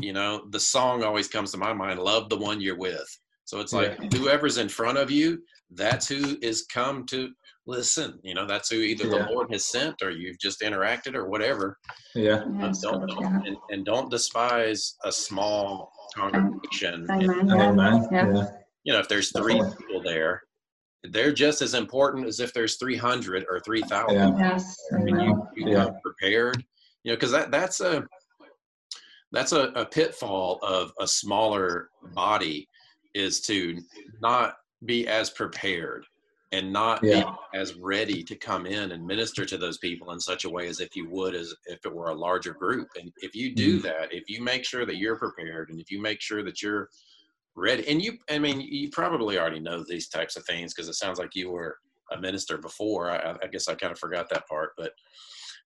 you 0.00 0.12
know 0.12 0.46
the 0.50 0.60
song 0.60 1.02
always 1.02 1.28
comes 1.28 1.50
to 1.52 1.58
my 1.58 1.72
mind 1.74 1.98
love 2.00 2.28
the 2.30 2.36
one 2.38 2.60
you're 2.60 2.78
with 2.78 3.08
so 3.52 3.60
it's 3.60 3.74
like 3.74 3.98
Yeah. 4.00 4.18
whoever's 4.18 4.56
in 4.56 4.68
front 4.70 4.96
of 4.96 5.10
you 5.10 5.42
that's 5.74 6.08
who 6.08 6.38
is 6.40 6.62
come 6.72 7.04
to 7.06 7.30
listen 7.66 8.18
you 8.24 8.32
know 8.34 8.46
that's 8.46 8.70
who 8.70 8.76
either 8.76 9.04
Yeah. 9.04 9.26
the 9.26 9.32
lord 9.32 9.52
has 9.52 9.66
sent 9.66 10.00
or 10.00 10.10
you've 10.10 10.38
just 10.38 10.62
interacted 10.62 11.14
or 11.14 11.28
whatever 11.28 11.78
yeah, 12.14 12.22
yeah, 12.22 12.44
But 12.46 12.70
it's 12.70 12.80
don't, 12.80 13.06
don't- 13.06 13.46
and, 13.46 13.56
and 13.70 13.84
don't 13.84 14.10
despise 14.10 14.96
a 15.04 15.12
small 15.12 15.92
congregation 16.16 17.06
Amen. 17.10 17.46
Yeah. 17.48 17.68
amen. 17.70 18.08
Yeah. 18.10 18.32
Yeah, 18.32 18.46
you 18.84 18.92
know 18.94 19.00
if 19.00 19.08
there's 19.08 19.30
three 19.36 19.58
Definitely. 19.58 19.84
people 19.86 20.02
there 20.02 20.42
they're 21.10 21.32
just 21.32 21.60
as 21.62 21.74
important 21.74 22.26
as 22.26 22.40
if 22.40 22.54
there's 22.54 22.76
300 22.76 23.44
or 23.50 23.60
3000 23.60 24.14
Yeah. 24.14 24.38
Yes. 24.38 24.74
I 24.94 24.98
mean, 25.02 25.18
you, 25.20 25.46
you 25.56 25.72
Yeah. 25.72 25.84
come 25.86 25.94
prepared, 26.02 26.64
you 27.02 27.10
know, 27.10 27.16
because 27.16 27.32
that 27.32 27.50
that's 27.50 27.80
a 27.80 28.06
that's 29.32 29.50
a, 29.52 29.62
a 29.74 29.84
pitfall 29.86 30.58
of 30.62 30.92
a 31.00 31.06
smaller 31.08 31.88
body 32.14 32.68
is 33.14 33.40
to 33.42 33.80
not 34.20 34.54
be 34.84 35.06
as 35.06 35.30
prepared 35.30 36.04
and 36.52 36.72
not 36.72 37.02
Yeah. 37.02 37.22
be 37.22 37.58
as 37.58 37.74
ready 37.74 38.22
to 38.22 38.36
come 38.36 38.66
in 38.66 38.92
and 38.92 39.06
minister 39.06 39.44
to 39.46 39.56
those 39.56 39.78
people 39.78 40.12
in 40.12 40.20
such 40.20 40.44
a 40.44 40.50
way 40.50 40.68
as 40.68 40.80
if 40.80 40.94
you 40.94 41.08
would 41.08 41.34
as 41.34 41.54
if 41.66 41.84
it 41.84 41.94
were 41.94 42.10
a 42.10 42.14
larger 42.14 42.52
group. 42.52 42.88
And 43.00 43.10
if 43.18 43.34
you 43.34 43.54
do 43.54 43.78
Mm. 43.78 43.82
that, 43.84 44.12
if 44.12 44.28
you 44.28 44.42
make 44.42 44.64
sure 44.64 44.84
that 44.84 44.96
you're 44.96 45.16
prepared 45.16 45.70
and 45.70 45.80
if 45.80 45.90
you 45.90 46.00
make 46.00 46.20
sure 46.20 46.42
that 46.42 46.60
you're 46.60 46.90
ready, 47.54 47.86
and 47.88 48.02
you, 48.02 48.18
I 48.30 48.38
mean, 48.38 48.60
you 48.60 48.90
probably 48.90 49.38
already 49.38 49.60
know 49.60 49.82
these 49.86 50.08
types 50.08 50.36
of 50.36 50.44
things 50.44 50.74
because 50.74 50.88
it 50.88 50.94
sounds 50.94 51.18
like 51.18 51.34
you 51.34 51.50
were 51.50 51.78
a 52.10 52.20
minister 52.20 52.58
before. 52.58 53.10
I, 53.10 53.36
I 53.42 53.46
guess 53.46 53.68
I 53.68 53.74
kind 53.74 53.92
of 53.92 53.98
forgot 53.98 54.28
that 54.30 54.46
part, 54.46 54.72
but 54.76 54.92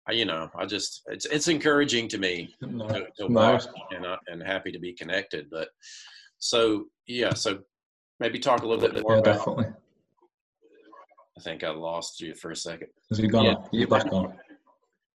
I, 0.08 0.12
you 0.12 0.24
know, 0.24 0.48
I 0.56 0.66
just 0.66 1.02
it's 1.06 1.26
it's 1.26 1.48
encouraging 1.48 2.08
to 2.08 2.18
me 2.18 2.54
no, 2.60 2.86
to, 2.88 3.06
to 3.18 3.28
no. 3.28 3.52
watch 3.52 3.64
and 3.90 4.06
uh, 4.06 4.18
and 4.28 4.40
happy 4.42 4.70
to 4.70 4.78
be 4.78 4.92
connected. 4.92 5.48
But 5.50 5.68
so 6.38 6.86
yeah, 7.06 7.32
so 7.34 7.58
maybe 8.20 8.38
talk 8.38 8.62
a 8.62 8.66
little 8.66 8.80
bit 8.80 9.02
more 9.02 9.14
yeah, 9.14 9.20
about. 9.20 9.38
definitely. 9.38 9.66
I 11.38 11.42
think 11.42 11.64
I 11.64 11.70
lost 11.70 12.20
you 12.20 12.34
for 12.34 12.50
a 12.50 12.56
second. 12.56 12.88
Has 13.10 13.18
he 13.18 13.28
gone? 13.28 13.44
Yeah. 13.44 13.54
You're 13.70 13.88
back 13.88 14.10
on. 14.12 14.34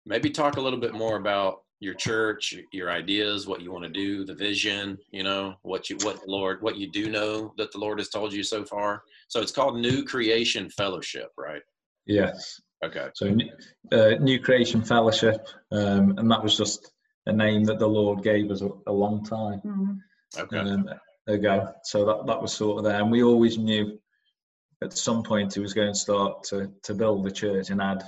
Maybe 0.05 0.29
talk 0.29 0.57
a 0.57 0.61
little 0.61 0.79
bit 0.79 0.93
more 0.93 1.17
about 1.17 1.61
your 1.79 1.95
church, 1.95 2.55
your 2.71 2.91
ideas, 2.91 3.47
what 3.47 3.61
you 3.61 3.71
want 3.71 3.83
to 3.85 3.89
do, 3.89 4.23
the 4.23 4.35
vision. 4.35 4.97
You 5.11 5.23
know 5.23 5.55
what 5.63 5.89
you 5.89 5.97
what 6.03 6.23
the 6.23 6.31
Lord 6.31 6.61
what 6.61 6.77
you 6.77 6.91
do 6.91 7.09
know 7.09 7.53
that 7.57 7.71
the 7.71 7.79
Lord 7.79 7.97
has 7.97 8.09
told 8.09 8.33
you 8.33 8.43
so 8.43 8.63
far. 8.63 9.01
So 9.29 9.41
it's 9.41 9.51
called 9.51 9.79
New 9.79 10.03
Creation 10.03 10.69
Fellowship, 10.69 11.29
right? 11.37 11.61
Yes. 12.05 12.61
Okay. 12.83 13.09
So, 13.13 13.35
uh, 13.91 14.15
New 14.19 14.39
Creation 14.39 14.81
Fellowship, 14.81 15.47
um, 15.71 16.17
and 16.17 16.29
that 16.31 16.41
was 16.41 16.57
just 16.57 16.91
a 17.27 17.33
name 17.33 17.63
that 17.65 17.77
the 17.79 17.87
Lord 17.87 18.23
gave 18.23 18.49
us 18.49 18.61
a, 18.61 18.69
a 18.87 18.91
long 18.91 19.23
time 19.23 19.61
Mhm. 19.65 19.97
Okay. 20.37 20.57
um, 20.57 20.89
ago. 21.27 21.73
So 21.83 22.05
that 22.05 22.25
that 22.27 22.41
was 22.41 22.53
sort 22.53 22.79
of 22.79 22.83
there, 22.83 23.01
and 23.01 23.11
we 23.11 23.23
always 23.23 23.57
knew 23.57 23.99
at 24.83 24.93
some 24.93 25.23
point 25.23 25.53
he 25.53 25.59
was 25.59 25.73
going 25.73 25.93
to 25.93 25.99
start 25.99 26.43
to 26.45 26.71
to 26.83 26.93
build 26.93 27.23
the 27.23 27.31
church 27.31 27.69
and 27.69 27.81
add 27.81 28.03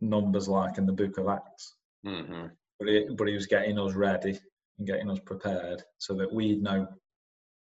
numbers 0.00 0.48
like 0.48 0.78
in 0.78 0.86
the 0.86 0.92
Book 0.92 1.18
of 1.18 1.28
Acts. 1.28 1.76
hmm 2.04 2.46
But 2.78 2.88
he, 2.88 3.06
but 3.16 3.28
he 3.28 3.34
was 3.34 3.46
getting 3.46 3.78
us 3.78 3.94
ready 3.94 4.38
and 4.78 4.86
getting 4.86 5.10
us 5.10 5.20
prepared 5.20 5.82
so 5.98 6.14
that 6.14 6.32
we'd 6.32 6.62
know 6.62 6.88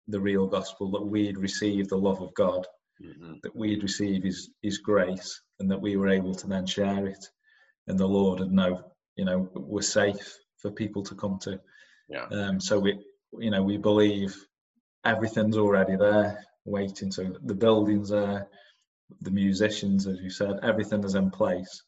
the 0.08 0.20
real 0.20 0.48
gospel, 0.48 0.92
that 0.92 1.06
we'd 1.06 1.38
receive 1.38 1.88
the 1.88 1.98
love 1.98 2.22
of 2.22 2.34
God, 2.34 2.66
hmm 3.02 3.36
that 3.44 3.56
we'd 3.56 3.84
receive 3.84 4.24
His 4.24 4.50
His 4.62 4.78
grace, 4.78 5.42
and 5.60 5.70
that 5.72 5.82
we 5.82 5.98
were 5.98 6.10
able 6.10 6.36
to 6.36 6.48
then 6.48 6.66
share 6.66 7.08
it, 7.08 7.30
and 7.88 7.98
the 7.98 8.08
Lord 8.08 8.40
would 8.40 8.52
know, 8.52 8.92
you 9.16 9.26
know, 9.26 9.50
we're 9.54 9.82
safe 9.82 10.38
for 10.58 10.72
people 10.72 11.04
to 11.04 11.16
come 11.16 11.40
to. 11.40 11.60
Yeah. 12.10 12.26
Um, 12.32 12.60
so 12.60 12.80
we, 12.80 13.00
you 13.40 13.52
know, 13.52 13.64
we 13.64 13.78
believe 13.78 14.36
everything's 15.06 15.58
already 15.58 15.96
there, 15.96 16.46
waiting. 16.66 17.12
So 17.12 17.36
the 17.44 17.56
buildings 17.56 18.10
there, 18.10 18.48
the 19.22 19.32
musicians, 19.32 20.08
as 20.08 20.20
you 20.20 20.30
said, 20.30 20.60
everything 20.64 21.04
is 21.04 21.16
in 21.16 21.32
place. 21.32 21.84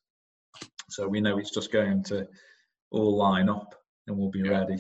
So 0.90 1.08
we 1.08 1.22
know 1.22 1.38
it's 1.38 1.54
just 1.54 1.72
going 1.72 2.04
to 2.06 2.28
all 2.92 3.18
line 3.18 3.50
up, 3.50 3.76
and 4.08 4.18
we'll 4.18 4.32
be 4.32 4.40
Yeah. 4.40 4.60
ready 4.60 4.78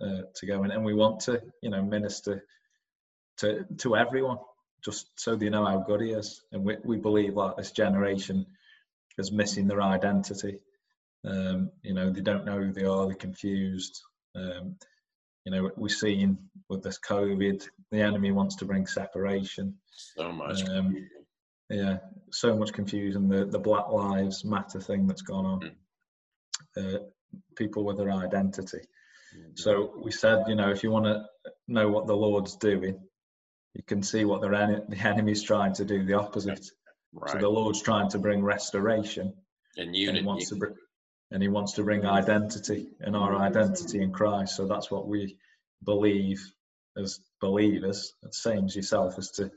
uh, 0.00 0.22
to 0.34 0.46
go 0.46 0.64
in. 0.64 0.70
And 0.70 0.84
we 0.84 0.94
want 0.94 1.20
to, 1.20 1.42
you 1.62 1.70
know, 1.70 1.82
minister 1.82 2.44
to 3.38 3.64
to 3.78 3.96
everyone, 3.96 4.38
just 4.84 5.08
so 5.18 5.36
they 5.36 5.50
know 5.50 5.64
how 5.66 5.80
good 5.80 6.00
He 6.00 6.12
is. 6.12 6.42
And 6.52 6.64
we 6.64 6.76
we 6.84 6.96
believe 6.96 7.34
like 7.34 7.56
this 7.56 7.72
generation 7.72 8.46
is 9.18 9.32
missing 9.32 9.66
their 9.68 9.82
identity. 9.82 10.60
Um, 11.24 11.70
you 11.82 11.94
know, 11.94 12.10
they 12.10 12.20
don't 12.20 12.44
know 12.44 12.58
who 12.58 12.72
they 12.72 12.84
are. 12.84 13.06
They're 13.06 13.16
confused. 13.16 14.02
Um, 14.34 14.76
you 15.44 15.52
know, 15.52 15.70
we're 15.76 15.88
seeing 15.88 16.38
with 16.68 16.82
this 16.82 16.98
COVID, 16.98 17.66
the 17.90 18.00
enemy 18.00 18.32
wants 18.32 18.56
to 18.56 18.64
bring 18.64 18.86
separation. 18.86 19.74
So 19.90 20.32
much. 20.32 20.66
Um, 20.68 21.08
Yeah, 21.70 21.98
so 22.30 22.56
much 22.56 22.72
confusion. 22.72 23.28
The 23.28 23.46
the 23.46 23.58
Black 23.58 23.88
Lives 23.88 24.44
Matter 24.44 24.80
thing 24.80 25.06
that's 25.06 25.22
gone 25.22 25.46
on. 25.46 25.70
Uh, 26.76 26.98
people 27.56 27.84
with 27.84 27.96
their 27.96 28.12
identity. 28.12 28.80
So 29.54 29.92
we 30.02 30.12
said, 30.12 30.44
you 30.46 30.54
know, 30.54 30.70
if 30.70 30.84
you 30.84 30.90
want 30.90 31.06
to 31.06 31.24
know 31.66 31.88
what 31.88 32.06
the 32.06 32.14
Lord's 32.14 32.56
doing, 32.56 33.00
you 33.74 33.82
can 33.84 34.02
see 34.02 34.24
what 34.24 34.40
the, 34.40 34.48
en- 34.48 34.84
the 34.88 34.96
enemy's 34.96 35.42
trying 35.42 35.74
to 35.74 35.84
do, 35.84 36.04
the 36.04 36.14
opposite. 36.14 36.64
Right. 37.12 37.32
So 37.32 37.38
the 37.38 37.48
Lord's 37.48 37.82
trying 37.82 38.10
to 38.10 38.18
bring 38.18 38.42
restoration, 38.44 39.34
and 39.76 39.88
and 39.88 39.96
unity. 39.96 40.24
wants 40.24 40.48
to 40.50 40.56
bring, 40.56 40.74
and 41.30 41.42
he 41.42 41.48
wants 41.48 41.72
to 41.72 41.82
bring 41.82 42.06
identity 42.06 42.88
and 43.00 43.16
our 43.16 43.36
identity 43.36 44.02
in 44.02 44.12
Christ. 44.12 44.56
So 44.56 44.66
that's 44.66 44.90
what 44.90 45.08
we 45.08 45.36
believe 45.84 46.40
as 46.96 47.20
believers, 47.40 48.14
the 48.22 48.32
same 48.32 48.66
as 48.66 48.76
yourself, 48.76 49.18
is 49.18 49.30
to 49.32 49.50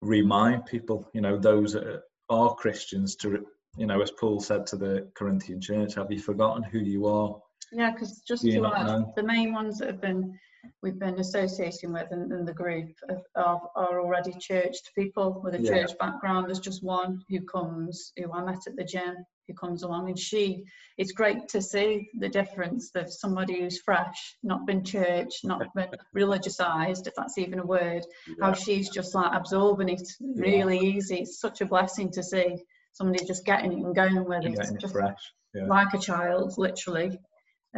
remind 0.00 0.66
people, 0.66 1.10
you 1.12 1.20
know, 1.20 1.36
those 1.36 1.72
that 1.72 2.02
are 2.30 2.54
Christians, 2.54 3.16
to, 3.16 3.46
you 3.76 3.86
know, 3.86 4.00
as 4.00 4.10
Paul 4.10 4.40
said 4.40 4.66
to 4.68 4.76
the 4.76 5.08
Corinthian 5.14 5.60
church, 5.60 5.94
have 5.94 6.10
you 6.10 6.20
forgotten 6.20 6.62
who 6.62 6.78
you 6.78 7.06
are? 7.06 7.36
Yeah, 7.72 7.90
because 7.90 8.20
just 8.26 8.42
to 8.44 8.66
add, 8.66 8.86
know? 8.86 9.12
the 9.14 9.22
main 9.22 9.52
ones 9.52 9.78
that 9.78 9.88
have 9.88 10.00
been 10.00 10.38
we've 10.82 10.98
been 10.98 11.18
associating 11.18 11.92
with 11.92 12.10
in, 12.12 12.32
in 12.32 12.44
the 12.44 12.52
group 12.52 12.90
of, 13.08 13.22
are, 13.36 13.60
are 13.76 14.00
already 14.00 14.32
churched 14.38 14.90
people 14.94 15.40
with 15.42 15.54
a 15.54 15.60
Yeah. 15.62 15.70
church 15.70 15.98
background. 15.98 16.46
There's 16.46 16.60
just 16.60 16.82
one 16.84 17.22
who 17.28 17.40
comes, 17.42 18.12
who 18.16 18.32
I 18.32 18.44
met 18.44 18.66
at 18.66 18.76
the 18.76 18.84
gym, 18.84 19.16
who 19.46 19.54
comes 19.54 19.82
along, 19.82 20.08
and 20.08 20.18
she. 20.18 20.64
It's 20.98 21.12
great 21.12 21.48
to 21.48 21.62
see 21.62 22.08
the 22.18 22.28
difference 22.28 22.90
of 22.94 23.10
somebody 23.12 23.60
who's 23.60 23.80
fresh, 23.80 24.36
not 24.42 24.66
been 24.66 24.84
churched, 24.84 25.44
not 25.44 25.62
been 25.74 25.88
religiousized, 26.16 27.06
if 27.06 27.14
that's 27.16 27.38
even 27.38 27.58
a 27.60 27.66
word. 27.66 28.04
How 28.40 28.52
she's 28.52 28.90
just 28.90 29.14
like 29.14 29.32
absorbing 29.32 29.88
it 29.88 30.06
really 30.36 30.78
easy. 30.78 31.18
It's 31.20 31.40
such 31.40 31.60
a 31.60 31.66
blessing 31.66 32.10
to 32.12 32.22
see 32.22 32.56
somebody 32.92 33.24
just 33.24 33.44
getting 33.46 33.72
it 33.72 33.84
and 33.84 33.94
going 33.94 34.24
with 34.24 34.44
it. 34.44 34.58
It 34.58 34.80
Just 34.80 34.92
fresh. 34.92 35.32
Yeah. 35.54 35.66
like 35.66 35.94
a 35.94 35.98
child, 35.98 36.54
literally. 36.58 37.18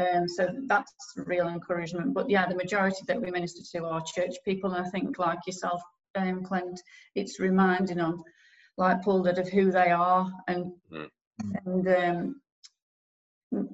Um, 0.00 0.28
so 0.28 0.48
that's 0.66 0.92
real 1.16 1.48
encouragement. 1.48 2.14
But 2.14 2.30
yeah, 2.30 2.46
the 2.48 2.54
majority 2.54 3.00
that 3.06 3.20
we 3.20 3.30
minister 3.30 3.62
to 3.72 3.86
are 3.86 4.02
church 4.02 4.34
people, 4.44 4.72
and 4.72 4.86
I 4.86 4.88
think, 4.90 5.18
like 5.18 5.38
yourself, 5.46 5.82
um, 6.14 6.42
Clint, 6.44 6.80
it's 7.14 7.38
reminding 7.38 7.98
them, 7.98 8.22
like 8.76 9.02
Paul 9.02 9.22
did, 9.22 9.38
of 9.38 9.48
who 9.48 9.70
they 9.70 9.90
are, 9.90 10.30
and 10.48 10.72
Mm. 10.90 11.10
and 11.64 11.88
um, 13.52 13.70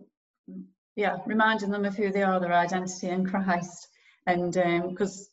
yeah, 0.96 1.16
reminding 1.26 1.70
them 1.70 1.84
of 1.84 1.96
who 1.96 2.10
they 2.10 2.22
are, 2.22 2.40
their 2.40 2.52
identity 2.52 3.08
in 3.08 3.26
Christ, 3.26 3.88
and 4.26 4.52
because 4.90 5.30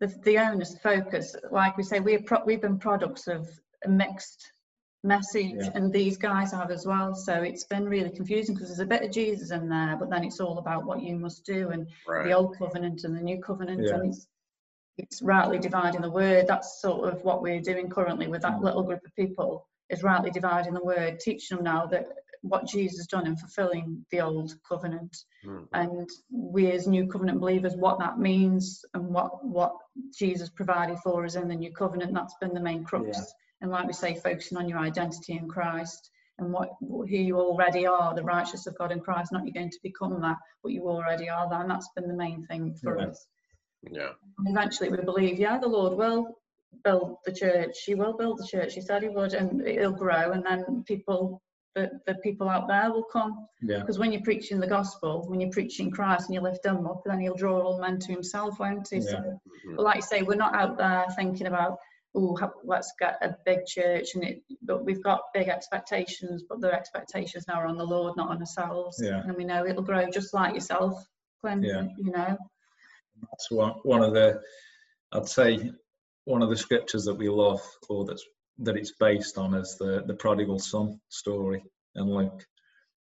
the 0.00 0.08
the 0.24 0.38
onus, 0.38 0.78
focus, 0.78 1.36
like 1.50 1.76
we 1.76 1.82
say, 1.82 2.00
we're 2.00 2.22
pro- 2.22 2.44
we've 2.44 2.62
been 2.62 2.78
products 2.78 3.28
of 3.28 3.48
a 3.84 3.88
mixed 3.88 4.52
message 5.04 5.54
Yeah. 5.56 5.70
and 5.74 5.92
these 5.92 6.16
guys 6.16 6.52
have 6.52 6.70
as 6.70 6.86
well 6.86 7.14
so 7.14 7.42
it's 7.42 7.64
been 7.64 7.88
really 7.88 8.10
confusing 8.10 8.54
because 8.54 8.68
there's 8.68 8.78
a 8.78 8.86
bit 8.86 9.02
of 9.02 9.10
jesus 9.10 9.50
in 9.50 9.68
there 9.68 9.96
but 9.98 10.10
then 10.10 10.22
it's 10.24 10.38
all 10.40 10.58
about 10.58 10.84
what 10.84 11.02
you 11.02 11.16
must 11.18 11.44
do 11.44 11.70
and 11.70 11.88
Right. 12.06 12.24
the 12.26 12.32
old 12.32 12.56
covenant 12.56 13.02
and 13.04 13.16
the 13.16 13.20
new 13.20 13.40
covenant 13.40 13.82
Yeah. 13.84 13.94
and 13.94 14.08
it's 14.14 14.28
it's 14.98 15.22
rightly 15.22 15.58
dividing 15.58 16.02
the 16.02 16.10
word 16.10 16.46
that's 16.46 16.80
sort 16.80 17.12
of 17.12 17.24
what 17.24 17.42
we're 17.42 17.60
doing 17.60 17.88
currently 17.90 18.28
with 18.28 18.42
that 18.42 18.60
little 18.60 18.82
group 18.82 19.04
of 19.04 19.14
people 19.16 19.66
is 19.90 20.02
rightly 20.02 20.30
dividing 20.30 20.74
the 20.74 20.84
word 20.84 21.18
teaching 21.18 21.56
them 21.56 21.64
now 21.64 21.86
that 21.86 22.06
what 22.42 22.66
jesus 22.66 22.98
has 22.98 23.06
done 23.08 23.26
in 23.26 23.36
fulfilling 23.36 24.04
the 24.12 24.20
old 24.20 24.54
covenant 24.68 25.16
Mhm. 25.44 25.66
and 25.72 26.08
we 26.30 26.70
as 26.70 26.86
new 26.86 27.06
covenant 27.08 27.40
believers 27.40 27.74
what 27.76 27.98
that 27.98 28.18
means 28.20 28.84
and 28.94 29.04
what 29.12 29.44
what 29.44 29.74
jesus 30.16 30.48
provided 30.50 30.98
for 31.00 31.24
us 31.24 31.34
in 31.34 31.48
the 31.48 31.56
new 31.56 31.72
covenant 31.72 32.12
that's 32.14 32.34
been 32.40 32.54
the 32.54 32.60
main 32.60 32.84
crux 32.84 33.06
Yeah. 33.18 33.24
And 33.62 33.70
like 33.70 33.86
we 33.86 33.92
say 33.92 34.14
focusing 34.14 34.58
on 34.58 34.68
your 34.68 34.78
identity 34.78 35.32
in 35.34 35.48
christ 35.48 36.10
and 36.38 36.52
what 36.52 36.70
who 36.80 37.06
you 37.06 37.38
already 37.38 37.86
are 37.86 38.14
the 38.14 38.22
righteousness 38.22 38.66
of 38.66 38.76
god 38.76 38.92
in 38.92 39.00
christ 39.00 39.32
not 39.32 39.44
you're 39.44 39.52
going 39.54 39.70
to 39.70 39.78
become 39.82 40.20
that 40.20 40.36
but 40.62 40.72
you 40.72 40.82
already 40.88 41.28
are 41.30 41.48
that 41.48 41.62
and 41.62 41.70
that's 41.70 41.88
been 41.96 42.08
the 42.08 42.14
main 42.14 42.44
thing 42.46 42.74
for 42.82 42.98
Yeah. 42.98 43.06
us 43.06 43.26
Yeah. 43.90 44.10
and 44.38 44.48
eventually 44.56 44.90
we 44.90 44.98
believe 44.98 45.38
yeah 45.38 45.58
the 45.58 45.68
lord 45.68 45.96
will 45.96 46.38
build 46.84 47.16
the 47.26 47.32
church 47.32 47.76
he 47.84 47.94
will 47.94 48.14
build 48.16 48.38
the 48.38 48.46
church 48.46 48.74
he 48.74 48.80
said 48.80 49.02
he 49.02 49.08
would 49.08 49.34
and 49.34 49.60
it'll 49.66 49.92
grow 49.92 50.32
and 50.32 50.44
then 50.44 50.82
people 50.86 51.42
the, 51.74 51.90
the 52.06 52.14
people 52.16 52.48
out 52.50 52.68
there 52.68 52.90
will 52.92 53.04
come 53.04 53.46
Yeah. 53.62 53.78
because 53.80 53.98
when 53.98 54.12
you're 54.12 54.20
preaching 54.22 54.60
the 54.60 54.66
gospel, 54.66 55.24
when 55.26 55.40
you're 55.40 55.50
preaching 55.50 55.90
Christ 55.90 56.26
and 56.26 56.34
you 56.34 56.42
lift 56.42 56.62
them 56.62 56.86
up, 56.86 57.00
then 57.06 57.18
he'll 57.18 57.34
draw 57.34 57.60
all 57.62 57.80
men 57.80 57.98
to 58.00 58.12
himself, 58.12 58.58
won't 58.60 58.86
he? 58.90 58.96
Yeah. 58.96 59.02
So, 59.12 59.16
Mhm. 59.66 59.76
but 59.76 59.82
like 59.82 59.96
you 59.96 60.02
say, 60.02 60.20
we're 60.22 60.34
not 60.34 60.54
out 60.54 60.76
there 60.76 61.06
thinking 61.16 61.46
about, 61.46 61.78
oh, 62.14 62.38
let's 62.64 62.92
get 62.98 63.16
a 63.22 63.36
big 63.46 63.64
church, 63.66 64.14
and 64.14 64.24
it. 64.24 64.42
But 64.62 64.84
we've 64.84 65.02
got 65.02 65.20
big 65.34 65.48
expectations, 65.48 66.44
but 66.48 66.60
the 66.60 66.72
expectations 66.72 67.44
now 67.48 67.54
are 67.54 67.66
on 67.66 67.76
the 67.76 67.86
Lord, 67.86 68.16
not 68.16 68.30
on 68.30 68.40
ourselves. 68.40 69.00
Yeah. 69.02 69.22
And 69.24 69.36
we 69.36 69.44
know 69.44 69.66
it'll 69.66 69.82
grow 69.82 70.08
just 70.10 70.34
like 70.34 70.54
yourself, 70.54 70.94
Clint. 71.40 71.64
Yeah. 71.64 71.86
You 71.98 72.12
know. 72.12 72.36
That's 73.30 73.50
one, 73.50 73.74
one 73.84 74.02
of 74.02 74.14
the, 74.14 74.40
I'd 75.12 75.28
say, 75.28 75.70
one 76.24 76.42
of 76.42 76.50
the 76.50 76.56
scriptures 76.56 77.04
that 77.04 77.14
we 77.14 77.28
love, 77.28 77.60
or 77.88 78.04
that's 78.04 78.24
that 78.58 78.76
it's 78.76 78.92
based 78.98 79.38
on, 79.38 79.54
is 79.54 79.76
the 79.78 80.02
the 80.06 80.14
prodigal 80.14 80.58
son 80.58 81.00
story 81.08 81.62
in 81.94 82.04
Luke. 82.04 82.44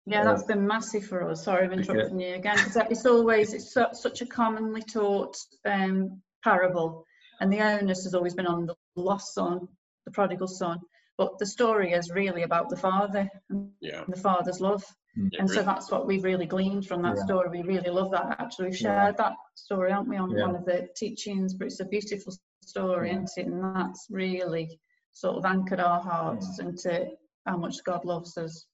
Yeah, 0.07 0.21
Uh, 0.21 0.25
that's 0.25 0.45
been 0.45 0.67
massive 0.67 1.05
for 1.07 1.29
us. 1.31 1.45
Sorry, 1.45 1.65
I'm 1.65 1.73
Okay. 1.73 1.81
interrupting 1.83 2.21
you 2.21 2.35
again. 2.35 2.57
Because 2.57 2.77
it's 2.91 3.07
always 3.07 3.55
it's 3.55 3.73
su- 3.73 3.87
such 3.93 4.21
a 4.23 4.27
commonly 4.27 4.83
taught 4.83 5.37
um, 5.65 6.23
parable, 6.43 7.05
and 7.41 7.53
the 7.53 7.61
onus 7.61 8.05
has 8.05 8.15
always 8.15 8.35
been 8.35 8.47
on 8.47 8.67
the 8.67 8.75
lost 8.97 9.35
son, 9.35 9.69
the 10.05 10.11
prodigal 10.13 10.49
son. 10.49 10.81
But 11.17 11.39
the 11.39 11.47
story 11.47 11.93
is 11.93 12.11
really 12.11 12.43
about 12.43 12.71
the 12.71 12.77
father 12.77 13.29
and 13.51 13.71
Yeah. 13.81 14.05
the 14.09 14.17
father's 14.17 14.61
love, 14.61 14.85
It 15.17 15.39
and 15.39 15.49
so 15.49 15.63
that's 15.63 15.91
what 15.93 16.07
we've 16.07 16.25
really 16.25 16.47
gleaned 16.47 16.87
from 16.87 17.03
that 17.03 17.17
Yeah. 17.17 17.25
story. 17.25 17.49
We 17.49 17.63
really 17.63 17.91
love 17.91 18.11
that. 18.11 18.41
Actually, 18.41 18.71
we've 18.71 18.81
Yeah. 18.81 19.05
shared 19.05 19.17
that 19.19 19.37
story, 19.55 19.93
haven't 19.93 20.09
we, 20.09 20.17
on 20.17 20.31
Yeah. 20.33 20.47
one 20.47 20.57
of 20.57 20.65
the 20.65 20.89
teachings? 20.97 21.55
But 21.55 21.67
it's 21.69 21.79
a 21.79 21.85
beautiful 21.85 22.33
story, 22.65 23.11
Yeah. 23.11 23.23
isn't 23.23 23.39
it? 23.39 23.47
And 23.47 23.63
that's 23.63 24.09
really 24.11 24.81
sort 25.13 25.37
of 25.37 25.45
anchored 25.45 25.79
our 25.79 26.01
hearts 26.01 26.59
into 26.59 27.17
how 27.47 27.57
much 27.57 27.77
God 27.85 28.05
loves 28.05 28.37
us 28.37 28.67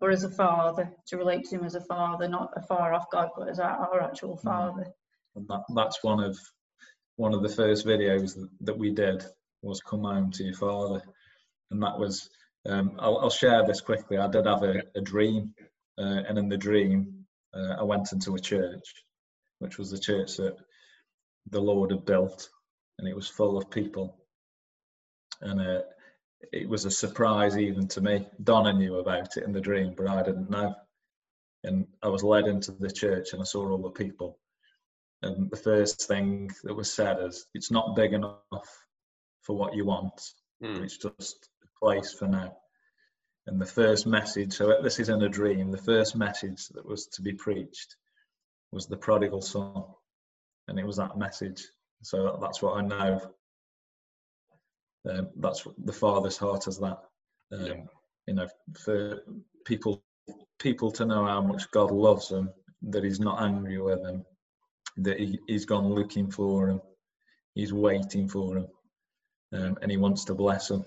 or 0.00 0.10
as 0.10 0.22
a 0.24 0.30
father, 0.30 0.94
to 1.08 1.16
relate 1.18 1.44
to 1.46 1.56
him 1.56 1.64
as 1.64 1.74
a 1.74 1.80
father, 1.82 2.28
not 2.28 2.52
a 2.56 2.62
far 2.62 2.94
off 2.94 3.10
God, 3.10 3.30
but 3.36 3.48
as 3.48 3.58
our, 3.58 3.70
our 3.70 4.00
actual 4.00 4.36
Mm. 4.36 4.42
father. 4.42 4.94
And 5.34 5.46
that, 5.48 5.64
that's 5.74 6.02
one 6.04 6.20
of 6.22 6.38
one 7.16 7.34
of 7.34 7.42
the 7.42 7.48
first 7.50 7.84
videos 7.84 8.34
that, 8.34 8.48
that 8.60 8.78
we 8.78 8.90
did 8.94 9.22
was 9.62 9.80
come 9.80 10.04
home 10.04 10.30
to 10.32 10.44
your 10.44 10.54
father, 10.54 11.02
and 11.70 11.82
that 11.82 11.98
was. 11.98 12.28
Um, 12.68 12.92
I'll, 12.98 13.18
I'll 13.18 13.30
share 13.30 13.66
this 13.66 13.80
quickly. 13.80 14.18
I 14.18 14.28
did 14.28 14.46
have 14.46 14.62
a, 14.62 14.82
a 14.94 15.00
dream, 15.00 15.54
uh, 15.98 16.22
and 16.28 16.38
in 16.38 16.48
the 16.48 16.58
dream, 16.58 17.24
uh, 17.54 17.76
I 17.78 17.82
went 17.82 18.12
into 18.12 18.34
a 18.34 18.40
church, 18.40 18.82
which 19.60 19.78
was 19.78 19.90
the 19.90 19.98
church 19.98 20.36
that 20.36 20.56
the 21.48 21.60
Lord 21.60 21.90
had 21.90 22.04
built, 22.04 22.48
and 22.98 23.08
it 23.08 23.16
was 23.16 23.28
full 23.28 23.56
of 23.56 23.70
people. 23.70 24.18
And 25.40 25.60
uh, 25.60 25.80
it 26.52 26.68
was 26.68 26.84
a 26.84 26.90
surprise 26.90 27.56
even 27.56 27.88
to 27.88 28.02
me. 28.02 28.26
Donna 28.44 28.74
knew 28.74 28.96
about 28.96 29.36
it 29.38 29.44
in 29.44 29.52
the 29.52 29.60
dream, 29.60 29.94
but 29.96 30.08
I 30.08 30.22
didn't 30.22 30.50
know. 30.50 30.74
And 31.64 31.86
I 32.02 32.08
was 32.08 32.22
led 32.22 32.46
into 32.46 32.72
the 32.72 32.90
church, 32.90 33.32
and 33.32 33.40
I 33.40 33.44
saw 33.44 33.70
all 33.70 33.82
the 33.82 33.90
people. 33.90 34.38
And 35.22 35.50
the 35.50 35.56
first 35.56 36.08
thing 36.08 36.50
that 36.64 36.74
was 36.74 36.92
said 36.92 37.18
is, 37.22 37.46
"It's 37.54 37.70
not 37.70 37.96
big 37.96 38.12
enough 38.12 38.38
for 39.42 39.56
what 39.56 39.74
you 39.74 39.84
want. 39.84 40.20
Mm. 40.62 40.82
It's 40.82 40.98
just 40.98 41.48
a 41.62 41.84
place 41.84 42.12
for 42.12 42.28
now." 42.28 42.56
And 43.46 43.60
the 43.60 43.66
first 43.66 44.06
message, 44.06 44.52
so 44.52 44.80
this 44.82 45.00
is 45.00 45.08
in 45.08 45.22
a 45.22 45.28
dream, 45.28 45.70
the 45.70 45.78
first 45.78 46.14
message 46.14 46.68
that 46.68 46.86
was 46.86 47.06
to 47.08 47.22
be 47.22 47.32
preached 47.32 47.96
was 48.70 48.86
the 48.86 48.96
prodigal 48.96 49.42
son. 49.42 49.84
And 50.68 50.78
it 50.78 50.86
was 50.86 50.98
that 50.98 51.18
message. 51.18 51.66
So 52.02 52.38
that's 52.40 52.62
what 52.62 52.76
I 52.76 52.82
know. 52.82 53.20
Um, 55.08 55.30
that's 55.36 55.64
what 55.66 55.74
the 55.84 55.92
father's 55.92 56.36
heart 56.36 56.68
is 56.68 56.78
that. 56.78 56.98
Um, 57.52 57.66
Yeah. 57.66 57.82
You 58.26 58.34
know, 58.34 58.48
for 58.78 59.22
people 59.64 60.04
people 60.58 60.92
to 60.92 61.04
know 61.04 61.24
how 61.24 61.40
much 61.40 61.70
God 61.70 61.90
loves 61.90 62.28
them, 62.28 62.52
that 62.82 63.02
He's 63.02 63.18
not 63.18 63.42
angry 63.42 63.80
with 63.80 64.02
them, 64.02 64.24
that 64.98 65.18
he, 65.18 65.40
He's 65.48 65.64
gone 65.64 65.88
looking 65.92 66.30
for 66.30 66.66
them, 66.66 66.80
He's 67.54 67.72
waiting 67.72 68.28
for 68.28 68.54
them, 68.54 68.68
um, 69.52 69.76
and 69.82 69.90
He 69.90 69.96
wants 69.96 70.24
to 70.26 70.34
bless 70.34 70.68
them 70.68 70.84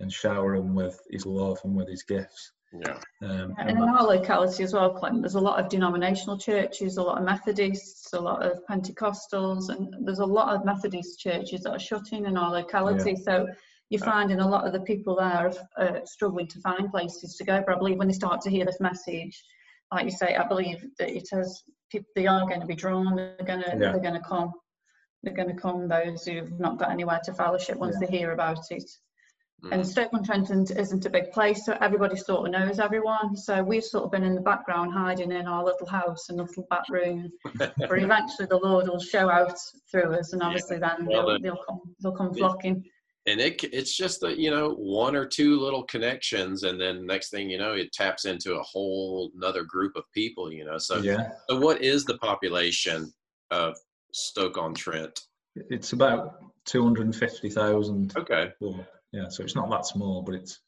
and 0.00 0.12
shower 0.12 0.56
them 0.56 0.74
with 0.74 1.00
His 1.10 1.26
love 1.26 1.58
and 1.64 1.74
with 1.74 1.88
His 1.88 2.02
gifts. 2.02 2.52
Yeah. 2.72 2.98
Um, 3.22 3.54
And 3.58 3.68
and 3.68 3.78
in 3.78 3.88
our 3.88 4.04
locality 4.04 4.62
as 4.62 4.72
well, 4.72 4.94
Clint, 4.94 5.20
there's 5.20 5.34
a 5.34 5.40
lot 5.40 5.62
of 5.62 5.68
denominational 5.68 6.38
churches, 6.38 6.96
a 6.96 7.02
lot 7.02 7.18
of 7.18 7.24
Methodists, 7.24 8.12
a 8.14 8.20
lot 8.20 8.42
of 8.42 8.64
Pentecostals, 8.66 9.68
and 9.68 9.94
there's 10.06 10.20
a 10.20 10.26
lot 10.26 10.54
of 10.54 10.64
Methodist 10.64 11.20
churches 11.20 11.62
that 11.62 11.72
are 11.72 11.78
shutting 11.78 12.24
in 12.24 12.36
our 12.36 12.50
locality. 12.50 13.14
So 13.14 13.46
you're 13.90 14.00
finding 14.00 14.40
a 14.40 14.48
lot 14.48 14.66
of 14.66 14.72
the 14.72 14.80
people 14.80 15.16
there 15.16 15.26
are 15.26 15.52
uh, 15.76 16.00
struggling 16.06 16.46
to 16.48 16.60
find 16.60 16.90
places 16.90 17.36
to 17.36 17.44
go. 17.44 17.62
But 17.66 17.74
I 17.74 17.78
believe 17.78 17.98
when 17.98 18.08
they 18.08 18.14
start 18.14 18.40
to 18.42 18.50
hear 18.50 18.64
this 18.64 18.80
message, 18.80 19.44
like 19.92 20.06
you 20.06 20.10
say, 20.10 20.34
I 20.34 20.48
believe 20.48 20.82
that 20.98 21.10
it 21.10 21.28
has 21.32 21.62
people 21.90 22.08
they 22.16 22.26
are 22.26 22.48
going 22.48 22.60
to 22.60 22.66
be 22.66 22.74
drawn. 22.74 23.14
They're 23.16 23.36
going 23.46 23.62
to 23.62 23.68
Yeah. 23.68 23.92
they're 23.92 24.00
going 24.00 24.14
to 24.14 24.26
come. 24.26 24.52
They're 25.22 25.34
going 25.34 25.48
to 25.54 25.60
come. 25.60 25.88
Those 25.88 26.24
who've 26.24 26.58
not 26.58 26.78
got 26.78 26.90
anywhere 26.90 27.20
to 27.24 27.32
fellowship 27.32 27.76
once 27.78 27.96
Yeah. 28.00 28.06
they 28.08 28.18
hear 28.18 28.32
about 28.32 28.70
it. 28.70 28.90
And 29.70 29.82
Mm. 29.84 29.86
Stoke-on-Trent 29.86 30.72
isn't 30.72 31.06
a 31.06 31.10
big 31.10 31.30
place, 31.30 31.64
so 31.64 31.78
everybody 31.80 32.16
sort 32.16 32.46
of 32.46 32.52
knows 32.52 32.80
everyone. 32.80 33.36
So 33.36 33.62
we've 33.62 33.84
sort 33.84 34.02
of 34.04 34.10
been 34.10 34.24
in 34.24 34.34
the 34.34 34.40
background, 34.40 34.92
hiding 34.92 35.30
in 35.30 35.46
our 35.46 35.64
little 35.64 35.86
house 35.86 36.28
and 36.28 36.38
little 36.38 36.66
back 36.68 36.88
room. 36.88 37.30
but 37.56 37.72
eventually, 37.78 38.46
the 38.48 38.58
Lord 38.58 38.88
will 38.88 38.98
show 38.98 39.30
out 39.30 39.56
through 39.88 40.14
us, 40.16 40.32
and 40.32 40.42
obviously, 40.42 40.78
then 40.78 41.06
Well, 41.06 41.26
they'll, 41.26 41.34
the- 41.34 41.42
they'll 41.42 41.64
come, 41.68 41.80
they'll 42.00 42.12
come 42.16 42.32
Yeah. 42.34 42.48
flocking. 42.48 42.84
and 43.26 43.40
it 43.40 43.62
it's 43.72 43.96
just 43.96 44.20
that 44.22 44.36
you 44.36 44.50
know 44.50 44.70
one 44.74 45.14
or 45.14 45.24
two 45.24 45.56
little 45.60 45.84
connections 45.84 46.64
and 46.64 46.80
then 46.80 47.06
next 47.06 47.30
thing 47.30 47.48
you 47.48 47.56
know 47.56 47.72
it 47.72 47.92
taps 47.92 48.24
into 48.24 48.54
a 48.56 48.62
whole 48.64 49.30
another 49.36 49.62
group 49.62 49.94
of 49.94 50.02
people 50.12 50.52
you 50.52 50.64
know 50.64 50.76
so 50.76 50.96
Yeah, 50.96 51.30
so 51.48 51.60
what 51.60 51.80
is 51.80 52.04
the 52.04 52.18
population 52.18 53.12
of 53.52 53.76
stoke 54.12 54.58
on 54.58 54.74
trent 54.74 55.20
it's 55.54 55.92
about 55.92 56.38
two 56.64 56.82
hundred 56.82 57.04
and 57.06 57.14
fifty 57.16 57.50
thousand. 57.50 58.14
okay 58.16 58.52
Yeah, 59.12 59.28
so 59.28 59.42
it's 59.42 59.54
not 59.54 59.68
that 59.70 59.84
small, 59.86 60.22
but 60.22 60.34
it's 60.34 60.60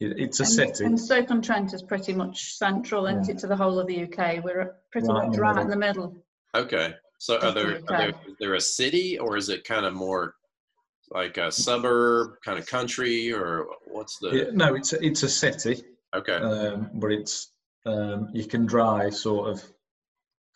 it, 0.00 0.18
it's 0.18 0.40
a 0.40 0.44
and, 0.44 0.52
city. 0.52 0.84
And 0.86 0.98
Stoke-on-Trent 0.98 1.74
is 1.74 1.82
pretty 1.82 2.12
much 2.14 2.54
central, 2.54 3.06
isn't 3.06 3.26
Yeah. 3.28 3.34
it, 3.34 3.38
to 3.40 3.46
the 3.46 3.54
whole 3.56 3.78
of 3.78 3.86
the 3.86 4.04
UK? 4.04 4.42
We're 4.42 4.74
pretty 4.90 5.06
Right 5.08 5.26
much 5.26 5.34
the 5.36 5.40
right 5.42 5.58
in 5.58 5.68
the 5.68 5.76
middle. 5.76 6.24
okay 6.54 6.94
so 7.18 7.36
are 7.36 7.48
Of 7.48 7.54
the 7.54 7.60
there, 7.60 7.76
are 7.88 7.98
there 8.12 8.12
there 8.40 8.54
a 8.54 8.60
city 8.60 9.18
or 9.18 9.36
is 9.36 9.48
it 9.50 9.64
kind 9.64 9.84
of 9.86 9.92
more 9.94 10.34
like 11.10 11.36
a 11.36 11.52
suburb 11.52 12.36
kind 12.44 12.58
of 12.58 12.66
country 12.66 13.32
or 13.32 13.66
what's 13.86 14.18
the 14.18 14.28
Yeah, 14.30 14.44
no, 14.54 14.74
it's 14.74 14.92
a, 14.94 15.04
it's 15.04 15.22
a 15.22 15.28
city, 15.28 15.82
okay 16.14 16.36
um, 16.36 16.90
but 16.94 17.12
it's 17.12 17.52
um, 17.84 18.28
you 18.32 18.46
can 18.46 18.64
drive 18.64 19.14
sort 19.14 19.50
of 19.50 19.62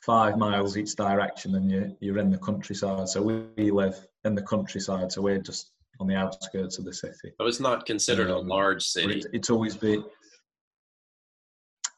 five 0.06 0.38
miles 0.38 0.76
each 0.76 0.94
direction, 0.94 1.56
and 1.56 1.70
you 1.70 1.96
you're 2.00 2.18
in 2.18 2.30
the 2.30 2.38
countryside. 2.38 3.08
So 3.08 3.20
we, 3.20 3.34
we 3.56 3.70
live 3.72 3.96
in 4.24 4.34
the 4.36 4.42
countryside, 4.42 5.10
so 5.12 5.20
we're 5.20 5.40
just 5.40 5.72
on 6.00 6.06
the 6.06 6.14
outskirts 6.14 6.78
of 6.78 6.84
the 6.84 6.92
city. 6.92 7.32
so 7.40 7.46
it's 7.46 7.60
not 7.68 7.84
considered 7.86 8.30
a 8.30 8.36
Um, 8.36 8.46
large 8.46 8.82
city 8.84 9.14
it's, 9.18 9.26
it's 9.32 9.50
always 9.50 9.74
been 9.76 10.04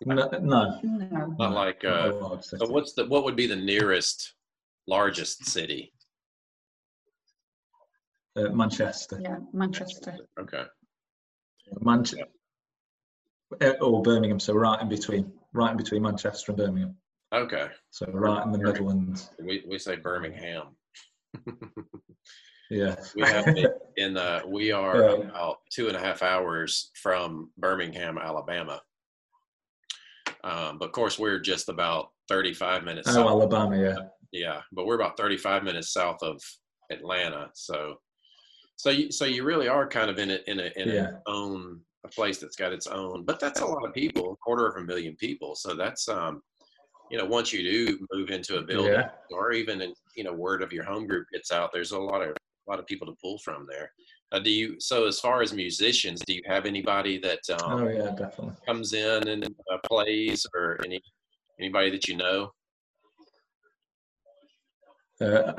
no, 0.06 0.14
no, 0.14 0.28
No. 0.40 1.34
not 1.42 1.52
like 1.62 1.84
uh 1.84 2.12
a 2.12 2.42
so 2.42 2.66
what's 2.74 2.92
the 2.92 3.04
what 3.12 3.24
would 3.24 3.34
be 3.34 3.48
the 3.48 3.56
nearest 3.72 4.18
largest 4.86 5.36
city 5.56 5.82
Uh, 8.36 8.50
Manchester, 8.62 9.16
Yeah, 9.20 9.38
Manchester. 9.52 10.12
okay 10.42 10.64
Manchester, 11.80 12.26
or 13.80 14.00
Birmingham. 14.08 14.38
So 14.46 14.52
right 14.54 14.80
in 14.80 14.88
between, 14.88 15.24
right 15.60 15.72
in 15.72 15.76
between 15.76 16.02
Manchester 16.02 16.52
and 16.52 16.58
Birmingham. 16.62 16.92
Okay 17.32 17.68
So 17.90 18.06
right 18.12 18.44
in 18.44 18.52
the 18.52 18.58
Birmingham. 18.58 18.84
Midlands. 18.86 19.30
we, 19.42 19.62
we 19.68 19.78
say 19.78 19.96
birmingham 19.96 20.68
Yeah. 22.70 22.96
We 23.16 23.22
have 23.22 23.56
in 23.96 24.18
uh, 24.18 24.42
we 24.46 24.72
are 24.72 25.00
Yeah. 25.00 25.12
about 25.28 25.56
two 25.72 25.88
and 25.88 25.96
a 25.96 26.00
half 26.00 26.22
hours 26.22 26.90
from 27.00 27.50
Birmingham, 27.56 28.18
Alabama. 28.18 28.82
Um, 30.44 30.76
but 30.78 30.84
of 30.86 30.92
course, 30.92 31.18
we're 31.18 31.38
just 31.38 31.70
about 31.70 32.10
35 32.28 32.84
minutes. 32.84 33.08
Oh, 33.08 33.12
south. 33.12 33.26
Alabama. 33.26 33.78
Yeah. 33.78 33.96
Yeah, 34.32 34.60
but 34.72 34.84
we're 34.84 34.96
about 34.96 35.16
35 35.16 35.64
minutes 35.64 35.94
south 35.94 36.18
of 36.22 36.42
Atlanta. 36.92 37.48
So, 37.54 37.94
so 38.76 38.90
you 38.90 39.10
so 39.10 39.24
you 39.24 39.44
really 39.44 39.68
are 39.68 39.88
kind 39.88 40.10
of 40.10 40.18
in 40.18 40.30
a 40.32 40.38
in 40.46 40.60
a 40.60 40.70
in 40.76 40.88
Yeah. 40.90 41.10
a 41.26 41.30
own 41.30 41.80
a 42.04 42.08
place 42.08 42.36
that's 42.38 42.56
got 42.56 42.74
its 42.74 42.86
own. 42.86 43.24
But 43.24 43.40
that's 43.40 43.60
a 43.60 43.66
lot 43.66 43.86
of 43.86 43.94
people, 43.94 44.32
a 44.32 44.36
quarter 44.36 44.66
of 44.66 44.76
a 44.76 44.84
million 44.84 45.16
people. 45.16 45.54
So 45.56 45.74
that's 45.74 46.06
um, 46.06 46.42
you 47.10 47.18
know, 47.18 47.24
once 47.24 47.52
you 47.52 47.62
do 47.62 48.06
move 48.12 48.30
into 48.30 48.58
a 48.58 48.62
building, 48.62 48.92
Yeah. 48.92 49.10
or 49.30 49.52
even 49.52 49.80
in, 49.80 49.94
you 50.16 50.24
know, 50.24 50.32
word 50.32 50.62
of 50.62 50.72
your 50.72 50.84
home 50.84 51.06
group 51.06 51.26
gets 51.32 51.50
out, 51.52 51.70
there's 51.72 51.92
a 51.92 51.98
lot 51.98 52.22
of 52.22 52.30
a 52.30 52.70
lot 52.70 52.78
of 52.78 52.86
people 52.86 53.06
to 53.06 53.14
pull 53.22 53.38
from 53.38 53.66
there. 53.68 53.90
Uh, 54.30 54.38
do 54.38 54.50
you? 54.50 54.76
So 54.78 55.06
as 55.06 55.18
far 55.20 55.40
as 55.40 55.54
musicians, 55.54 56.20
do 56.26 56.34
you 56.34 56.42
have 56.46 56.66
anybody 56.66 57.18
that 57.20 57.40
um, 57.62 57.72
Oh 57.84 57.88
yeah, 57.88 58.10
definitely. 58.14 58.54
comes 58.66 58.92
in 58.92 59.26
and 59.28 59.44
uh, 59.72 59.78
plays, 59.86 60.46
or 60.54 60.78
any 60.84 61.00
anybody 61.58 61.90
that 61.90 62.06
you 62.08 62.16
know? 62.16 62.52
Uh, 65.20 65.52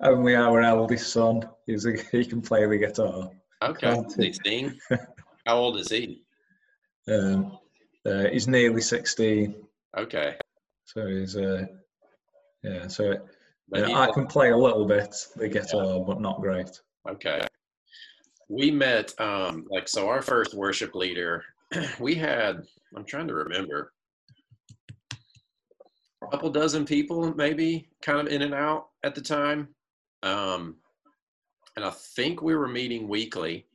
only 0.00 0.34
our 0.34 0.62
eldest 0.62 1.12
son 1.12 1.48
is 1.68 1.86
a, 1.86 1.92
he 2.10 2.24
can 2.24 2.40
play 2.42 2.66
the 2.66 2.76
guitar. 2.78 3.30
Okay, 3.62 3.86
Can't 3.94 4.06
does 4.08 4.16
he 4.16 4.32
sing? 4.44 4.78
How 5.46 5.56
old 5.58 5.78
is 5.78 5.88
he? 5.88 6.22
Um, 7.08 7.58
uh, 8.04 8.24
he's 8.30 8.48
nearly 8.48 8.80
sixteen, 8.80 9.54
Okay, 9.96 10.36
so 10.86 11.06
he's 11.06 11.36
uh, 11.36 11.66
yeah. 12.62 12.86
So 12.86 13.12
uh, 13.12 13.84
he- 13.84 13.94
I 13.94 14.10
can 14.12 14.26
play 14.26 14.50
a 14.50 14.56
little 14.56 14.86
bit 14.86 15.14
the 15.36 15.48
guitar, 15.48 16.02
but 16.04 16.20
not 16.20 16.40
great. 16.40 16.80
Okay. 17.08 17.46
We 18.48 18.70
met, 18.70 19.12
um, 19.20 19.66
like, 19.70 19.88
so 19.88 20.08
our 20.08 20.22
first 20.22 20.54
worship 20.54 20.94
leader, 20.94 21.44
we 22.00 22.14
had, 22.14 22.62
I'm 22.96 23.04
trying 23.04 23.26
to 23.28 23.34
remember, 23.34 23.92
a 26.22 26.28
couple 26.30 26.50
dozen 26.50 26.84
people 26.84 27.34
maybe 27.34 27.88
kind 28.02 28.20
of 28.20 28.32
in 28.32 28.42
and 28.42 28.54
out 28.54 28.88
at 29.02 29.14
the 29.14 29.20
time. 29.20 29.68
Um, 30.22 30.76
and 31.76 31.84
I 31.84 31.90
think 31.90 32.40
we 32.40 32.54
were 32.54 32.68
meeting 32.68 33.08
weekly. 33.08 33.66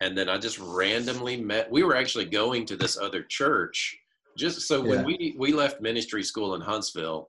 And 0.00 0.16
then 0.16 0.28
I 0.28 0.38
just 0.38 0.58
randomly 0.58 1.36
met, 1.36 1.70
we 1.70 1.82
were 1.82 1.96
actually 1.96 2.24
going 2.24 2.64
to 2.66 2.76
this 2.76 2.98
other 2.98 3.22
church. 3.22 3.98
Just 4.36 4.62
so 4.62 4.80
when 4.80 5.04
we, 5.04 5.34
we 5.38 5.52
left 5.52 5.80
ministry 5.80 6.22
school 6.22 6.54
in 6.54 6.60
Huntsville, 6.60 7.28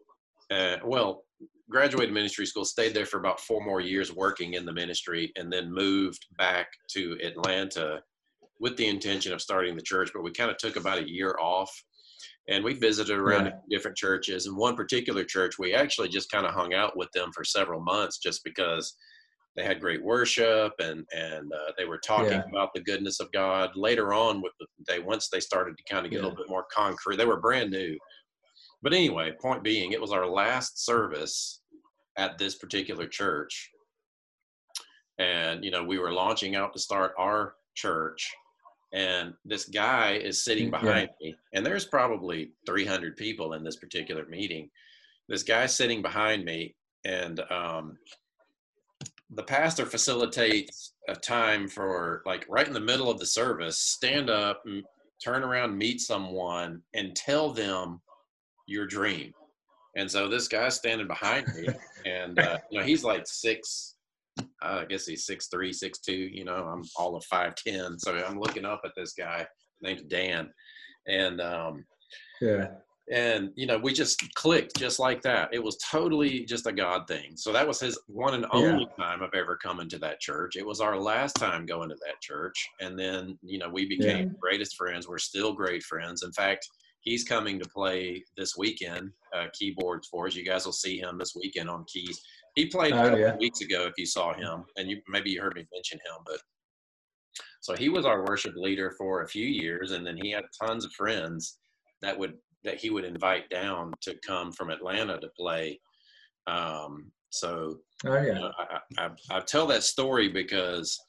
uh, 0.52 0.78
well, 0.86 1.24
graduated 1.70 2.14
ministry 2.14 2.46
school, 2.46 2.66
stayed 2.66 2.94
there 2.94 3.06
for 3.06 3.18
about 3.18 3.40
four 3.40 3.64
more 3.64 3.82
years 3.82 4.14
working 4.14 4.54
in 4.54 4.66
the 4.66 4.74
ministry, 4.74 5.32
and 5.36 5.52
then 5.52 5.74
moved 5.74 6.26
back 6.38 6.68
to 6.92 7.18
Atlanta 7.24 8.02
with 8.60 8.78
the 8.78 8.88
intention 8.88 9.34
of 9.34 9.42
starting 9.42 9.76
the 9.76 9.82
church. 9.82 10.12
But 10.14 10.24
we 10.24 10.32
kind 10.32 10.52
of 10.52 10.58
took 10.58 10.76
about 10.76 11.00
a 11.00 11.10
year 11.10 11.36
off 11.42 11.70
and 12.48 12.64
we 12.64 12.74
visited 12.74 13.18
around 13.18 13.46
Right. 13.46 13.54
different 13.70 13.98
churches. 13.98 14.46
And 14.46 14.56
one 14.58 14.76
particular 14.76 15.24
church, 15.24 15.58
we 15.58 15.74
actually 15.74 16.10
just 16.10 16.32
kind 16.32 16.46
of 16.46 16.54
hung 16.54 16.74
out 16.74 16.96
with 16.96 17.12
them 17.12 17.32
for 17.34 17.44
several 17.44 17.82
months 17.82 18.18
just 18.18 18.44
because 18.44 18.96
they 19.56 19.64
had 19.64 19.80
great 19.80 20.04
worship 20.04 20.74
and 20.80 21.06
and 21.14 21.52
uh, 21.54 21.72
they 21.78 21.86
were 21.86 22.00
talking 22.00 22.32
Yeah. 22.32 22.44
about 22.50 22.74
the 22.74 22.82
goodness 22.82 23.20
of 23.20 23.32
God. 23.32 23.76
Later 23.76 24.14
on, 24.14 24.42
with 24.42 24.54
the, 24.60 24.66
they 24.88 25.00
once 25.00 25.30
they 25.30 25.40
started 25.40 25.78
to 25.78 25.84
kind 25.94 26.06
of 26.06 26.12
get 26.12 26.22
a 26.22 26.24
little 26.24 26.38
bit 26.38 26.50
more 26.50 26.66
concrete, 26.74 27.18
they 27.18 27.26
were 27.26 27.40
brand 27.40 27.72
new. 27.72 27.98
But 28.82 28.94
anyway, 28.94 29.32
point 29.42 29.64
being, 29.64 29.92
it 29.92 30.02
was 30.02 30.12
our 30.12 30.28
last 30.28 30.84
service 30.86 31.62
at 32.18 32.38
this 32.38 32.56
particular 32.56 33.08
church, 33.08 33.72
and 35.20 35.64
you 35.64 35.72
know 35.72 35.84
we 35.84 36.00
were 36.00 36.12
launching 36.14 36.56
out 36.56 36.74
to 36.74 36.80
start 36.80 37.14
our 37.18 37.56
church, 37.76 38.32
and 38.92 39.34
this 39.46 39.66
guy 39.66 40.14
is 40.14 40.44
sitting 40.44 40.66
Yeah. 40.66 40.80
behind 40.82 41.10
me, 41.22 41.36
and 41.54 41.66
there's 41.66 41.86
probably 41.86 42.54
300 42.66 43.16
people 43.18 43.54
in 43.54 43.64
this 43.64 43.78
particular 43.78 44.26
meeting. 44.26 44.70
This 45.30 45.44
guy 45.44 45.66
sitting 45.68 46.02
behind 46.02 46.44
me, 46.44 46.76
and 47.06 47.40
um, 47.52 47.98
the 49.36 49.44
pastor 49.44 49.86
facilitates 49.86 50.94
a 51.10 51.16
time 51.16 51.68
for 51.68 52.22
like 52.26 52.46
right 52.50 52.68
in 52.68 52.74
the 52.74 52.80
middle 52.80 53.10
of 53.10 53.20
the 53.20 53.26
service, 53.26 53.78
stand 53.78 54.30
up, 54.30 54.62
m- 54.68 54.84
turn 55.24 55.44
around, 55.44 55.78
meet 55.78 56.02
someone, 56.02 56.82
and 56.94 57.16
tell 57.16 57.52
them 57.52 58.02
your 58.68 58.86
dream. 58.86 59.32
And 59.96 60.10
so 60.10 60.28
this 60.28 60.48
guy's 60.48 60.76
standing 60.76 61.08
behind 61.08 61.48
me, 61.56 61.68
and 62.06 62.40
uh, 62.40 62.60
you 62.70 62.80
know 62.80 62.86
he's 62.86 63.04
like 63.04 63.26
six, 63.26 63.96
I 64.62 64.86
guess 64.86 65.06
he's 65.06 65.26
six 65.26 65.48
three, 65.48 65.74
six 65.74 66.00
two. 66.00 66.14
You 66.14 66.46
know, 66.46 66.56
I'm 66.56 66.84
all 66.96 67.16
of 67.16 67.24
five 67.26 67.56
ten, 67.56 67.98
so 68.00 68.16
I'm 68.16 68.40
looking 68.40 68.66
up 68.66 68.82
at 68.86 68.92
this 68.96 69.14
guy 69.14 69.46
named 69.82 70.10
Dan, 70.10 70.50
and 71.08 71.42
um, 71.42 71.86
Yeah. 72.42 72.68
And 73.12 73.52
you 73.56 73.66
know 73.66 73.78
we 73.78 73.92
just 73.94 74.34
clicked 74.36 74.78
just 74.78 75.00
like 75.00 75.22
that. 75.24 75.50
It 75.52 75.62
was 75.62 75.78
totally 75.78 76.46
just 76.46 76.68
a 76.68 76.72
God 76.72 77.08
thing. 77.08 77.36
So 77.36 77.52
that 77.52 77.68
was 77.68 77.80
his 77.80 78.00
one 78.08 78.34
and 78.34 78.46
only 78.52 78.88
time 78.98 79.22
I've 79.22 79.34
ever 79.34 79.58
come 79.62 79.80
into 79.80 79.98
that 80.00 80.20
church. 80.20 80.56
It 80.56 80.66
was 80.66 80.80
our 80.80 80.98
last 80.98 81.34
time 81.34 81.66
going 81.66 81.90
to 81.90 81.96
that 82.06 82.22
church, 82.22 82.68
and 82.80 82.98
then 82.98 83.38
you 83.42 83.60
know 83.60 83.70
we 83.70 83.86
became 83.88 84.36
greatest 84.40 84.76
friends. 84.78 85.08
We're 85.08 85.18
still 85.18 85.54
great 85.54 85.84
friends. 85.84 86.24
In 86.24 86.32
fact, 86.32 86.68
he's 87.02 87.24
coming 87.26 87.60
to 87.60 87.70
play 87.70 88.24
this 88.38 88.56
weekend 88.58 89.12
uh, 89.36 89.48
keyboards 89.54 90.08
for 90.08 90.28
us. 90.28 90.36
You 90.36 90.46
guys 90.46 90.66
will 90.66 90.72
see 90.74 91.00
him 91.00 91.18
this 91.18 91.36
weekend 91.36 91.70
on 91.70 91.86
keys. 91.92 92.22
He 92.56 92.68
played 92.68 92.94
a 92.94 93.00
Oh, 93.00 93.04
couple 93.10 93.20
yeah. 93.20 93.36
weeks 93.36 93.62
ago. 93.62 93.86
If 93.86 93.94
you 93.98 94.06
saw 94.06 94.34
him, 94.34 94.64
and 94.78 94.90
you 94.90 95.02
maybe 95.10 95.32
you 95.32 95.42
heard 95.42 95.56
me 95.56 95.66
mention 95.74 95.98
him, 95.98 96.24
but 96.26 96.40
so 97.60 97.76
he 97.76 97.90
was 97.90 98.06
our 98.06 98.24
worship 98.26 98.54
leader 98.56 98.94
for 98.98 99.24
a 99.24 99.28
few 99.28 99.46
years, 99.46 99.92
and 99.92 100.06
then 100.08 100.18
he 100.22 100.32
had 100.32 100.44
tons 100.62 100.86
of 100.86 100.92
friends 100.94 101.60
that 102.02 102.18
would 102.18 102.34
that 102.64 102.78
he 102.78 102.90
would 102.90 103.06
invite 103.06 103.50
down 103.50 103.94
to 104.02 104.16
come 104.26 104.52
from 104.52 104.70
Atlanta 104.70 105.20
to 105.20 105.28
play. 105.38 105.80
Um, 106.48 107.12
so 107.30 107.78
Oh 108.06 108.22
you 108.22 108.34
know, 108.34 108.52
I, 108.58 108.80
I, 108.98 109.10
I- 109.32 109.40
tell 109.42 109.66
that 109.68 109.84
story 109.84 110.28
because 110.30 111.00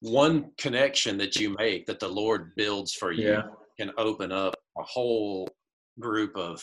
one 0.00 0.50
connection 0.58 1.16
that 1.18 1.36
you 1.36 1.54
make 1.58 1.86
that 1.86 2.00
the 2.00 2.08
Lord 2.08 2.54
builds 2.56 2.92
for 2.92 3.10
you 3.12 3.30
Yeah. 3.32 3.42
can 3.78 3.90
open 3.96 4.30
up 4.32 4.54
a 4.78 4.82
whole 4.82 5.48
group 5.98 6.36
of 6.36 6.62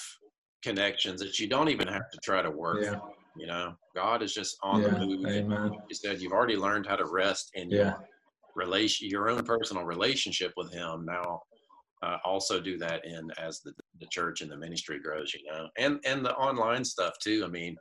connections 0.64 1.20
that 1.22 1.39
you 1.39 1.47
don't 1.47 1.70
even 1.70 1.88
have 1.88 2.09
to 2.12 2.20
try 2.24 2.41
to 2.41 2.51
work. 2.51 2.84
Yeah. 2.84 2.91
for, 2.99 3.12
You 3.38 3.47
know, 3.47 3.74
God 3.95 4.22
is 4.22 4.34
just 4.34 4.57
on 4.62 4.82
Yeah. 4.82 4.89
the 4.89 5.05
move. 5.05 5.26
Amen. 5.26 5.72
You 5.89 5.95
said 5.95 6.22
you've 6.22 6.34
already 6.34 6.57
learned 6.57 6.86
how 6.86 6.95
to 6.97 7.05
rest 7.05 7.51
in 7.55 7.72
Yeah. 7.72 7.95
relation, 8.55 9.09
your 9.09 9.30
own 9.30 9.43
personal 9.43 9.84
relationship 9.86 10.51
with 10.57 10.72
Him, 10.72 11.05
now 11.05 11.41
uh, 12.02 12.18
also 12.24 12.60
do 12.60 12.78
that 12.78 13.06
in 13.06 13.30
as 13.38 13.60
the 13.62 13.74
the 13.99 14.08
church 14.08 14.41
and 14.41 14.52
the 14.52 14.58
ministry 14.58 14.99
grows. 14.99 15.34
You 15.34 15.43
know, 15.52 15.68
and 15.78 15.99
and 16.06 16.26
the 16.26 16.34
online 16.36 16.84
stuff 16.84 17.14
too. 17.20 17.43
I 17.45 17.47
mean, 17.47 17.78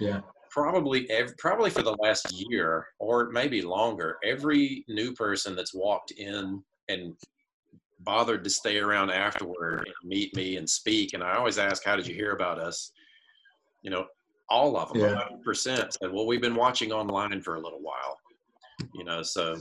Yeah. 0.00 0.20
probably 0.50 1.08
ev- 1.10 1.36
probably 1.38 1.70
for 1.70 1.82
the 1.82 1.96
last 2.00 2.30
year 2.32 2.86
or 2.98 3.30
maybe 3.30 3.62
longer 3.62 4.18
every 4.24 4.84
new 4.88 5.12
person 5.14 5.56
that's 5.56 5.72
walked 5.74 6.10
in 6.12 6.62
and 6.88 7.14
bothered 8.00 8.42
to 8.44 8.50
stay 8.50 8.78
around 8.78 9.10
afterward 9.10 9.86
and 9.86 10.08
meet 10.08 10.34
me 10.36 10.56
and 10.56 10.68
speak 10.68 11.14
and 11.14 11.22
i 11.22 11.36
always 11.36 11.56
ask 11.56 11.84
how 11.84 11.94
did 11.96 12.06
you 12.06 12.14
hear 12.14 12.32
about 12.32 12.58
us 12.58 12.92
you 13.82 13.90
know 13.90 14.04
all 14.50 14.76
of 14.76 14.88
them 14.92 15.00
Yeah. 15.00 15.24
100% 15.46 15.92
said 15.92 16.12
well 16.12 16.26
we've 16.26 16.40
been 16.42 16.56
watching 16.56 16.92
online 16.92 17.40
for 17.40 17.54
a 17.54 17.60
little 17.60 17.80
while 17.80 18.18
you 18.92 19.04
know 19.04 19.22
so 19.22 19.56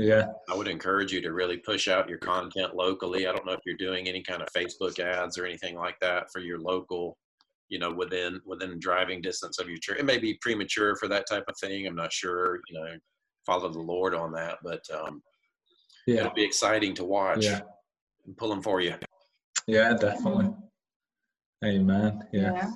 Yeah. 0.00 0.26
i 0.48 0.54
would 0.54 0.68
encourage 0.68 1.12
you 1.12 1.20
to 1.22 1.32
really 1.32 1.58
push 1.58 1.86
out 1.88 2.08
your 2.08 2.18
content 2.18 2.74
locally 2.74 3.26
i 3.26 3.32
don't 3.32 3.44
know 3.46 3.52
if 3.52 3.60
you're 3.66 3.76
doing 3.76 4.08
any 4.08 4.22
kind 4.22 4.40
of 4.42 4.48
facebook 4.56 4.98
ads 4.98 5.36
or 5.38 5.44
anything 5.46 5.76
like 5.76 5.98
that 6.00 6.30
for 6.32 6.40
your 6.40 6.58
local 6.58 7.18
you 7.68 7.78
know 7.78 7.92
within 7.92 8.40
within 8.46 8.78
driving 8.80 9.20
distance 9.20 9.58
of 9.58 9.68
your 9.68 9.78
church 9.78 9.98
it 9.98 10.04
may 10.06 10.18
be 10.18 10.38
premature 10.40 10.96
for 10.96 11.08
that 11.08 11.26
type 11.28 11.44
of 11.48 11.54
thing 11.60 11.86
i'm 11.86 11.94
not 11.96 12.12
sure 12.12 12.60
you 12.68 12.74
know 12.80 12.86
follow 13.46 13.68
the 13.70 13.78
lord 13.78 14.14
on 14.14 14.32
that 14.32 14.58
but 14.64 14.82
um 14.94 15.22
Yeah. 16.06 16.20
it'll 16.20 16.34
be 16.34 16.44
exciting 16.44 16.94
to 16.94 17.04
watch 17.04 17.44
Yeah. 17.44 17.60
and 18.26 18.36
pull 18.36 18.48
them 18.50 18.62
for 18.62 18.80
you 18.80 18.94
Yeah, 19.66 19.92
definitely. 19.94 20.48
Amen. 21.64 22.26
Yeah. 22.32 22.52
Yeah. 22.54 22.70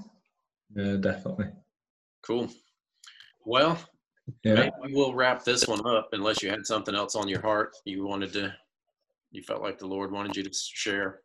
Yeah, 0.77 0.97
definitely. 1.01 1.47
cool 2.23 2.49
well 3.45 3.79
Yeah. 4.43 4.55
maybe 4.55 4.95
we'll 4.95 5.15
wrap 5.15 5.45
this 5.45 5.67
one 5.67 5.87
up 5.87 6.09
unless 6.13 6.43
you 6.43 6.49
had 6.51 6.67
something 6.67 6.95
else 6.95 7.15
on 7.15 7.29
your 7.29 7.41
heart 7.43 7.77
you 7.85 8.07
wanted 8.07 8.33
to 8.35 8.55
you 9.33 9.43
felt 9.43 9.63
like 9.63 9.79
the 9.79 9.87
lord 9.87 10.11
wanted 10.13 10.35
you 10.37 10.43
to 10.43 10.51
share 10.53 11.21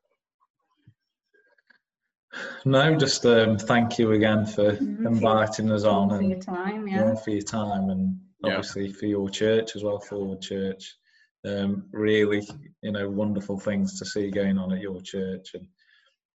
No, 2.63 2.95
just 2.95 3.25
um, 3.25 3.57
thank 3.57 3.97
you 3.97 4.11
again 4.11 4.45
for 4.45 4.73
Mhm. 4.73 5.05
inviting 5.05 5.71
us 5.71 5.83
on 5.83 6.09
For 6.09 6.21
your 6.21 6.33
and 6.33 6.41
time, 6.43 6.87
yeah, 6.87 6.95
yeah. 7.09 7.15
for 7.15 7.31
your 7.31 7.41
time 7.41 7.89
and 7.89 8.19
Yeah. 8.43 8.49
obviously 8.57 8.91
for 8.93 9.07
your 9.07 9.29
church 9.29 9.75
as 9.75 9.83
well, 9.83 9.99
Forward 9.99 10.39
Church. 10.41 10.95
Um, 11.43 11.87
really, 11.91 12.47
you 12.83 12.91
know, 12.91 13.09
wonderful 13.09 13.57
things 13.59 13.97
to 13.97 14.05
see 14.05 14.29
going 14.29 14.59
on 14.59 14.71
at 14.73 14.81
your 14.81 15.01
church, 15.01 15.55
and 15.55 15.67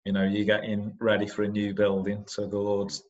you 0.05 0.13
know, 0.13 0.25
you're 0.25 0.45
getting 0.45 0.97
ready 0.99 1.27
for 1.29 1.45
a 1.45 1.49
new 1.49 1.73
building, 1.75 2.27
so 2.27 2.47
the 2.47 2.59
Lord's 2.59 3.05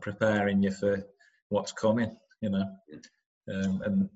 preparing 0.00 0.62
you 0.62 0.70
for 0.70 1.06
what's 1.50 1.72
coming. 1.72 2.16
You 2.40 2.50
know, 2.50 2.64
um, 3.52 3.82
and 3.84 4.08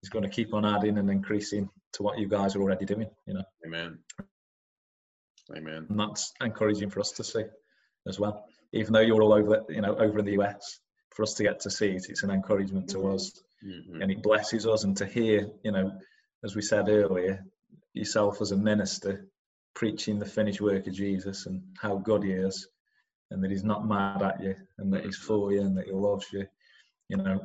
He's 0.00 0.10
going 0.10 0.24
to 0.24 0.28
keep 0.28 0.52
on 0.54 0.64
adding 0.66 0.98
and 0.98 1.10
increasing 1.10 1.68
to 1.94 2.02
what 2.02 2.18
you 2.18 2.28
guys 2.28 2.54
are 2.56 2.60
already 2.62 2.84
doing. 2.84 3.08
You 3.26 3.34
know, 3.34 3.44
amen 3.66 3.98
amen 5.56 5.86
and 5.88 6.00
that's 6.00 6.32
encouraging 6.40 6.90
for 6.90 7.00
us 7.00 7.12
to 7.12 7.24
see 7.24 7.44
as 8.06 8.18
well. 8.18 8.44
Even 8.72 8.92
though 8.92 9.00
you're 9.00 9.22
all 9.22 9.32
over, 9.32 9.62
you 9.68 9.80
know, 9.80 9.94
over 9.96 10.18
in 10.18 10.24
the 10.24 10.38
US, 10.40 10.80
for 11.14 11.22
us 11.22 11.34
to 11.34 11.42
get 11.42 11.60
to 11.60 11.70
see 11.70 11.90
it, 11.90 12.06
it's 12.08 12.22
an 12.22 12.30
encouragement 12.30 12.88
to 12.90 13.08
us 13.08 13.32
Mhm. 13.64 14.02
and 14.02 14.10
it 14.10 14.22
blesses 14.22 14.66
us 14.66 14.84
and 14.84 14.96
to 14.98 15.06
hear 15.06 15.48
you 15.62 15.72
know 15.72 15.98
as 16.44 16.54
we 16.54 16.60
said 16.60 16.88
earlier 16.88 17.42
yourself 17.94 18.42
as 18.42 18.50
a 18.52 18.56
minister 18.56 19.26
preaching 19.74 20.18
the 20.18 20.26
finished 20.26 20.60
work 20.60 20.86
of 20.86 20.92
jesus 20.92 21.46
and 21.46 21.62
how 21.78 21.96
good 21.96 22.22
he 22.24 22.32
is 22.32 22.68
and 23.30 23.42
that 23.42 23.50
he's 23.50 23.64
not 23.64 23.86
mad 23.86 24.20
at 24.22 24.42
you 24.42 24.54
and 24.78 24.92
that 24.92 25.04
he's 25.04 25.16
for 25.16 25.50
you 25.52 25.62
and 25.62 25.78
that 25.78 25.86
he 25.86 25.92
loves 25.92 26.30
you 26.30 26.46
you 27.08 27.16
know 27.16 27.40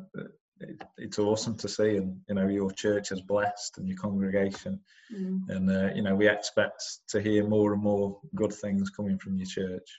it, 0.61 0.81
it's 0.97 1.19
awesome 1.19 1.55
to 1.57 1.67
see 1.69 1.97
and 1.97 2.19
you 2.27 2.35
know 2.35 2.47
your 2.47 2.71
church 2.71 3.11
is 3.11 3.21
blessed 3.21 3.77
and 3.77 3.87
your 3.87 3.97
congregation. 3.97 4.79
Mm. 5.13 5.49
and 5.49 5.69
uh, 5.71 5.93
you 5.95 6.01
know 6.01 6.15
we 6.15 6.27
expect 6.27 6.83
to 7.09 7.21
hear 7.21 7.43
more 7.47 7.73
and 7.73 7.81
more 7.81 8.19
good 8.35 8.53
things 8.53 8.89
coming 8.89 9.17
from 9.17 9.37
your 9.37 9.47
church. 9.47 9.89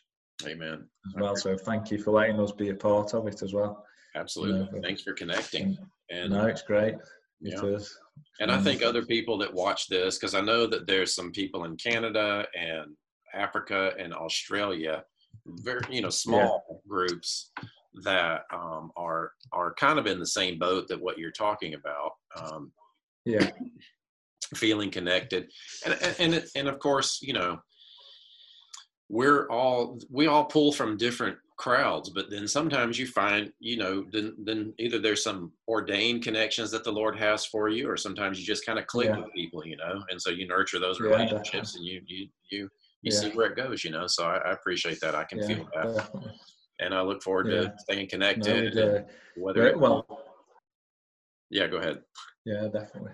Amen. 0.47 0.87
As 1.09 1.21
well. 1.21 1.37
so 1.37 1.57
thank 1.57 1.91
you 1.91 1.99
for 1.99 2.13
letting 2.13 2.41
us 2.41 2.53
be 2.53 2.71
a 2.71 2.75
part 2.75 3.15
of 3.15 3.27
it 3.27 3.43
as 3.43 3.53
well. 3.53 3.85
Absolutely. 4.15 4.69
Yeah. 4.75 4.81
thanks 4.83 5.03
for 5.03 5.13
connecting. 5.13 5.77
and 6.11 6.31
no 6.33 6.47
it's 6.47 6.63
great. 6.63 6.95
It 6.95 7.01
Yeah. 7.41 7.65
is. 7.65 7.97
And 8.41 8.51
I 8.51 8.61
think 8.61 8.83
other 8.83 9.05
people 9.05 9.39
that 9.39 9.53
watch 9.53 9.89
this, 9.89 10.19
because 10.19 10.35
I 10.35 10.41
know 10.41 10.67
that 10.67 10.87
there's 10.87 11.15
some 11.15 11.31
people 11.33 11.65
in 11.65 11.77
Canada 11.77 12.47
and 12.59 12.97
Africa 13.35 13.93
and 13.99 14.15
Australia, 14.15 15.05
very 15.47 15.83
you 15.91 16.03
know 16.03 16.11
small 16.11 16.83
groups 16.89 17.51
that 18.05 18.43
um, 18.53 18.91
are 18.97 19.33
are 19.53 19.75
kind 19.75 19.99
of 19.99 20.07
in 20.07 20.19
the 20.19 20.27
same 20.27 20.59
boat 20.59 20.89
that 20.89 21.01
what 21.01 21.19
you're 21.19 21.33
talking 21.33 21.75
about, 21.75 22.13
um, 22.41 22.73
yeah. 23.25 23.51
feeling 24.55 24.91
connected, 24.91 25.51
and 25.85 25.95
and 26.03 26.35
and, 26.35 26.45
and 26.57 26.69
of 26.69 26.79
course 26.79 27.19
you 27.23 27.33
know 27.33 27.59
we're 29.09 29.49
all 29.49 29.99
we 30.11 30.27
all 30.29 30.45
pull 30.45 30.73
from 30.73 30.97
different 30.97 31.37
crowds 31.57 32.09
but 32.09 32.31
then 32.31 32.49
sometimes 32.49 32.99
you 32.99 33.07
find 33.07 33.53
you 33.59 33.77
know 33.77 34.07
then 34.13 34.35
then 34.45 34.73
either 34.79 34.99
there's 34.99 35.23
some 35.23 35.53
ordained 35.69 36.23
connections 36.23 36.71
that 36.71 36.85
the 36.85 36.91
lord 36.91 37.19
has 37.19 37.45
for 37.45 37.69
you 37.69 37.87
or 37.91 37.99
sometimes 37.99 38.41
you 38.41 38.47
just 38.47 38.65
kind 38.65 38.79
of 38.79 38.87
click 38.87 39.09
Yeah. 39.09 39.19
with 39.19 39.31
people 39.35 39.67
you 39.67 39.77
know 39.77 40.03
and 40.11 40.23
so 40.23 40.31
you 40.31 40.47
nurture 40.49 40.79
those 40.79 40.99
Yeah, 41.01 41.09
relationships 41.09 41.75
and 41.77 41.85
you 41.85 42.01
you 42.07 42.29
you 42.51 42.69
you 43.03 43.11
see 43.11 43.29
where 43.33 43.47
it 43.51 43.57
goes 43.57 43.85
you 43.85 43.91
know 43.91 44.07
so 44.07 44.25
i, 44.25 44.37
I 44.39 44.53
appreciate 44.53 45.01
that. 45.01 45.15
I 45.15 45.25
can 45.25 45.41
yeah, 45.41 45.47
feel 45.49 45.69
that. 45.75 45.95
definitely. 45.97 46.33
And 46.81 46.95
i 46.95 47.01
look 47.03 47.23
forward 47.23 47.47
Yeah. 47.49 47.61
to 47.69 47.75
staying 47.79 48.09
connected 48.09 48.75
we'd, 48.75 48.77
and 48.83 48.99
uh, 49.07 49.09
whether 49.37 49.61
very 49.61 49.71
it, 49.73 49.79
well, 49.81 50.07
yeah 51.51 51.67
go 51.69 51.77
ahead 51.79 52.03
yeah, 52.47 52.69
definitely. 52.73 53.13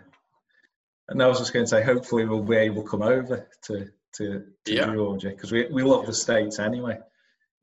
And 1.09 1.21
I 1.21 1.27
was 1.27 1.39
just 1.39 1.53
going 1.53 1.65
to 1.65 1.69
say, 1.69 1.83
hopefully, 1.83 2.25
we'll 2.27 2.43
be 2.45 2.57
able 2.57 2.83
to 2.85 2.89
come 2.89 3.03
over 3.03 3.49
to 3.65 3.87
to, 4.15 4.45
to 4.67 4.73
Yeah. 4.73 4.87
Georgia 4.95 5.31
because 5.31 5.51
we, 5.51 5.67
we 5.67 5.83
love 5.83 6.07
the 6.07 6.13
states 6.13 6.59
anyway. 6.61 6.99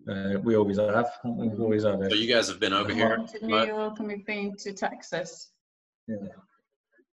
Uh, 0.07 0.39
we 0.43 0.57
always 0.57 0.77
have. 0.77 1.09
we? 1.23 1.47
We've 1.47 1.59
always 1.61 1.83
had 1.83 1.99
so 2.09 2.15
you 2.15 2.27
guys 2.33 2.49
have 2.49 2.59
been 2.59 2.73
over 2.73 2.93
here 2.93 3.15
Been 3.17 3.27
to 3.27 3.45
New 3.47 3.65
York 3.65 3.99
and 3.99 4.07
we've 4.09 4.25
been 4.25 4.55
to 4.57 4.73
Texas. 4.73 5.51
Yeah, 6.07 6.17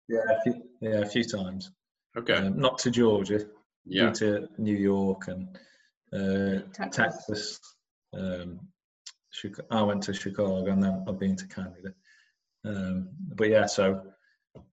yeah, 0.08 0.20
a 0.38 0.42
few, 0.42 0.64
yeah, 0.82 1.00
a 1.02 1.06
few 1.06 1.24
times. 1.24 1.72
okay 2.18 2.34
Um, 2.34 2.60
not 2.60 2.80
to 2.80 2.90
Georgia. 2.92 3.46
yeah 3.86 4.10
to 4.14 4.48
New 4.58 4.76
York 4.76 5.28
and 5.28 5.58
uh, 6.12 6.62
Texas. 6.74 6.96
Texas. 6.98 7.60
Um, 8.16 8.60
I 9.72 9.82
went 9.82 10.04
to 10.04 10.14
Chicago 10.14 10.66
and 10.72 10.84
then 10.84 11.06
I've 11.08 11.20
been 11.20 11.36
to 11.36 11.48
Canada. 11.48 11.94
Um, 12.66 13.10
but 13.36 13.50
yeah, 13.50 13.66
so 13.66 14.02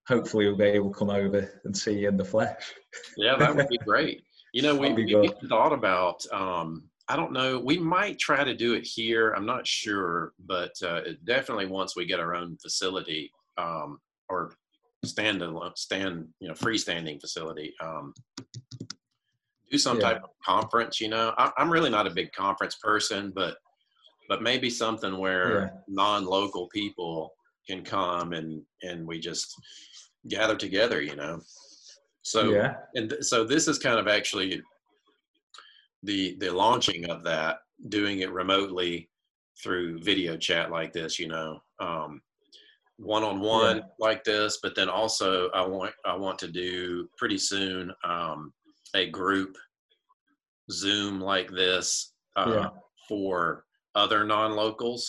hopefully 0.07 0.47
we'll 0.47 0.57
be 0.57 0.65
able 0.65 0.91
to 0.91 0.97
come 0.97 1.09
over 1.09 1.49
and 1.63 1.77
see 1.77 1.99
you 1.99 2.09
in 2.09 2.17
the 2.17 2.25
flesh. 2.25 2.73
Yeah, 3.15 3.37
that 3.37 3.55
would 3.55 3.67
be 3.67 3.77
great. 3.77 4.23
You 4.53 4.61
know, 4.63 4.75
we, 4.77 4.93
we 4.93 5.31
thought 5.47 5.73
about, 5.73 6.25
um, 6.31 6.83
I 7.07 7.15
don't 7.15 7.31
know, 7.31 7.59
we 7.59 7.77
might 7.77 8.19
try 8.19 8.43
to 8.43 8.55
do 8.55 8.73
it 8.73 8.85
here. 8.85 9.31
I'm 9.31 9.45
not 9.45 9.65
sure, 9.65 10.33
but 10.45 10.73
uh, 10.83 11.01
definitely 11.25 11.67
once 11.67 11.95
we 11.95 12.05
get 12.05 12.19
our 12.19 12.35
own 12.35 12.57
facility 12.57 13.31
um, 13.57 13.99
or 14.29 14.53
stand 15.05 15.41
alone, 15.41 15.71
stand, 15.75 16.27
you 16.39 16.47
know, 16.47 16.53
freestanding 16.53 17.21
facility, 17.21 17.73
um, 17.81 18.13
do 19.71 19.77
some 19.77 19.97
Yeah. 19.97 20.03
type 20.03 20.23
of 20.23 20.29
conference. 20.43 20.99
You 20.99 21.09
know, 21.09 21.33
I, 21.37 21.51
I'm 21.57 21.69
really 21.71 21.89
not 21.89 22.07
a 22.07 22.11
big 22.11 22.31
conference 22.33 22.75
person, 22.75 23.31
but 23.33 23.57
but 24.29 24.41
maybe 24.41 24.69
something 24.69 25.17
where 25.17 25.61
Yeah. 25.61 25.69
non-local 25.87 26.67
people 26.69 27.33
can 27.67 27.83
come 27.83 28.33
and 28.33 28.63
and 28.83 29.05
we 29.07 29.19
just 29.19 29.53
gather 30.27 30.55
together. 30.55 31.01
You 31.01 31.15
know, 31.15 31.41
so 32.21 32.51
yeah, 32.53 32.75
and 32.95 33.09
th- 33.09 33.23
so 33.23 33.43
this 33.43 33.67
is 33.67 33.77
kind 33.79 33.99
of 33.99 34.07
actually 34.07 34.61
the 36.03 36.35
the 36.39 36.49
launching 36.51 37.09
of 37.09 37.23
that 37.23 37.57
doing 37.89 38.19
it 38.19 38.31
remotely 38.31 39.09
through 39.63 39.99
video 39.99 40.37
chat 40.37 40.69
like 40.71 40.93
this 40.93 41.17
you 41.17 41.27
know 41.27 41.59
um 41.79 42.21
one 42.97 43.23
on 43.23 43.39
one 43.39 43.77
Yeah. 43.77 43.83
like 43.99 44.23
this 44.23 44.59
but 44.61 44.75
then 44.75 44.89
also 44.89 45.49
i 45.51 45.65
want 45.65 45.93
i 46.05 46.15
want 46.15 46.37
to 46.39 46.47
do 46.47 47.07
pretty 47.17 47.37
soon 47.37 47.91
um 48.03 48.53
a 48.95 49.09
group 49.09 49.57
zoom 50.71 51.19
like 51.19 51.49
this 51.51 52.13
uh, 52.35 52.45
Yeah. 52.55 52.69
for 53.07 53.65
other 53.97 54.23
non-locals 54.23 55.01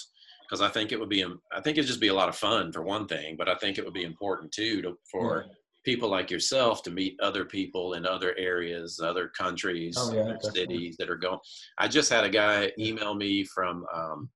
because 0.44 0.60
i 0.62 0.68
think 0.68 0.90
it 0.92 0.98
would 1.00 1.08
be 1.10 1.22
um, 1.22 1.40
i 1.52 1.60
think 1.60 1.76
it'd 1.76 1.86
just 1.94 2.00
be 2.00 2.08
a 2.08 2.14
lot 2.20 2.28
of 2.28 2.36
fun 2.36 2.72
for 2.72 2.82
one 2.82 3.06
thing 3.06 3.36
but 3.36 3.48
i 3.48 3.54
think 3.56 3.76
it 3.78 3.84
would 3.84 3.94
be 3.94 4.04
important 4.04 4.50
too 4.50 4.80
to, 4.82 4.90
for 5.12 5.44
people 5.84 6.08
like 6.08 6.30
yourself 6.30 6.82
to 6.82 6.90
meet 6.90 7.16
other 7.22 7.44
people 7.46 7.94
in 7.94 8.04
other 8.04 8.34
areas, 8.36 9.00
other 9.02 9.28
countries, 9.28 9.96
Oh, 9.98 10.12
yeah, 10.12 10.22
other 10.22 10.50
cities 10.54 10.96
that 10.98 11.08
are 11.08 11.16
going. 11.16 11.38
I 11.78 11.88
just 11.88 12.10
had 12.12 12.24
a 12.24 12.28
guy 12.28 12.72
email 12.78 13.14
me 13.14 13.44
from 13.44 13.86
um, 13.94 14.28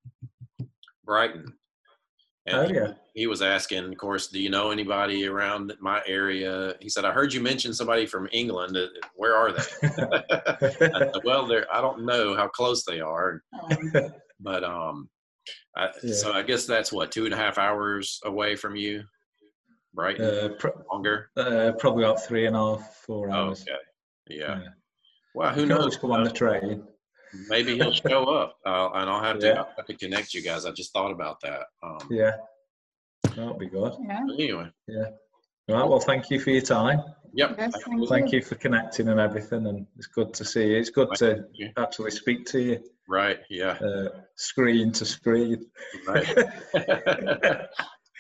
Brighton. 1.05 1.45
And 2.47 2.57
Oh, 2.57 2.69
he- 2.69 2.75
yeah. 2.75 2.93
he 3.15 3.27
was 3.27 3.43
asking, 3.43 3.85
of 3.85 3.97
course, 3.99 4.29
do 4.29 4.41
you 4.41 4.49
know 4.51 4.71
anybody 4.71 5.27
around 5.27 5.75
my 5.81 6.01
area? 6.07 6.75
He 6.81 6.89
said, 6.89 7.05
I 7.05 7.13
heard 7.13 7.35
you 7.35 7.41
mention 7.43 7.75
somebody 7.75 8.07
from 8.07 8.29
England. 8.33 8.75
Uh, 8.77 8.87
Where 9.17 9.37
are 9.37 9.53
they? 9.53 9.63
Said, 10.79 11.13
well, 11.25 11.47
they're, 11.47 11.67
I 11.75 11.81
don't 11.83 12.07
know 12.07 12.35
how 12.35 12.49
close 12.49 12.85
they 12.85 13.01
are, 13.01 13.43
Um, 13.63 13.93
but 14.43 14.65
um, 14.65 15.09
I, 15.77 15.91
Yeah. 16.03 16.15
so 16.15 16.33
I 16.33 16.43
guess 16.43 16.67
that's 16.67 16.93
what 16.93 17.13
two 17.13 17.25
and 17.25 17.35
a 17.35 17.37
half 17.37 17.59
hours 17.59 18.21
away 18.25 18.57
from 18.57 18.77
you. 18.77 19.05
right? 19.95 20.19
Uh, 20.21 20.49
pro- 20.59 20.83
longer. 20.93 21.31
uh, 21.37 21.73
probably 21.79 22.05
about 22.05 22.25
three 22.25 22.47
and 22.47 22.57
a 22.57 22.59
half, 22.59 22.95
four 23.07 23.31
hours. 23.31 23.63
okay. 23.63 23.79
Yeah. 24.29 24.61
Yeah. 24.61 24.69
Well, 25.35 25.53
who 25.55 25.63
Who 25.63 25.67
knows? 25.67 25.79
knows? 25.81 25.97
Come 25.99 26.13
on 26.13 26.25
the 26.25 26.31
train. 26.31 26.85
Maybe 27.49 27.77
he'll 27.77 27.93
show 28.09 28.25
up, 28.25 28.57
uh, 28.67 28.91
and 28.95 29.09
I'll 29.11 29.23
have 29.23 29.39
to. 29.41 29.47
Yeah. 29.47 29.53
I'll 29.63 29.73
have 29.77 29.87
to 29.87 29.95
connect 29.97 30.35
you 30.35 30.43
guys. 30.43 30.65
I 30.67 30.71
just 30.73 30.93
thought 30.93 31.11
about 31.11 31.41
that. 31.43 31.63
Um, 31.83 32.07
Yeah, 32.11 32.33
that'll 33.37 33.55
be 33.59 33.67
good. 33.69 33.93
Yeah. 34.01 34.21
but 34.27 34.35
anyway. 34.35 34.69
Right. 35.69 35.89
Well, 35.89 36.01
thank 36.01 36.31
you 36.31 36.39
for 36.41 36.51
your 36.51 36.61
time. 36.63 37.01
Yep. 37.35 37.55
Yes, 37.59 37.73
thank 37.73 37.85
thank 37.87 38.01
you. 38.01 38.07
Thank 38.07 38.33
you 38.33 38.43
for 38.43 38.55
connecting 38.57 39.09
and 39.09 39.19
everything, 39.19 39.67
and 39.67 39.87
it's 39.97 40.07
good 40.07 40.35
to 40.35 40.45
see 40.45 40.69
you. 40.69 40.77
It's 40.77 40.91
good 40.91 41.09
to 41.17 41.45
Thank 41.57 41.73
actually 41.77 42.11
speak 42.11 42.45
to 42.47 42.61
you, 42.61 42.85
Right. 43.09 43.39
Yeah. 43.49 43.73
uh, 43.73 44.09
screen 44.37 44.93
to 44.93 45.05
screen. 45.05 45.67
Right. 46.07 46.27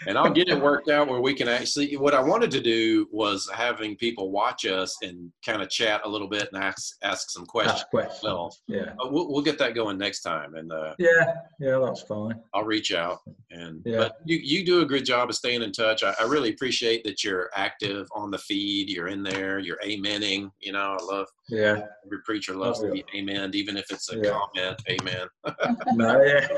and 0.07 0.19
I'll 0.19 0.31
get 0.33 0.49
it 0.49 0.61
worked 0.61 0.89
out 0.89 1.09
where 1.09 1.21
we 1.21 1.35
can 1.35 1.49
actually. 1.49 1.97
What 1.97 2.15
I 2.15 2.21
wanted 2.21 2.51
to 2.53 2.61
do 2.61 3.07
was 3.13 3.49
having 3.53 3.97
people 3.97 4.31
watch 4.31 4.65
us 4.67 4.97
and 5.03 5.31
kind 5.45 5.63
of 5.63 5.69
chat 5.71 6.01
a 6.05 6.09
little 6.09 6.29
bit 6.29 6.49
and 6.53 6.63
ask 6.63 6.97
ask 7.03 7.31
some 7.31 7.47
questions. 7.47 7.81
Ask 7.81 7.91
questions. 7.91 8.21
Well, 8.23 8.57
Yeah. 8.67 8.93
We'll, 8.99 9.31
we'll 9.31 9.43
get 9.43 9.59
that 9.59 9.75
going 9.75 9.99
next 9.99 10.23
time, 10.23 10.55
and 10.55 10.73
uh, 10.73 10.95
Yeah. 10.99 11.35
Yeah. 11.61 11.79
That's 11.85 12.03
fine. 12.03 12.41
I'll 12.55 12.65
reach 12.65 12.93
out. 12.93 13.19
And 13.51 13.83
Yeah. 13.85 13.99
but 13.99 14.17
you 14.25 14.39
you 14.43 14.65
do 14.65 14.81
a 14.83 14.87
good 14.87 15.05
job 15.05 15.29
of 15.31 15.37
staying 15.37 15.63
in 15.63 15.73
touch. 15.73 16.03
I, 16.03 16.15
I 16.21 16.25
really 16.25 16.51
appreciate 16.51 17.05
that 17.05 17.23
you're 17.25 17.51
active 17.55 18.07
on 18.15 18.31
the 18.31 18.39
feed. 18.39 18.89
You're 18.91 19.09
in 19.09 19.23
there. 19.23 19.59
You're 19.59 19.79
amening. 19.85 20.51
You 20.61 20.73
know, 20.73 20.97
I 20.99 21.05
love 21.05 21.27
Yeah. 21.49 21.87
every 22.05 22.23
preacher 22.25 22.55
loves 22.55 22.81
Oh, 22.81 22.87
to 22.87 22.93
be 22.93 23.05
amen, 23.17 23.51
even 23.55 23.77
if 23.77 23.91
it's 23.91 24.13
a 24.13 24.17
Yeah. 24.17 24.31
comment. 24.55 24.83
Amen. 24.89 25.27
No. 25.95 26.23
Yeah. 26.23 26.49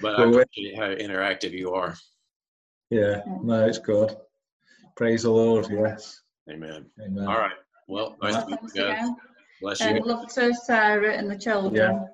But 0.00 0.18
I 0.18 0.24
appreciate 0.24 0.78
how 0.78 0.88
interactive 0.88 1.52
you 1.52 1.72
are. 1.74 1.94
Yeah. 2.92 3.22
No, 3.42 3.66
it's 3.66 3.78
good. 3.78 4.14
Praise 4.96 5.22
the 5.22 5.30
Lord. 5.30 5.66
Yes. 5.70 6.20
Amen. 6.50 6.86
Amen. 7.00 7.26
All 7.26 7.38
right. 7.38 7.52
Well, 7.88 8.16
nice 8.22 8.34
Well, 8.34 8.44
to 8.44 8.50
meet 8.50 8.60
Thanks 8.60 8.74
you 8.74 8.82
guys. 8.82 8.92
again. 8.92 9.16
Bless 9.60 9.80
And 9.80 9.96
you. 9.96 10.04
love 10.04 10.28
to 10.34 10.54
Sarah 10.54 11.14
and 11.14 11.30
the 11.30 11.36
children. 11.38 12.06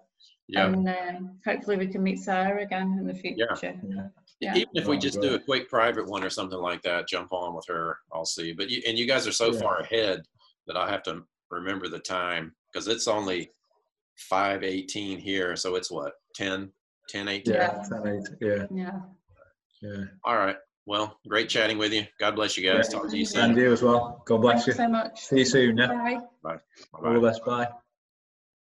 Yeah. 0.49 0.67
And 0.67 0.89
um, 0.89 1.39
hopefully 1.45 1.77
we 1.77 1.89
can 1.89 2.03
meet 2.03 2.21
Sarah 2.21 2.63
again 2.63 2.97
in 3.01 3.07
the 3.07 3.15
future. 3.15 3.49
Yeah. 3.63 4.09
Yeah. 4.41 4.55
Even 4.57 4.69
if 4.75 4.87
we 4.87 4.97
Oh, 4.97 5.01
just 5.01 5.21
do 5.21 5.35
a 5.35 5.39
quick 5.39 5.69
private 5.69 6.07
one 6.07 6.23
or 6.23 6.31
something 6.31 6.59
like 6.59 6.83
that, 6.83 7.09
jump 7.09 7.33
on 7.33 7.55
with 7.55 7.67
her. 7.69 7.99
I'll 8.13 8.25
see. 8.25 8.53
But 8.53 8.71
you 8.71 8.81
and 8.87 8.97
you 8.97 9.07
guys 9.07 9.27
are 9.27 9.33
so 9.33 9.53
Yeah. 9.53 9.61
far 9.61 9.81
ahead 9.81 10.23
that 10.69 10.77
I 10.77 10.89
have 10.89 11.03
to 11.05 11.23
remember 11.51 11.89
the 11.89 11.99
time 11.99 12.55
because 12.73 12.87
it's 12.87 13.09
only 13.09 13.51
five 14.17 14.63
eighteen 14.63 15.19
here. 15.19 15.57
So 15.57 15.75
it's 15.75 15.91
what 15.91 16.13
10, 16.35 16.71
10, 17.09 17.29
18? 17.29 17.55
Yeah. 17.55 17.83
10, 17.91 18.07
8, 18.07 18.23
yeah. 18.41 18.67
Yeah. 18.71 19.01
Yeah. 19.83 20.05
All 20.25 20.37
right. 20.37 20.57
Well, 20.89 21.19
great 21.29 21.51
chatting 21.51 21.77
with 21.77 21.93
you. 21.93 22.07
God 22.19 22.35
bless 22.35 22.57
you 22.57 22.65
guys. 22.65 22.89
Yeah. 22.91 22.99
Talk 22.99 23.11
to 23.11 23.19
you 23.19 23.27
soon. 23.27 23.43
And 23.43 23.55
soon. 23.55 23.63
you 23.63 23.73
as 23.75 23.83
well. 23.83 24.23
God 24.25 24.39
bless 24.39 24.65
Thanks 24.65 24.67
you. 24.69 24.73
so 24.73 24.89
much. 24.89 25.21
See 25.21 25.39
you 25.41 25.45
soon. 25.45 25.77
Yeah. 25.77 25.89
Bye. 25.89 26.19
Bye. 26.43 26.57
All 26.95 27.13
the 27.13 27.21
best. 27.21 27.45
Bye. 27.45 27.69